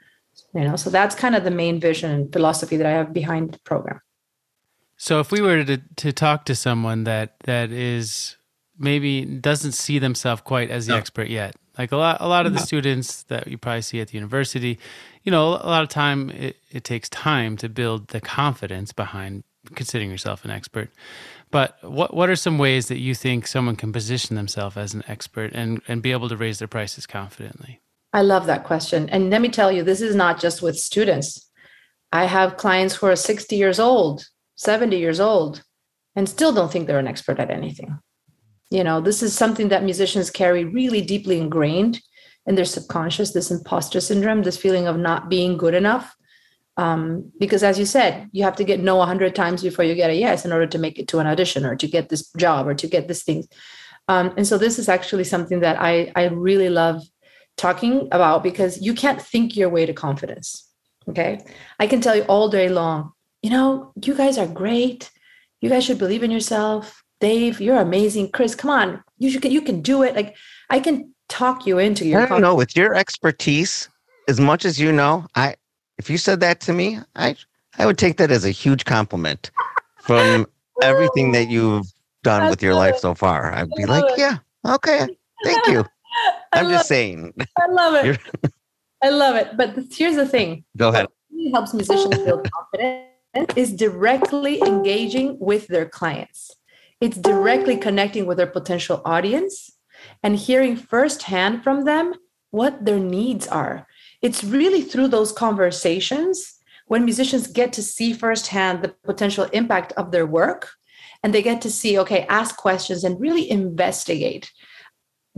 you 0.54 0.64
know 0.64 0.76
so 0.76 0.90
that's 0.90 1.16
kind 1.16 1.36
of 1.36 1.44
the 1.44 1.52
main 1.52 1.80
vision 1.80 2.12
and 2.12 2.32
philosophy 2.32 2.78
that 2.78 2.88
i 2.88 2.92
have 2.92 3.14
behind 3.14 3.52
the 3.52 3.60
program 3.60 4.00
so 5.00 5.20
if 5.20 5.32
we 5.32 5.42
were 5.42 5.64
to 5.64 5.78
to 5.96 6.12
talk 6.14 6.46
to 6.46 6.54
someone 6.54 7.06
that 7.06 7.36
that 7.46 7.72
is 7.72 8.36
maybe 8.78 9.26
doesn't 9.26 9.72
see 9.72 9.98
themselves 9.98 10.42
quite 10.42 10.70
as 10.70 10.86
the 10.86 10.94
no. 10.94 10.98
expert 10.98 11.28
yet 11.28 11.56
like 11.78 11.92
a 11.92 11.98
lot 11.98 12.18
a 12.20 12.28
lot 12.28 12.46
of 12.46 12.54
the 12.54 12.60
students 12.60 13.24
that 13.24 13.48
you 13.48 13.58
probably 13.58 13.82
see 13.82 14.00
at 14.00 14.10
the 14.10 14.14
university 14.14 14.78
you 15.24 15.32
know 15.32 15.48
a 15.48 15.70
lot 15.70 15.82
of 15.82 15.90
time 15.90 16.30
it, 16.30 16.58
it 16.70 16.84
takes 16.84 17.10
time 17.10 17.58
to 17.58 17.68
build 17.68 18.10
the 18.10 18.22
confidence 18.22 18.94
behind 18.94 19.44
considering 19.74 20.12
yourself 20.12 20.46
an 20.46 20.52
expert 20.52 20.90
but 21.50 21.78
what 21.82 22.14
what 22.14 22.30
are 22.30 22.36
some 22.36 22.58
ways 22.58 22.88
that 22.88 23.00
you 23.00 23.16
think 23.16 23.48
someone 23.48 23.76
can 23.76 23.92
position 23.92 24.36
themselves 24.36 24.78
as 24.78 24.94
an 24.94 25.04
expert 25.08 25.52
and 25.54 25.82
and 25.88 26.02
be 26.02 26.12
able 26.12 26.30
to 26.30 26.38
raise 26.38 26.60
their 26.60 26.68
prices 26.68 27.08
confidently 27.08 27.82
I 28.12 28.22
love 28.22 28.48
that 28.48 28.64
question. 28.64 29.10
And 29.10 29.30
let 29.30 29.42
me 29.42 29.50
tell 29.50 29.72
you, 29.72 29.84
this 29.84 30.02
is 30.02 30.16
not 30.16 30.40
just 30.40 30.62
with 30.62 30.80
students. 30.80 31.48
I 32.12 32.26
have 32.26 32.58
clients 32.58 32.96
who 32.96 33.06
are 33.06 33.16
60 33.16 33.56
years 33.56 33.80
old, 33.80 34.28
70 34.60 34.98
years 34.98 35.22
old, 35.22 35.64
and 36.18 36.28
still 36.28 36.52
don't 36.52 36.70
think 36.70 36.86
they're 36.86 37.00
an 37.00 37.08
expert 37.08 37.40
at 37.40 37.50
anything. 37.50 37.98
You 38.70 38.84
know, 38.84 39.00
this 39.00 39.24
is 39.24 39.34
something 39.34 39.70
that 39.70 39.84
musicians 39.84 40.30
carry 40.30 40.66
really 40.66 41.02
deeply 41.02 41.40
ingrained 41.40 42.02
in 42.46 42.56
their 42.56 42.66
subconscious 42.66 43.32
this 43.32 43.52
imposter 43.52 44.02
syndrome, 44.02 44.44
this 44.44 44.58
feeling 44.58 44.86
of 44.86 44.98
not 44.98 45.30
being 45.30 45.56
good 45.58 45.74
enough. 45.74 46.14
Um, 46.76 47.32
because 47.40 47.64
as 47.64 47.80
you 47.80 47.86
said, 47.86 48.30
you 48.34 48.44
have 48.44 48.58
to 48.58 48.66
get 48.66 48.82
no 48.82 48.98
100 48.98 49.34
times 49.34 49.64
before 49.64 49.86
you 49.86 49.96
get 49.96 50.10
a 50.10 50.16
yes 50.16 50.44
in 50.44 50.52
order 50.52 50.68
to 50.68 50.78
make 50.78 51.00
it 51.00 51.08
to 51.10 51.20
an 51.20 51.28
audition 51.28 51.66
or 51.66 51.76
to 51.78 51.88
get 51.88 52.10
this 52.10 52.30
job 52.34 52.68
or 52.68 52.74
to 52.74 52.88
get 52.88 53.08
this 53.08 53.24
thing. 53.24 53.46
Um, 54.10 54.34
and 54.36 54.46
so 54.46 54.58
this 54.58 54.78
is 54.78 54.90
actually 54.90 55.24
something 55.24 55.62
that 55.62 55.80
I, 55.80 56.12
I 56.16 56.26
really 56.26 56.70
love 56.70 57.02
talking 57.56 58.10
about 58.12 58.44
because 58.44 58.82
you 58.82 58.94
can't 58.94 59.22
think 59.22 59.56
your 59.56 59.70
way 59.70 59.86
to 59.86 59.94
confidence. 59.94 60.70
Okay. 61.08 61.40
I 61.80 61.88
can 61.88 62.02
tell 62.02 62.16
you 62.16 62.24
all 62.24 62.50
day 62.50 62.70
long, 62.70 63.14
you 63.42 63.50
know, 63.50 63.92
you 64.04 64.16
guys 64.16 64.38
are 64.38 64.48
great. 64.48 65.12
You 65.62 65.70
guys 65.70 65.84
should 65.84 65.98
believe 65.98 66.24
in 66.24 66.32
yourself. 66.32 67.04
Dave, 67.20 67.60
you're 67.60 67.80
amazing. 67.80 68.32
Chris, 68.32 68.56
come 68.56 68.72
on. 68.72 69.04
You 69.18 69.30
should 69.30 69.44
you 69.46 69.62
can 69.62 69.82
do 69.82 70.04
it. 70.04 70.16
Like 70.16 70.36
I 70.70 70.80
can 70.80 71.14
talk 71.28 71.66
you 71.66 71.80
into 71.80 72.06
your 72.06 72.22
I 72.22 72.26
don't 72.26 72.42
know, 72.42 72.56
with 72.56 72.76
your 72.76 72.96
expertise, 72.96 73.90
as 74.28 74.40
much 74.40 74.66
as 74.66 74.80
you 74.80 74.92
know, 74.92 75.26
I 75.36 75.56
if 75.98 76.10
you 76.10 76.18
said 76.18 76.40
that 76.42 76.62
to 76.62 76.74
me, 76.74 77.00
I 77.16 77.36
I 77.78 77.86
would 77.86 77.98
take 77.98 78.18
that 78.18 78.32
as 78.32 78.46
a 78.46 78.52
huge 78.52 78.86
compliment 78.86 79.52
from 80.02 80.48
everything 80.82 81.32
that 81.34 81.50
you've 81.50 81.88
done 82.24 82.50
with 82.50 82.62
your 82.64 82.74
life 82.74 82.98
so 82.98 83.14
far. 83.14 83.54
I'd 83.54 83.70
be 83.76 83.86
like, 83.86 84.06
yeah, 84.18 84.38
okay. 84.66 85.08
Thank 85.44 85.68
you. 85.68 85.86
I'm 86.54 86.70
just 86.70 86.88
saying. 86.88 87.34
I 87.58 87.68
love 87.68 88.06
it. 88.06 88.20
I 89.04 89.10
love 89.10 89.36
it. 89.36 89.56
But 89.56 89.78
here's 89.92 90.16
the 90.16 90.28
thing. 90.28 90.64
Go 90.76 90.90
ahead. 90.90 91.08
Really 91.32 91.52
helps 91.52 91.74
musicians 91.74 92.18
build 92.18 92.50
confidence 92.52 93.09
is 93.56 93.74
directly 93.74 94.62
engaging 94.62 95.38
with 95.40 95.68
their 95.68 95.88
clients. 95.88 96.52
It's 97.02 97.18
directly 97.18 97.78
connecting 97.78 98.26
with 98.26 98.38
their 98.38 98.48
potential 98.48 99.02
audience 99.06 99.72
and 100.24 100.36
hearing 100.36 100.76
firsthand 100.76 101.64
from 101.64 101.86
them 101.86 102.14
what 102.52 102.86
their 102.86 103.00
needs 103.00 103.48
are. 103.48 103.88
It's 104.22 104.44
really 104.44 104.82
through 104.82 105.10
those 105.10 105.32
conversations 105.32 106.56
when 106.88 107.06
musicians 107.06 107.48
get 107.48 107.72
to 107.74 107.84
see 107.84 108.14
firsthand 108.14 108.82
the 108.82 108.96
potential 109.04 109.46
impact 109.54 109.94
of 109.94 110.12
their 110.12 110.26
work 110.26 110.72
and 111.22 111.34
they 111.34 111.42
get 111.42 111.62
to 111.62 111.70
see, 111.70 112.00
okay, 112.00 112.26
ask 112.30 112.58
questions 112.58 113.04
and 113.04 113.20
really 113.20 113.50
investigate 113.50 114.52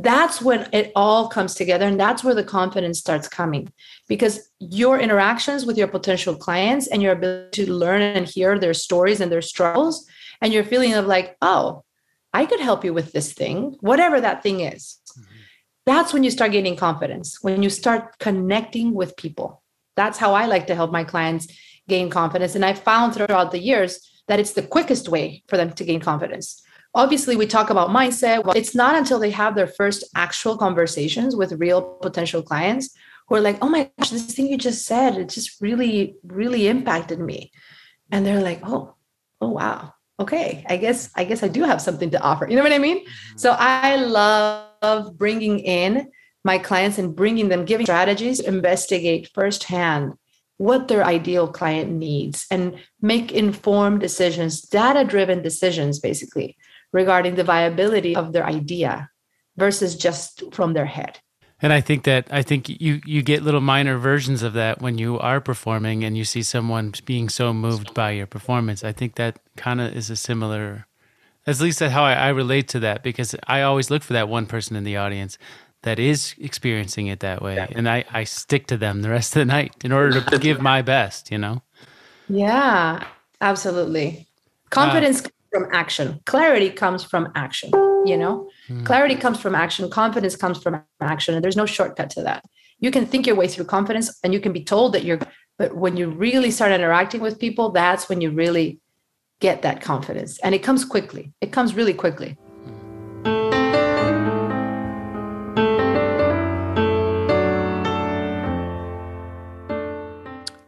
that's 0.04 0.42
when 0.42 0.68
it 0.72 0.92
all 0.96 1.28
comes 1.28 1.54
together 1.54 1.86
and 1.86 2.00
that's 2.00 2.24
where 2.24 2.36
the 2.36 2.44
confidence 2.44 3.00
starts 3.00 3.28
coming. 3.28 3.72
Because 4.08 4.50
your 4.60 5.00
interactions 5.00 5.66
with 5.66 5.78
your 5.78 5.88
potential 5.88 6.36
clients 6.36 6.88
and 6.88 7.02
your 7.02 7.14
ability 7.14 7.66
to 7.66 7.72
learn 7.72 8.02
and 8.02 8.28
hear 8.28 8.58
their 8.58 8.74
stories 8.74 9.22
and 9.22 9.32
their 9.32 9.42
struggles 9.42 10.08
and 10.42 10.54
your 10.54 10.64
feeling 10.64 10.94
of 10.94 11.06
like 11.06 11.38
oh 11.42 11.84
i 12.34 12.46
could 12.46 12.60
help 12.60 12.84
you 12.84 12.94
with 12.94 13.12
this 13.12 13.34
thing 13.34 13.76
whatever 13.82 14.20
that 14.20 14.44
thing 14.44 14.62
is. 14.62 15.00
Mm-hmm. 15.12 15.36
That's 15.86 16.14
when 16.14 16.24
you 16.24 16.32
start 16.32 16.52
gaining 16.52 16.76
confidence 16.76 17.38
when 17.42 17.64
you 17.64 17.70
start 17.70 18.18
connecting 18.20 18.94
with 18.94 19.18
people. 19.18 19.62
That's 19.96 20.18
how 20.18 20.34
i 20.34 20.46
like 20.46 20.68
to 20.68 20.76
help 20.76 20.92
my 20.92 21.04
clients 21.04 21.48
gain 21.88 22.10
confidence. 22.10 22.56
And 22.56 22.66
i 22.66 22.74
found 22.74 23.14
throughout 23.14 23.52
the 23.52 23.60
years 23.60 24.00
that 24.28 24.40
it's 24.40 24.54
the 24.54 24.64
quickest 24.76 25.10
way 25.10 25.44
for 25.48 25.58
them 25.58 25.72
to 25.74 25.84
gain 25.84 26.00
confidence 26.00 26.62
obviously 26.94 27.36
we 27.36 27.48
talk 27.48 27.70
about 27.70 27.90
mindset. 27.90 28.44
Well, 28.44 28.56
it's 28.56 28.76
not 28.76 28.96
until 28.96 29.20
they 29.20 29.32
have 29.32 29.56
their 29.56 29.68
first 29.68 30.04
actual 30.16 30.58
conversations 30.58 31.36
with 31.36 31.54
real 31.54 31.82
potential 32.02 32.42
clients 32.42 32.96
who 33.28 33.36
are 33.36 33.42
like 33.42 33.58
oh 33.62 33.70
my 33.70 33.90
gosh 33.98 34.10
this 34.10 34.34
thing 34.34 34.48
you 34.48 34.58
just 34.58 34.86
said 34.86 35.18
it 35.18 35.30
just 35.30 35.62
really 35.62 36.16
really 36.24 36.68
impacted 36.68 37.20
me. 37.20 37.52
And 38.12 38.26
they're 38.26 38.42
like 38.42 38.62
oh 38.64 38.96
oh 39.40 39.50
wow. 39.50 39.94
Okay. 40.20 40.66
I 40.70 40.78
guess 40.78 41.10
i 41.16 41.24
guess 41.24 41.44
i 41.44 41.48
do 41.48 41.64
have 41.64 41.82
something 41.82 42.12
to 42.12 42.22
offer. 42.22 42.48
You 42.50 42.56
know 42.56 42.64
what 42.64 42.74
i 42.74 42.78
mean? 42.78 43.00
Mm-hmm. 43.00 43.38
So 43.38 43.56
i 43.58 43.96
love 43.96 45.18
bringing 45.18 45.60
in 45.60 46.10
my 46.44 46.58
clients 46.58 46.98
and 46.98 47.16
bringing 47.16 47.50
them 47.50 47.66
giving 47.66 47.86
strategies 47.86 48.40
investigate 48.40 49.30
firsthand 49.34 50.14
what 50.62 50.88
their 50.88 51.04
ideal 51.04 51.48
client 51.48 51.92
needs 51.92 52.46
and 52.52 52.76
make 53.02 53.32
informed 53.32 54.00
decisions 54.00 54.62
data 54.62 55.04
driven 55.04 55.42
decisions 55.42 56.00
basically 56.00 56.56
regarding 56.94 57.34
the 57.34 57.44
viability 57.44 58.16
of 58.16 58.32
their 58.32 58.46
idea 58.46 59.10
versus 59.58 59.96
just 59.96 60.44
from 60.54 60.74
their 60.74 60.86
head. 60.86 61.18
And 61.64 61.74
I 61.74 61.82
think 61.82 62.04
that 62.04 62.28
I 62.30 62.44
think 62.44 62.70
you 62.70 63.02
you 63.06 63.24
get 63.24 63.42
little 63.42 63.62
minor 63.62 63.98
versions 63.98 64.44
of 64.44 64.54
that 64.54 64.82
when 64.82 65.00
you 65.00 65.18
are 65.18 65.42
performing 65.42 66.04
and 66.04 66.16
you 66.16 66.26
see 66.26 66.44
someone 66.44 66.94
being 67.06 67.28
so 67.28 67.54
moved 67.54 67.96
by 67.96 68.12
your 68.12 68.28
performance. 68.28 68.84
I 68.84 68.92
think 68.92 69.16
that 69.16 69.40
kind 69.58 69.82
of 69.82 69.96
is 69.96 70.12
a 70.12 70.16
similar, 70.16 70.86
at 71.48 71.60
least 71.60 71.80
how 71.80 72.04
I, 72.04 72.14
I 72.14 72.30
relate 72.30 72.68
to 72.70 72.80
that 72.82 73.02
because 73.02 73.36
I 73.48 73.64
always 73.64 73.90
look 73.90 74.04
for 74.04 74.14
that 74.14 74.30
one 74.30 74.46
person 74.46 74.76
in 74.76 74.84
the 74.84 74.98
audience 74.98 75.40
that 75.84 76.00
is 76.00 76.36
experiencing 76.38 77.08
it 77.08 77.20
that 77.22 77.42
way, 77.42 77.68
and 77.72 77.90
I 77.90 78.06
I 78.12 78.24
stick 78.24 78.68
to 78.68 78.78
them 78.78 79.02
the 79.02 79.10
rest 79.10 79.36
of 79.36 79.42
the 79.42 79.46
night 79.46 79.74
in 79.84 79.92
order 79.92 80.22
to 80.22 80.38
give 80.38 80.62
my 80.62 80.82
best. 80.96 81.32
You 81.32 81.38
know. 81.38 81.62
Yeah, 82.30 83.06
absolutely. 83.42 84.28
Confidence 84.70 85.22
comes 85.22 85.34
from 85.52 85.68
action. 85.74 86.22
Clarity 86.26 86.70
comes 86.70 87.04
from 87.04 87.30
action, 87.36 87.72
you 88.06 88.16
know? 88.16 88.50
Mm. 88.70 88.86
Clarity 88.86 89.16
comes 89.16 89.38
from 89.38 89.54
action, 89.54 89.90
confidence 89.90 90.38
comes 90.38 90.64
from 90.64 90.82
action, 91.02 91.36
and 91.36 91.44
there's 91.44 91.58
no 91.58 91.66
shortcut 91.66 92.10
to 92.12 92.24
that. 92.24 92.46
You 92.80 92.90
can 92.90 93.06
think 93.06 93.28
your 93.28 93.36
way 93.36 93.50
through 93.50 93.66
confidence 93.66 94.18
and 94.24 94.34
you 94.34 94.40
can 94.40 94.54
be 94.54 94.64
told 94.64 94.94
that 94.94 95.04
you're 95.04 95.20
but 95.62 95.76
when 95.76 95.96
you 95.96 96.10
really 96.10 96.50
start 96.50 96.72
interacting 96.72 97.22
with 97.22 97.38
people, 97.38 97.70
that's 97.70 98.10
when 98.10 98.20
you 98.20 98.32
really 98.32 98.80
get 99.42 99.62
that 99.62 99.80
confidence. 99.80 100.40
And 100.40 100.56
it 100.56 100.64
comes 100.64 100.84
quickly. 100.84 101.34
It 101.40 101.52
comes 101.52 101.76
really 101.76 101.94
quickly. 101.94 102.36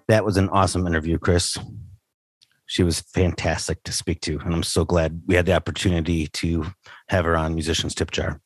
That 0.08 0.26
was 0.26 0.38
an 0.38 0.50
awesome 0.50 0.86
interview, 0.88 1.18
Chris 1.18 1.58
she 2.66 2.84
was 2.84 3.02
fantastic 3.02 3.84
to 3.84 3.92
speak 3.92 4.22
to. 4.22 4.40
And 4.40 4.54
I'm 4.54 4.64
so 4.64 4.86
glad 4.86 5.22
we 5.28 5.36
had 5.36 5.46
the 5.46 5.54
opportunity 5.54 6.28
to 6.28 6.66
have 7.10 7.26
her 7.26 7.38
on 7.38 7.54
Musicians 7.54 7.94
Tip 7.94 8.10
Jar. 8.12 8.42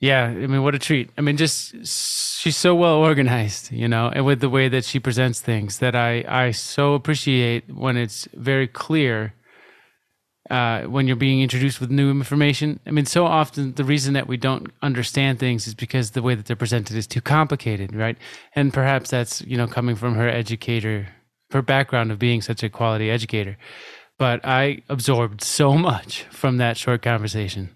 Yeah, 0.00 0.24
I 0.24 0.46
mean, 0.46 0.64
what 0.64 0.74
a 0.74 0.78
treat. 0.78 1.10
I 1.16 1.20
mean, 1.20 1.36
just 1.36 1.86
she's 1.86 2.56
so 2.56 2.74
well 2.74 2.96
organized, 2.96 3.72
you 3.72 3.88
know, 3.88 4.10
and 4.12 4.26
with 4.26 4.40
the 4.40 4.50
way 4.50 4.68
that 4.68 4.84
she 4.84 4.98
presents 4.98 5.40
things 5.40 5.78
that 5.78 5.94
I, 5.94 6.24
I 6.28 6.50
so 6.50 6.94
appreciate 6.94 7.72
when 7.72 7.96
it's 7.96 8.28
very 8.34 8.66
clear 8.66 9.32
uh, 10.50 10.82
when 10.82 11.06
you're 11.06 11.16
being 11.16 11.42
introduced 11.42 11.80
with 11.80 11.90
new 11.90 12.10
information. 12.10 12.80
I 12.86 12.90
mean, 12.90 13.06
so 13.06 13.26
often 13.26 13.72
the 13.74 13.84
reason 13.84 14.14
that 14.14 14.26
we 14.26 14.36
don't 14.36 14.72
understand 14.82 15.38
things 15.38 15.66
is 15.66 15.74
because 15.74 16.12
the 16.12 16.22
way 16.22 16.34
that 16.34 16.46
they're 16.46 16.56
presented 16.56 16.96
is 16.96 17.06
too 17.06 17.20
complicated, 17.20 17.94
right? 17.94 18.16
And 18.54 18.72
perhaps 18.72 19.10
that's, 19.10 19.42
you 19.42 19.56
know, 19.56 19.66
coming 19.66 19.96
from 19.96 20.14
her 20.14 20.28
educator 20.28 21.08
her 21.50 21.62
background 21.62 22.10
of 22.10 22.18
being 22.18 22.42
such 22.42 22.62
a 22.62 22.68
quality 22.68 23.10
educator. 23.10 23.56
But 24.18 24.44
I 24.44 24.82
absorbed 24.88 25.42
so 25.42 25.74
much 25.90 26.22
from 26.30 26.58
that 26.58 26.76
short 26.76 27.02
conversation. 27.02 27.70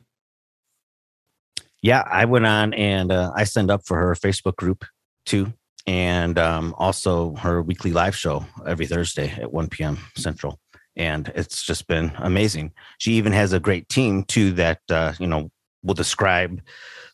Yeah, 1.82 2.02
I 2.06 2.26
went 2.26 2.46
on 2.46 2.74
and 2.74 3.10
uh, 3.10 3.32
I 3.34 3.44
signed 3.44 3.70
up 3.70 3.82
for 3.86 3.96
her 3.96 4.14
Facebook 4.14 4.56
group 4.56 4.84
too, 5.24 5.54
and 5.86 6.38
um, 6.38 6.74
also 6.76 7.34
her 7.36 7.62
weekly 7.62 7.92
live 7.92 8.14
show 8.14 8.44
every 8.66 8.86
Thursday 8.86 9.30
at 9.30 9.50
1 9.50 9.68
p.m. 9.68 9.98
Central. 10.14 10.58
And 11.00 11.32
it's 11.34 11.64
just 11.64 11.86
been 11.86 12.12
amazing. 12.18 12.72
She 12.98 13.12
even 13.14 13.32
has 13.32 13.52
a 13.52 13.60
great 13.60 13.88
team 13.88 14.24
too 14.24 14.52
that 14.52 14.80
uh, 14.90 15.14
you 15.18 15.26
know 15.26 15.50
we'll 15.82 15.94
describe 15.94 16.60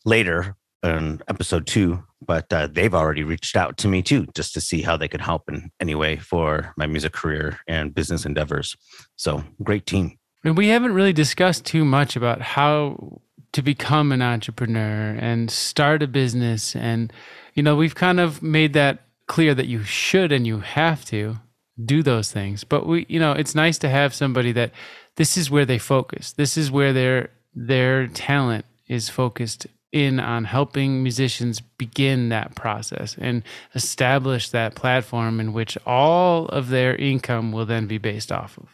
later 0.05 0.57
in 0.83 1.23
episode 1.29 1.67
two 1.67 2.03
but 2.27 2.53
uh, 2.53 2.69
they've 2.71 2.95
already 2.95 3.23
reached 3.23 3.57
out 3.57 3.77
to 3.79 3.89
me 3.89 4.03
too, 4.03 4.27
just 4.35 4.55
to 4.55 4.61
see 4.61 4.83
how 4.83 4.97
they 4.97 5.09
could 5.09 5.21
help 5.21 5.49
in 5.49 5.71
any 5.81 5.95
way 5.95 6.17
for 6.17 6.73
my 6.77 6.87
music 6.87 7.13
career 7.13 7.61
and 7.67 7.95
business 7.95 8.25
endeavors. 8.25 8.77
So 9.17 9.45
great 9.63 9.87
team. 9.87 10.19
And 10.45 10.57
we 10.57 10.69
haven't 10.69 10.95
really 10.95 11.13
discussed 11.13 11.65
too 11.65 11.85
much 11.85 12.17
about 12.17 12.41
how 12.41 13.21
to 13.53 13.63
become 13.63 14.13
an 14.13 14.23
entrepreneur 14.23 15.17
and 15.19 15.51
start 15.51 16.03
a 16.03 16.07
business. 16.07 16.77
And, 16.77 17.13
you 17.55 17.63
know, 17.63 17.77
we've 17.77 17.95
kind 17.95 18.21
of 18.21 18.43
made 18.43 18.73
that 18.75 19.01
clear 19.27 19.55
that 19.55 19.67
you 19.67 19.83
should 19.83 20.31
and 20.31 20.47
you 20.47 20.61
have 20.61 21.05
to 21.07 21.39
do 21.85 22.03
those 22.03 22.33
things. 22.33 22.65
But 22.65 22.87
we, 22.87 23.07
you 23.09 23.21
know, 23.21 23.33
it's 23.33 23.55
nice 23.55 23.79
to 23.79 23.89
have 23.89 24.15
somebody 24.15 24.53
that 24.53 24.73
this 25.17 25.37
is 25.37 25.51
where 25.51 25.65
they 25.65 25.79
focus. 25.79 26.33
This 26.33 26.57
is 26.57 26.71
where 26.71 26.93
their 26.93 27.31
their 27.55 28.07
talent 28.07 28.65
is 28.87 29.09
focused 29.09 29.67
in 29.93 30.21
on 30.21 30.45
helping 30.45 31.03
musicians 31.03 31.61
begin 31.61 32.29
that 32.29 32.55
process 32.55 33.17
and 33.19 33.43
establish 33.75 34.51
that 34.51 34.75
platform 34.75 35.41
in 35.41 35.53
which 35.53 35.79
all 35.87 36.47
of 36.47 36.69
their 36.69 36.95
income 36.97 37.53
will 37.53 37.65
then 37.65 37.87
be 37.87 37.97
based 37.97 38.31
off 38.31 38.59
of. 38.59 38.69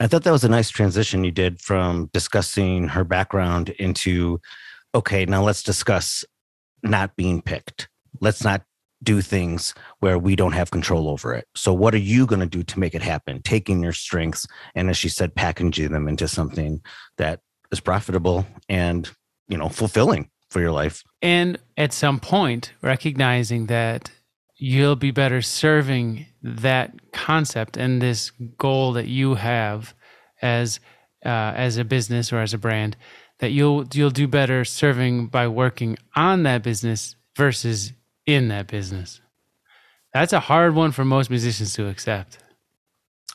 I 0.00 0.06
thought 0.06 0.24
that 0.24 0.32
was 0.32 0.44
a 0.44 0.48
nice 0.48 0.70
transition 0.70 1.24
you 1.24 1.30
did 1.30 1.60
from 1.60 2.10
discussing 2.12 2.88
her 2.88 3.04
background 3.04 3.68
into 3.70 4.40
okay, 4.94 5.24
now 5.24 5.42
let's 5.42 5.62
discuss 5.62 6.24
not 6.82 7.14
being 7.14 7.42
picked. 7.42 7.88
Let's 8.20 8.42
not 8.42 8.62
do 9.02 9.20
things 9.20 9.74
where 10.00 10.18
we 10.18 10.36
don't 10.36 10.52
have 10.52 10.70
control 10.70 11.08
over 11.08 11.34
it. 11.34 11.46
So, 11.54 11.72
what 11.72 11.94
are 11.94 11.98
you 11.98 12.26
going 12.26 12.40
to 12.40 12.46
do 12.46 12.62
to 12.62 12.78
make 12.78 12.94
it 12.94 13.02
happen? 13.02 13.42
Taking 13.42 13.82
your 13.82 13.92
strengths 13.92 14.46
and, 14.74 14.90
as 14.90 14.96
she 14.96 15.08
said, 15.08 15.34
packaging 15.34 15.92
them 15.92 16.08
into 16.08 16.28
something 16.28 16.80
that 17.16 17.40
is 17.72 17.80
profitable 17.80 18.46
and 18.68 19.10
you 19.48 19.56
know 19.56 19.68
fulfilling 19.68 20.30
for 20.50 20.60
your 20.60 20.72
life. 20.72 21.02
And 21.22 21.58
at 21.76 21.92
some 21.92 22.18
point, 22.18 22.72
recognizing 22.82 23.66
that 23.66 24.10
you'll 24.56 24.96
be 24.96 25.10
better 25.10 25.40
serving 25.40 26.26
that 26.42 27.12
concept 27.12 27.76
and 27.76 28.02
this 28.02 28.30
goal 28.58 28.92
that 28.92 29.06
you 29.06 29.34
have 29.34 29.94
as 30.42 30.80
uh, 31.24 31.52
as 31.54 31.76
a 31.76 31.84
business 31.84 32.32
or 32.32 32.40
as 32.40 32.54
a 32.54 32.58
brand 32.58 32.96
that 33.38 33.50
you'll 33.50 33.86
you'll 33.92 34.10
do 34.10 34.28
better 34.28 34.64
serving 34.64 35.26
by 35.26 35.48
working 35.48 35.96
on 36.14 36.42
that 36.44 36.62
business 36.62 37.16
versus 37.36 37.92
in 38.34 38.48
that 38.48 38.66
business. 38.66 39.20
That's 40.12 40.32
a 40.32 40.40
hard 40.40 40.74
one 40.74 40.92
for 40.92 41.04
most 41.04 41.30
musicians 41.30 41.72
to 41.74 41.88
accept. 41.88 42.38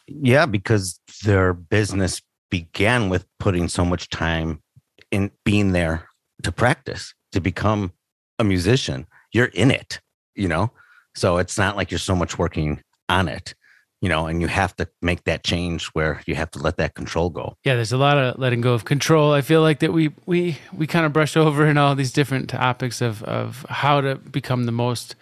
Yeah, 0.07 0.45
because 0.45 0.99
their 1.23 1.53
business 1.53 2.21
began 2.51 3.09
with 3.09 3.25
putting 3.39 3.67
so 3.67 3.85
much 3.85 4.09
time 4.09 4.61
in 5.11 5.31
being 5.43 5.71
there 5.71 6.07
to 6.43 6.51
practice, 6.51 7.13
to 7.31 7.39
become 7.39 7.91
a 8.39 8.43
musician. 8.43 9.07
You're 9.33 9.45
in 9.47 9.71
it, 9.71 9.99
you 10.35 10.47
know? 10.47 10.71
So 11.15 11.37
it's 11.37 11.57
not 11.57 11.77
like 11.77 11.91
you're 11.91 11.97
so 11.97 12.15
much 12.15 12.37
working 12.37 12.81
on 13.09 13.27
it. 13.27 13.55
You 14.05 14.09
know, 14.09 14.27
and 14.27 14.39
you 14.39 14.45
have 14.45 14.75
to 14.75 14.87
make 15.01 15.23
that 15.23 15.43
change 15.43 15.87
where 15.87 16.21
you 16.27 16.35
have 16.35 16.51
to 16.51 16.59
let 16.59 16.77
that 16.77 16.93
control 16.93 17.31
go. 17.31 17.57
Yeah, 17.63 17.73
there's 17.73 17.91
a 17.91 17.97
lot 17.97 18.19
of 18.19 18.37
letting 18.37 18.61
go 18.61 18.75
of 18.75 18.85
control. 18.85 19.33
I 19.33 19.41
feel 19.41 19.61
like 19.61 19.79
that 19.79 19.93
we 19.93 20.13
we 20.27 20.59
we 20.71 20.85
kind 20.85 21.07
of 21.07 21.11
brush 21.11 21.35
over 21.45 21.65
in 21.65 21.79
all 21.79 21.95
these 21.95 22.11
different 22.11 22.47
topics 22.47 23.01
of 23.01 23.23
of 23.23 23.65
how 23.67 24.01
to 24.01 24.13
become 24.13 24.65
the 24.65 24.71
most 24.71 25.15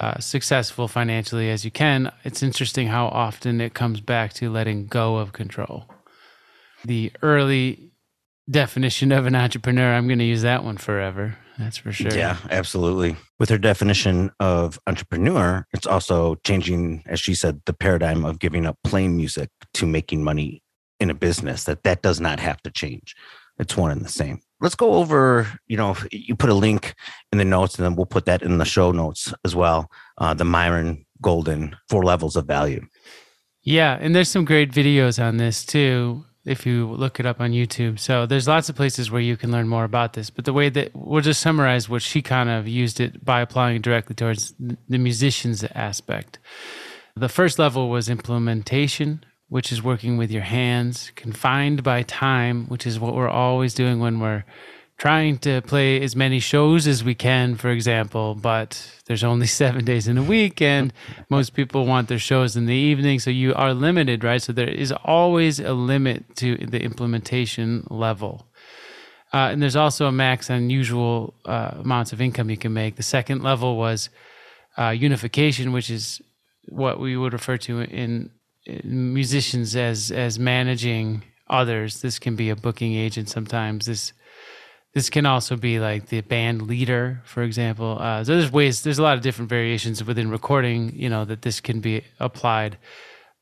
uh, 0.00 0.18
successful 0.18 0.88
financially 0.88 1.48
as 1.48 1.64
you 1.64 1.70
can. 1.70 2.10
It's 2.24 2.42
interesting 2.42 2.88
how 2.88 3.06
often 3.06 3.60
it 3.60 3.72
comes 3.72 4.00
back 4.00 4.32
to 4.34 4.50
letting 4.50 4.88
go 4.88 5.18
of 5.18 5.32
control. 5.32 5.88
The 6.84 7.12
early 7.22 7.92
definition 8.50 9.12
of 9.12 9.26
an 9.26 9.36
entrepreneur, 9.36 9.94
I'm 9.94 10.08
going 10.08 10.18
to 10.18 10.24
use 10.24 10.42
that 10.42 10.64
one 10.64 10.76
forever. 10.76 11.36
That's 11.58 11.76
for 11.76 11.90
sure. 11.90 12.14
Yeah, 12.14 12.36
absolutely. 12.50 13.16
With 13.40 13.48
her 13.48 13.58
definition 13.58 14.30
of 14.38 14.78
entrepreneur, 14.86 15.66
it's 15.72 15.86
also 15.86 16.36
changing, 16.46 17.02
as 17.06 17.18
she 17.18 17.34
said, 17.34 17.60
the 17.66 17.72
paradigm 17.72 18.24
of 18.24 18.38
giving 18.38 18.64
up 18.64 18.78
playing 18.84 19.16
music 19.16 19.50
to 19.74 19.86
making 19.86 20.22
money 20.22 20.62
in 21.00 21.10
a 21.10 21.14
business. 21.14 21.64
That 21.64 21.82
that 21.82 22.02
does 22.02 22.20
not 22.20 22.38
have 22.38 22.62
to 22.62 22.70
change. 22.70 23.16
It's 23.58 23.76
one 23.76 23.90
and 23.90 24.04
the 24.04 24.08
same. 24.08 24.40
Let's 24.60 24.76
go 24.76 24.94
over. 24.94 25.48
You 25.66 25.76
know, 25.76 25.96
you 26.12 26.36
put 26.36 26.50
a 26.50 26.54
link 26.54 26.94
in 27.32 27.38
the 27.38 27.44
notes, 27.44 27.74
and 27.74 27.84
then 27.84 27.96
we'll 27.96 28.06
put 28.06 28.26
that 28.26 28.42
in 28.42 28.58
the 28.58 28.64
show 28.64 28.92
notes 28.92 29.34
as 29.44 29.56
well. 29.56 29.90
Uh, 30.16 30.34
the 30.34 30.44
Myron 30.44 31.04
Golden 31.20 31.74
four 31.88 32.04
levels 32.04 32.36
of 32.36 32.46
value. 32.46 32.86
Yeah, 33.62 33.98
and 34.00 34.14
there's 34.14 34.28
some 34.28 34.44
great 34.44 34.70
videos 34.70 35.22
on 35.22 35.38
this 35.38 35.66
too 35.66 36.24
if 36.48 36.66
you 36.66 36.88
look 36.88 37.20
it 37.20 37.26
up 37.26 37.40
on 37.40 37.52
YouTube. 37.52 37.98
So 37.98 38.26
there's 38.26 38.48
lots 38.48 38.68
of 38.68 38.76
places 38.76 39.10
where 39.10 39.20
you 39.20 39.36
can 39.36 39.52
learn 39.52 39.68
more 39.68 39.84
about 39.84 40.14
this. 40.14 40.30
But 40.30 40.44
the 40.44 40.52
way 40.52 40.68
that 40.70 40.90
we'll 40.94 41.22
just 41.22 41.40
summarize 41.40 41.88
what 41.88 42.02
she 42.02 42.22
kind 42.22 42.48
of 42.48 42.66
used 42.66 43.00
it 43.00 43.24
by 43.24 43.40
applying 43.40 43.82
directly 43.82 44.14
towards 44.14 44.54
the 44.58 44.98
musicians 44.98 45.64
aspect. 45.74 46.38
The 47.14 47.28
first 47.28 47.58
level 47.58 47.90
was 47.90 48.08
implementation, 48.08 49.24
which 49.48 49.72
is 49.72 49.82
working 49.82 50.16
with 50.16 50.30
your 50.30 50.42
hands, 50.42 51.12
confined 51.16 51.82
by 51.82 52.02
time, 52.02 52.66
which 52.68 52.86
is 52.86 53.00
what 53.00 53.14
we're 53.14 53.28
always 53.28 53.74
doing 53.74 53.98
when 53.98 54.20
we're 54.20 54.44
trying 54.98 55.38
to 55.38 55.62
play 55.62 56.02
as 56.02 56.16
many 56.16 56.40
shows 56.40 56.88
as 56.88 57.04
we 57.04 57.14
can, 57.14 57.54
for 57.54 57.70
example, 57.70 58.34
but 58.34 58.90
there's 59.06 59.24
only 59.24 59.46
seven 59.62 59.84
days 59.84 60.08
in 60.08 60.18
a 60.18 60.22
week, 60.22 60.60
and 60.60 60.92
most 61.30 61.54
people 61.54 61.86
want 61.86 62.08
their 62.08 62.18
shows 62.18 62.56
in 62.56 62.66
the 62.66 62.74
evening. 62.74 63.20
So 63.20 63.30
you 63.30 63.54
are 63.54 63.72
limited, 63.72 64.24
right? 64.24 64.42
So 64.42 64.52
there 64.52 64.68
is 64.68 64.92
always 65.04 65.60
a 65.60 65.72
limit 65.72 66.36
to 66.36 66.56
the 66.56 66.82
implementation 66.82 67.86
level. 67.88 68.46
Uh, 69.32 69.50
and 69.52 69.62
there's 69.62 69.76
also 69.76 70.06
a 70.06 70.12
max 70.12 70.50
on 70.50 70.70
usual 70.70 71.34
uh, 71.44 71.72
amounts 71.78 72.12
of 72.12 72.20
income 72.20 72.50
you 72.50 72.56
can 72.56 72.72
make. 72.72 72.96
The 72.96 73.02
second 73.02 73.42
level 73.42 73.76
was 73.76 74.08
uh, 74.78 74.88
unification, 74.90 75.72
which 75.72 75.90
is 75.90 76.20
what 76.68 76.98
we 76.98 77.16
would 77.16 77.32
refer 77.32 77.56
to 77.58 77.80
in, 77.80 78.30
in 78.64 79.14
musicians 79.14 79.76
as 79.76 80.10
as 80.10 80.38
managing 80.38 81.24
others. 81.48 82.00
This 82.00 82.18
can 82.18 82.36
be 82.36 82.48
a 82.48 82.56
booking 82.56 82.94
agent 82.94 83.28
sometimes. 83.28 83.84
This 83.84 84.12
this 84.94 85.10
can 85.10 85.26
also 85.26 85.56
be 85.56 85.78
like 85.78 86.06
the 86.06 86.20
band 86.22 86.62
leader, 86.62 87.20
for 87.24 87.42
example. 87.42 87.98
Uh, 88.00 88.24
so 88.24 88.36
there's 88.36 88.50
ways, 88.50 88.82
there's 88.82 88.98
a 88.98 89.02
lot 89.02 89.16
of 89.16 89.22
different 89.22 89.48
variations 89.48 90.02
within 90.02 90.30
recording, 90.30 90.92
you 90.94 91.08
know, 91.08 91.24
that 91.24 91.42
this 91.42 91.60
can 91.60 91.80
be 91.80 92.04
applied. 92.18 92.78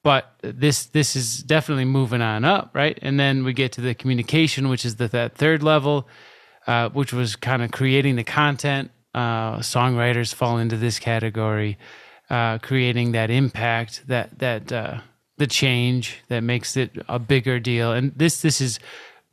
But 0.03 0.34
this 0.40 0.86
this 0.86 1.16
is 1.16 1.42
definitely 1.42 1.84
moving 1.84 2.22
on 2.22 2.44
up, 2.44 2.70
right? 2.74 2.97
And 3.03 3.18
then 3.18 3.42
we 3.42 3.53
get 3.53 3.72
to 3.72 3.80
the 3.80 3.94
communication, 3.94 4.68
which 4.68 4.84
is 4.84 4.97
the 4.97 5.09
that 5.09 5.34
third 5.34 5.62
level, 5.64 6.09
uh, 6.66 6.90
which 6.90 7.12
was 7.12 7.34
kind 7.34 7.62
of 7.62 7.72
creating 7.72 8.16
the 8.16 8.24
content. 8.24 8.90
Uh, 9.14 9.59
songwriters 9.59 10.32
fall 10.32 10.59
into 10.59 10.76
this 10.76 10.99
category, 10.99 11.76
uh, 12.30 12.59
creating 12.59 13.12
that 13.12 13.30
impact, 13.30 14.07
that 14.07 14.38
that 14.38 14.70
uh, 14.70 15.01
the 15.38 15.47
change 15.47 16.18
that 16.28 16.42
makes 16.42 16.76
it 16.76 16.90
a 17.09 17.18
bigger 17.18 17.59
deal. 17.59 17.92
And 17.92 18.12
this 18.14 18.42
this 18.42 18.61
is 18.61 18.78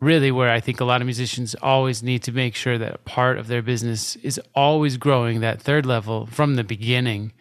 really 0.04 0.32
where 0.32 0.50
I 0.50 0.60
think 0.60 0.80
a 0.80 0.86
lot 0.86 1.02
of 1.02 1.06
musicians 1.06 1.56
always 1.62 2.04
need 2.04 2.24
to 2.24 2.32
make 2.32 2.56
sure 2.56 2.78
that 2.78 2.96
a 2.96 2.98
part 3.00 3.38
of 3.38 3.48
their 3.48 3.62
business 3.62 4.16
is 4.18 4.40
always 4.54 4.98
growing 4.98 5.40
that 5.40 5.62
third 5.62 5.86
level 5.86 6.26
from 6.26 6.56
the 6.56 6.64
beginning. 6.64 7.32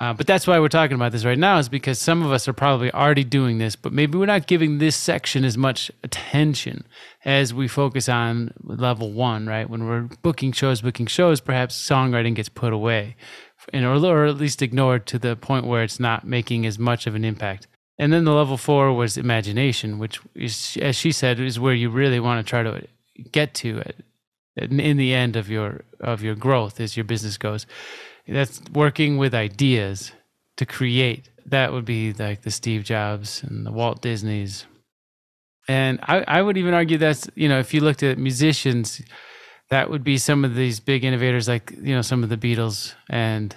Uh, 0.00 0.12
but 0.12 0.26
that's 0.26 0.48
why 0.48 0.58
we're 0.58 0.68
talking 0.68 0.96
about 0.96 1.12
this 1.12 1.24
right 1.24 1.38
now, 1.38 1.58
is 1.58 1.68
because 1.68 2.00
some 2.00 2.22
of 2.22 2.32
us 2.32 2.48
are 2.48 2.52
probably 2.52 2.90
already 2.92 3.22
doing 3.22 3.58
this, 3.58 3.76
but 3.76 3.92
maybe 3.92 4.18
we're 4.18 4.26
not 4.26 4.48
giving 4.48 4.78
this 4.78 4.96
section 4.96 5.44
as 5.44 5.56
much 5.56 5.92
attention 6.02 6.84
as 7.24 7.54
we 7.54 7.68
focus 7.68 8.08
on 8.08 8.52
level 8.64 9.12
one, 9.12 9.46
right? 9.46 9.70
When 9.70 9.86
we're 9.86 10.08
booking 10.22 10.50
shows, 10.50 10.80
booking 10.80 11.06
shows, 11.06 11.40
perhaps 11.40 11.80
songwriting 11.80 12.34
gets 12.34 12.48
put 12.48 12.72
away 12.72 13.14
and, 13.72 13.84
or, 13.84 13.94
or 14.04 14.26
at 14.26 14.36
least 14.36 14.62
ignored 14.62 15.06
to 15.06 15.18
the 15.18 15.36
point 15.36 15.66
where 15.66 15.82
it's 15.82 16.00
not 16.00 16.26
making 16.26 16.66
as 16.66 16.78
much 16.78 17.06
of 17.06 17.14
an 17.14 17.24
impact. 17.24 17.68
And 18.02 18.12
then 18.12 18.24
the 18.24 18.32
level 18.32 18.56
four 18.56 18.92
was 18.92 19.16
imagination, 19.16 20.00
which 20.00 20.18
is, 20.34 20.76
as 20.82 20.96
she 20.96 21.12
said, 21.12 21.38
is 21.38 21.60
where 21.60 21.72
you 21.72 21.88
really 21.88 22.18
want 22.18 22.44
to 22.44 22.50
try 22.50 22.64
to 22.64 22.84
get 23.30 23.54
to 23.62 23.78
it 23.78 24.04
in 24.56 24.96
the 24.96 25.14
end 25.14 25.36
of 25.36 25.48
your 25.48 25.84
of 26.00 26.20
your 26.20 26.34
growth 26.34 26.80
as 26.80 26.96
your 26.96 27.04
business 27.04 27.36
goes. 27.36 27.64
That's 28.26 28.60
working 28.72 29.18
with 29.18 29.36
ideas 29.36 30.10
to 30.56 30.66
create. 30.66 31.28
That 31.46 31.72
would 31.72 31.84
be 31.84 32.12
like 32.12 32.42
the 32.42 32.50
Steve 32.50 32.82
Jobs 32.82 33.44
and 33.44 33.64
the 33.64 33.70
Walt 33.70 34.02
Disneys. 34.02 34.66
And 35.68 36.00
I, 36.02 36.24
I 36.26 36.42
would 36.42 36.56
even 36.56 36.74
argue 36.74 36.98
that's, 36.98 37.30
you 37.36 37.48
know, 37.48 37.60
if 37.60 37.72
you 37.72 37.82
looked 37.82 38.02
at 38.02 38.18
musicians, 38.18 39.00
that 39.70 39.90
would 39.90 40.02
be 40.02 40.18
some 40.18 40.44
of 40.44 40.56
these 40.56 40.80
big 40.80 41.04
innovators 41.04 41.46
like, 41.46 41.70
you 41.70 41.94
know, 41.94 42.02
some 42.02 42.24
of 42.24 42.30
the 42.30 42.36
Beatles 42.36 42.94
and 43.08 43.54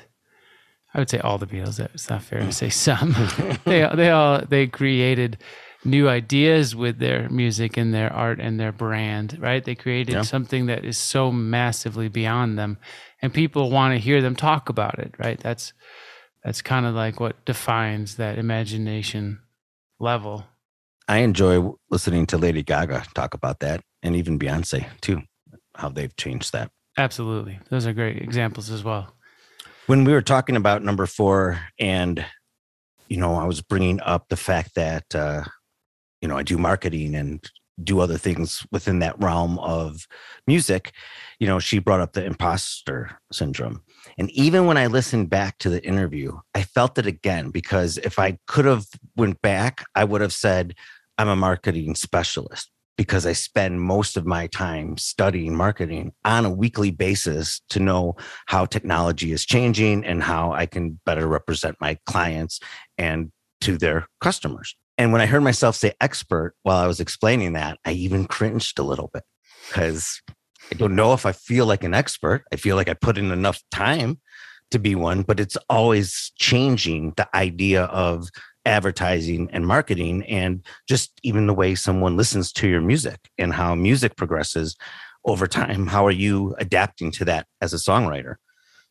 I 0.96 1.00
would 1.00 1.10
say 1.10 1.20
all 1.20 1.38
the 1.38 1.46
Beatles. 1.46 1.78
It's 1.94 2.10
not 2.10 2.24
fair 2.24 2.40
to 2.40 2.46
mm. 2.46 2.54
say 2.54 2.70
some. 2.70 3.14
they 3.66 3.88
they 3.94 4.12
all 4.12 4.42
they 4.48 4.66
created 4.66 5.38
new 5.84 6.08
ideas 6.08 6.74
with 6.74 7.00
their 7.00 7.30
music 7.30 7.76
and 7.76 7.94
their 7.94 8.12
art 8.12 8.40
and 8.40 8.58
their 8.58 8.72
brand. 8.72 9.38
Right? 9.42 9.64
They 9.64 9.76
created 9.76 10.16
yeah. 10.16 10.22
something 10.22 10.68
that 10.68 10.86
is 10.86 10.98
so 10.98 11.34
massively 11.34 12.08
beyond 12.08 12.58
them, 12.58 12.78
and 13.22 13.34
people 13.34 13.70
want 13.70 13.94
to 13.94 14.00
hear 14.00 14.22
them 14.22 14.38
talk 14.38 14.70
about 14.70 14.98
it. 14.98 15.14
Right? 15.20 15.38
That's 15.38 15.74
that's 16.46 16.62
kind 16.62 16.86
of 16.86 16.96
like 16.96 17.20
what 17.20 17.44
defines 17.44 18.16
that 18.16 18.40
imagination 18.40 19.42
level. 20.00 20.46
I 21.10 21.18
enjoy 21.18 21.74
listening 21.90 22.26
to 22.28 22.38
Lady 22.38 22.64
Gaga 22.64 23.04
talk 23.14 23.34
about 23.34 23.60
that, 23.60 23.82
and 24.02 24.16
even 24.16 24.40
Beyonce 24.40 24.88
too, 25.02 25.24
how 25.76 25.90
they've 25.90 26.16
changed 26.16 26.54
that. 26.54 26.72
Absolutely, 26.98 27.60
those 27.70 27.86
are 27.86 27.92
great 27.92 28.22
examples 28.22 28.70
as 28.70 28.82
well 28.82 29.15
when 29.88 30.04
we 30.04 30.14
were 30.14 30.22
talking 30.22 30.56
about 30.56 30.84
number 30.84 31.06
four 31.06 31.60
and 31.80 32.26
you 33.08 33.18
know 33.18 33.36
i 33.36 33.46
was 33.46 33.62
bringing 33.62 34.00
up 34.02 34.28
the 34.30 34.38
fact 34.38 34.76
that 34.76 35.04
uh 35.14 35.44
you 36.22 36.28
know 36.28 36.38
i 36.38 36.44
do 36.44 36.58
marketing 36.58 37.16
and 37.16 37.50
do 37.84 38.00
other 38.00 38.18
things 38.18 38.66
within 38.72 39.00
that 39.00 39.22
realm 39.22 39.60
of 39.60 40.08
music 40.48 40.94
you 41.40 41.48
know 41.48 41.60
she 41.60 41.78
brought 41.78 42.00
up 42.00 42.14
the 42.14 42.24
imposter 42.24 43.20
syndrome. 43.32 43.82
And 44.18 44.32
even 44.32 44.66
when 44.66 44.78
i 44.78 44.88
listened 44.88 45.30
back 45.30 45.58
to 45.60 45.70
the 45.70 45.86
interview 45.86 46.38
i 46.54 46.64
felt 46.64 46.98
it 46.98 47.06
again 47.06 47.50
because 47.50 47.98
if 48.00 48.18
i 48.18 48.38
could 48.48 48.66
have 48.66 48.86
went 49.16 49.42
back 49.42 49.86
i 49.94 50.04
would 50.04 50.22
have 50.22 50.34
said 50.34 50.76
i'm 51.18 51.28
a 51.28 51.36
marketing 51.36 51.96
specialist 51.96 52.72
because 52.98 53.26
I 53.26 53.34
spend 53.34 53.82
most 53.82 54.18
of 54.18 54.26
my 54.26 54.48
time 54.48 54.98
studying 54.98 55.56
marketing 55.56 56.14
on 56.24 56.46
a 56.46 56.50
weekly 56.50 56.92
basis 56.92 57.62
to 57.70 57.80
know 57.80 58.16
how 58.46 58.66
technology 58.66 59.32
is 59.32 59.46
changing 59.46 60.06
and 60.06 60.24
how 60.24 60.54
I 60.54 60.66
can 60.66 61.00
better 61.06 61.28
represent 61.28 61.78
my 61.82 61.98
clients 62.06 62.60
and 62.98 63.32
to 63.62 63.78
their 63.78 64.08
customers. 64.22 64.76
And 64.98 65.12
when 65.12 65.22
I 65.22 65.26
heard 65.26 65.44
myself 65.44 65.76
say 65.76 65.94
expert 66.00 66.56
while 66.64 66.78
I 66.78 66.88
was 66.88 67.00
explaining 67.00 67.54
that, 67.54 67.80
I 67.86 67.92
even 67.92 68.26
cringed 68.26 68.80
a 68.80 68.84
little 68.84 69.10
bit 69.14 69.24
because 69.68 70.22
I 70.72 70.76
don't 70.76 70.96
know 70.96 71.14
if 71.14 71.26
I 71.26 71.34
feel 71.34 71.66
like 71.66 71.84
an 71.84 71.94
expert. 71.94 72.46
I 72.54 72.56
feel 72.56 72.76
like 72.76 72.90
I 72.90 72.94
put 72.94 73.18
in 73.18 73.32
enough 73.32 73.62
time 73.72 74.20
to 74.72 74.80
be 74.80 74.96
one, 74.96 75.22
but 75.22 75.40
it's 75.40 75.58
always 75.70 76.32
changing 76.38 77.14
the 77.18 77.28
idea 77.36 77.84
of 77.84 78.30
advertising 78.66 79.50
and 79.52 79.66
marketing 79.66 80.24
and 80.26 80.64
just 80.88 81.12
even 81.24 81.48
the 81.48 81.54
way 81.54 81.76
someone 81.76 82.18
listens 82.18 82.52
to 82.54 82.68
your 82.68 82.82
music 82.82 83.30
and 83.38 83.54
how 83.54 83.76
music 83.76 84.16
progresses 84.16 84.76
over 85.26 85.48
time. 85.48 85.88
How 85.88 86.06
are 86.06 86.12
you 86.12 86.56
adapting 86.60 87.12
to 87.12 87.26
that 87.26 87.48
as 87.62 87.74
a 87.74 87.78
songwriter? 87.78 88.36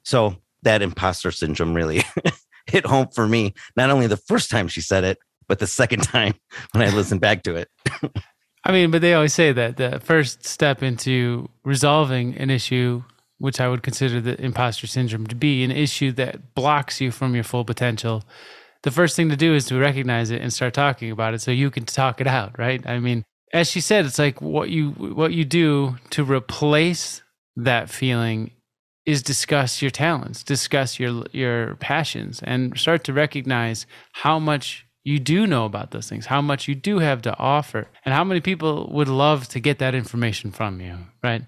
So 0.05 0.37
that 0.65 0.83
imposter 0.83 1.31
syndrome 1.31 1.75
really 1.75 2.03
hit 2.67 2.85
home 2.87 3.09
for 3.15 3.27
me 3.27 3.55
not 3.77 3.91
only 3.91 4.07
the 4.07 4.17
first 4.17 4.51
time 4.51 4.69
she 4.69 4.81
said 4.81 5.05
it 5.05 5.19
but 5.47 5.59
the 5.59 5.67
second 5.67 6.03
time 6.03 6.35
when 6.73 6.87
i 6.87 6.95
listened 6.95 7.21
back 7.21 7.43
to 7.43 7.55
it. 7.55 7.69
I 8.65 8.73
mean 8.73 8.91
but 8.91 9.01
they 9.01 9.15
always 9.15 9.35
say 9.35 9.53
that 9.53 9.77
the 9.77 10.01
first 10.01 10.45
step 10.45 10.83
into 10.83 11.49
resolving 11.65 12.37
an 12.37 12.51
issue 12.51 13.05
which 13.39 13.61
i 13.61 13.69
would 13.69 13.83
consider 13.83 14.21
the 14.21 14.41
imposter 14.41 14.87
syndrome 14.87 15.27
to 15.27 15.37
be 15.37 15.63
an 15.63 15.71
issue 15.71 16.13
that 16.13 16.55
blocks 16.55 17.01
you 17.01 17.11
from 17.11 17.35
your 17.35 17.45
full 17.45 17.65
potential 17.65 18.25
the 18.85 18.91
first 18.91 19.17
thing 19.17 19.31
to 19.31 19.37
do 19.37 19.55
is 19.55 19.65
to 19.67 19.79
recognize 19.79 20.31
it 20.31 20.43
and 20.43 20.53
start 20.53 20.75
talking 20.75 21.11
about 21.11 21.33
it 21.33 21.41
so 21.41 21.51
you 21.51 21.71
can 21.71 21.85
talk 21.85 22.21
it 22.21 22.27
out, 22.27 22.59
right? 22.59 22.87
I 22.87 22.99
mean, 22.99 23.25
as 23.53 23.71
she 23.71 23.81
said, 23.81 24.05
it's 24.05 24.19
like 24.19 24.43
what 24.43 24.69
you 24.69 24.91
what 24.91 25.33
you 25.33 25.45
do 25.45 25.97
to 26.11 26.23
replace 26.23 27.23
that 27.57 27.89
feeling 27.89 28.51
is 29.07 29.23
discuss 29.23 29.81
your 29.81 29.91
talents, 29.91 30.43
discuss 30.43 31.01
your 31.01 31.25
your 31.33 31.77
passions, 31.77 32.43
and 32.43 32.79
start 32.79 33.05
to 33.05 33.13
recognize 33.15 33.87
how 34.13 34.39
much 34.39 34.87
you 35.03 35.19
do 35.19 35.47
know 35.47 35.65
about 35.65 35.91
those 35.91 36.09
things, 36.09 36.27
how 36.27 36.43
much 36.43 36.69
you 36.69 36.75
do 36.75 36.99
have 36.99 37.23
to 37.23 37.39
offer, 37.39 37.89
and 38.05 38.15
how 38.15 38.25
many 38.25 38.41
people 38.41 38.91
would 38.93 39.09
love 39.09 39.49
to 39.49 39.61
get 39.61 39.79
that 39.79 39.95
information 39.95 40.53
from 40.53 40.81
you, 40.81 40.99
right? 41.23 41.43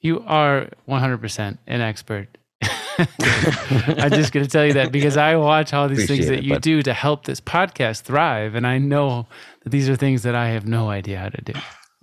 You 0.00 0.22
are 0.26 0.68
100% 0.88 1.58
an 1.66 1.80
expert. 1.80 2.28
I'm 2.98 4.10
just 4.10 4.32
going 4.32 4.44
to 4.44 4.50
tell 4.50 4.64
you 4.64 4.72
that 4.74 4.90
because 4.92 5.16
I 5.16 5.36
watch 5.36 5.72
all 5.72 5.88
these 5.88 6.04
Appreciate 6.04 6.16
things 6.16 6.28
that 6.28 6.38
it, 6.38 6.44
you 6.44 6.54
bud. 6.54 6.62
do 6.62 6.82
to 6.82 6.92
help 6.94 7.24
this 7.24 7.40
podcast 7.40 8.02
thrive. 8.02 8.54
And 8.54 8.66
I 8.66 8.78
know 8.78 9.26
that 9.62 9.70
these 9.70 9.88
are 9.88 9.96
things 9.96 10.22
that 10.22 10.34
I 10.34 10.48
have 10.48 10.66
no 10.66 10.88
idea 10.88 11.18
how 11.18 11.28
to 11.28 11.42
do. 11.42 11.52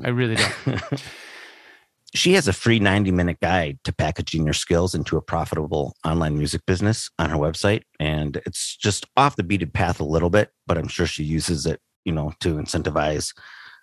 I 0.04 0.10
really 0.10 0.36
don't. 0.36 0.82
She 2.16 2.34
has 2.34 2.48
a 2.48 2.54
free 2.54 2.78
90 2.80 3.10
minute 3.12 3.40
guide 3.42 3.80
to 3.86 3.92
packaging 3.92 4.44
your 4.46 4.54
skills 4.54 4.94
into 4.94 5.18
a 5.18 5.22
profitable 5.22 5.96
online 6.06 6.38
music 6.38 6.64
business 6.68 7.10
on 7.18 7.32
her 7.32 7.38
website. 7.38 7.82
And 8.00 8.40
it's 8.46 8.78
just 8.78 9.08
off 9.18 9.36
the 9.36 9.42
beaten 9.44 9.72
path 9.72 10.00
a 10.00 10.04
little 10.04 10.30
bit, 10.30 10.52
but 10.68 10.78
I'm 10.78 10.88
sure 10.88 11.08
she 11.08 11.24
uses 11.24 11.66
it, 11.66 11.80
you 12.06 12.12
know, 12.12 12.32
to 12.42 12.58
incentivize, 12.58 13.34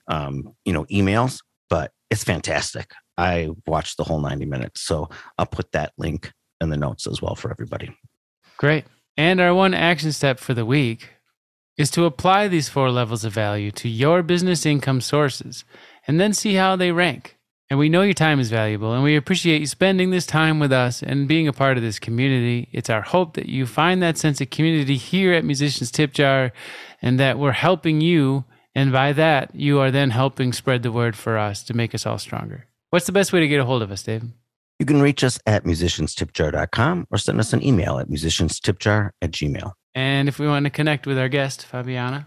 um, 0.06 0.54
you 0.64 0.72
know, 0.72 0.84
emails, 0.84 1.40
but 1.68 1.90
it's 2.08 2.22
fantastic. 2.22 2.92
I 3.18 3.48
watched 3.66 3.96
the 3.96 4.04
whole 4.04 4.20
90 4.20 4.46
minutes. 4.46 4.82
So 4.82 5.08
I'll 5.36 5.46
put 5.46 5.72
that 5.72 5.92
link 5.98 6.32
in 6.60 6.70
the 6.70 6.76
notes 6.76 7.06
as 7.06 7.22
well 7.22 7.34
for 7.34 7.50
everybody. 7.50 7.96
Great. 8.56 8.84
And 9.16 9.40
our 9.40 9.54
one 9.54 9.74
action 9.74 10.12
step 10.12 10.38
for 10.38 10.54
the 10.54 10.66
week 10.66 11.08
is 11.76 11.90
to 11.90 12.04
apply 12.04 12.48
these 12.48 12.68
four 12.68 12.90
levels 12.90 13.24
of 13.24 13.32
value 13.32 13.70
to 13.70 13.88
your 13.88 14.22
business 14.22 14.66
income 14.66 15.00
sources 15.00 15.64
and 16.06 16.20
then 16.20 16.32
see 16.32 16.54
how 16.54 16.76
they 16.76 16.92
rank. 16.92 17.38
And 17.70 17.78
we 17.78 17.88
know 17.88 18.02
your 18.02 18.14
time 18.14 18.40
is 18.40 18.50
valuable 18.50 18.92
and 18.92 19.02
we 19.02 19.14
appreciate 19.16 19.60
you 19.60 19.66
spending 19.66 20.10
this 20.10 20.26
time 20.26 20.58
with 20.58 20.72
us 20.72 21.02
and 21.02 21.28
being 21.28 21.46
a 21.46 21.52
part 21.52 21.76
of 21.76 21.82
this 21.82 22.00
community. 22.00 22.68
It's 22.72 22.90
our 22.90 23.02
hope 23.02 23.34
that 23.34 23.46
you 23.46 23.64
find 23.64 24.02
that 24.02 24.18
sense 24.18 24.40
of 24.40 24.50
community 24.50 24.96
here 24.96 25.32
at 25.32 25.44
Musicians 25.44 25.90
Tip 25.90 26.12
Jar 26.12 26.52
and 27.00 27.20
that 27.20 27.38
we're 27.38 27.52
helping 27.52 28.00
you. 28.00 28.44
And 28.74 28.92
by 28.92 29.12
that, 29.12 29.54
you 29.54 29.78
are 29.78 29.90
then 29.90 30.10
helping 30.10 30.52
spread 30.52 30.82
the 30.82 30.92
word 30.92 31.16
for 31.16 31.38
us 31.38 31.62
to 31.64 31.74
make 31.74 31.94
us 31.94 32.06
all 32.06 32.18
stronger. 32.18 32.66
What's 32.90 33.06
the 33.06 33.12
best 33.12 33.32
way 33.32 33.40
to 33.40 33.48
get 33.48 33.60
a 33.60 33.64
hold 33.64 33.82
of 33.82 33.92
us, 33.92 34.02
Dave? 34.02 34.24
You 34.80 34.86
can 34.86 35.02
reach 35.02 35.22
us 35.22 35.38
at 35.46 35.64
musicianstipjar.com 35.64 37.06
or 37.10 37.18
send 37.18 37.38
us 37.38 37.52
an 37.52 37.62
email 37.62 37.98
at 37.98 38.08
musicianstipjar 38.08 39.10
at 39.20 39.30
gmail. 39.30 39.72
And 39.94 40.26
if 40.26 40.38
we 40.38 40.48
want 40.48 40.64
to 40.64 40.70
connect 40.70 41.06
with 41.06 41.18
our 41.18 41.28
guest, 41.28 41.66
Fabiana, 41.70 42.24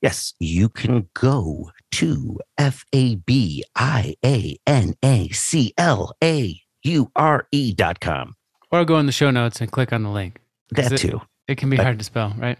Yes, 0.00 0.32
you 0.38 0.68
can 0.70 1.08
go 1.14 1.70
to 1.92 2.38
F 2.58 2.84
A 2.94 3.16
B 3.16 3.62
I 3.74 4.14
A 4.24 4.56
N 4.66 4.94
A 5.04 5.28
C 5.30 5.74
L 5.76 6.14
A 6.24 6.58
U 6.84 7.10
R 7.14 7.46
E 7.52 7.72
dot 7.74 8.00
com. 8.00 8.34
or 8.72 8.84
go 8.86 8.98
in 8.98 9.06
the 9.06 9.12
show 9.12 9.30
notes 9.30 9.60
and 9.60 9.70
click 9.70 9.92
on 9.92 10.02
the 10.02 10.10
link. 10.10 10.40
That 10.70 10.92
it- 10.92 10.98
too. 10.98 11.20
It 11.46 11.56
can 11.58 11.68
be 11.70 11.76
But- 11.76 11.84
hard 11.84 11.98
to 11.98 12.04
spell, 12.04 12.34
right? 12.38 12.58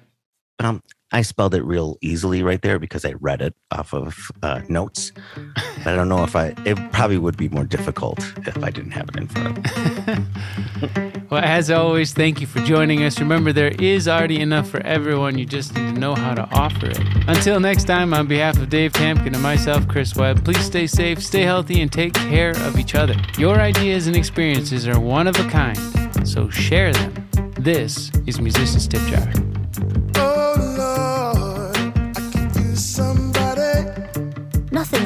Um, 0.58 0.82
I 1.12 1.22
spelled 1.22 1.54
it 1.54 1.62
real 1.62 1.96
easily 2.00 2.42
right 2.42 2.60
there 2.60 2.78
because 2.78 3.04
I 3.04 3.12
read 3.20 3.40
it 3.40 3.54
off 3.70 3.94
of 3.94 4.30
uh, 4.42 4.62
notes. 4.68 5.12
But 5.34 5.86
I 5.86 5.96
don't 5.96 6.08
know 6.08 6.24
if 6.24 6.34
I, 6.34 6.54
it 6.64 6.76
probably 6.92 7.18
would 7.18 7.36
be 7.36 7.48
more 7.48 7.64
difficult 7.64 8.18
if 8.46 8.62
I 8.62 8.70
didn't 8.70 8.90
have 8.92 9.08
it 9.10 9.16
in 9.16 9.28
front. 9.28 11.06
Well, 11.28 11.42
as 11.42 11.72
always, 11.72 12.12
thank 12.12 12.40
you 12.40 12.46
for 12.46 12.60
joining 12.60 13.02
us. 13.02 13.18
Remember, 13.18 13.52
there 13.52 13.74
is 13.80 14.06
already 14.06 14.40
enough 14.40 14.68
for 14.68 14.80
everyone. 14.82 15.36
You 15.38 15.44
just 15.44 15.74
need 15.74 15.94
to 15.94 15.98
know 15.98 16.14
how 16.14 16.34
to 16.34 16.48
offer 16.52 16.86
it. 16.86 17.00
Until 17.26 17.58
next 17.58 17.84
time, 17.84 18.14
on 18.14 18.28
behalf 18.28 18.56
of 18.58 18.68
Dave 18.68 18.92
Tamkin 18.92 19.34
and 19.34 19.42
myself, 19.42 19.88
Chris 19.88 20.14
Webb, 20.14 20.44
please 20.44 20.64
stay 20.64 20.86
safe, 20.86 21.20
stay 21.20 21.42
healthy, 21.42 21.80
and 21.80 21.90
take 21.90 22.14
care 22.14 22.52
of 22.52 22.78
each 22.78 22.94
other. 22.94 23.16
Your 23.38 23.56
ideas 23.60 24.06
and 24.06 24.14
experiences 24.14 24.86
are 24.86 25.00
one 25.00 25.26
of 25.26 25.36
a 25.40 25.48
kind, 25.48 25.78
so 26.26 26.48
share 26.48 26.92
them. 26.92 27.28
This 27.58 28.12
is 28.26 28.40
Musicians 28.40 28.86
Tip 28.86 29.02
Jar. 29.02 29.55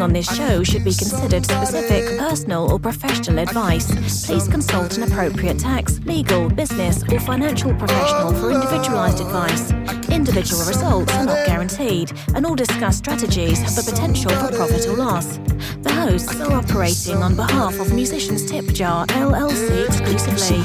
On 0.01 0.15
this 0.15 0.35
show 0.35 0.65
should 0.65 0.83
be 0.83 0.95
considered 0.95 1.45
specific, 1.45 2.19
personal, 2.19 2.73
or 2.73 2.79
professional 2.79 3.39
advice. 3.39 3.87
Please 4.25 4.49
consult 4.49 4.97
an 4.97 5.03
appropriate 5.03 5.59
tax, 5.59 6.01
legal, 6.01 6.49
business, 6.49 7.03
or 7.13 7.21
financial 7.21 7.75
professional 7.75 8.33
for 8.33 8.51
individualized 8.51 9.21
advice. 9.21 9.73
Individual 10.11 10.65
results 10.65 11.13
are 11.15 11.27
not 11.27 11.47
guaranteed, 11.47 12.13
and 12.35 12.47
all 12.47 12.55
discussed 12.55 12.99
strategies 12.99 13.61
have 13.61 13.77
the 13.77 13.91
potential 13.91 14.31
for 14.31 14.57
profit 14.57 14.87
or 14.87 14.97
loss. 14.97 15.39
The 15.83 15.93
hosts 15.93 16.41
are 16.41 16.53
operating 16.53 17.17
on 17.17 17.37
behalf 17.37 17.79
of 17.79 17.93
Musicians 17.93 18.47
Tip 18.51 18.69
Jar 18.73 19.05
LLC 19.09 19.87
exclusively. 19.87 20.65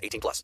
18 0.01 0.19
plus. 0.19 0.39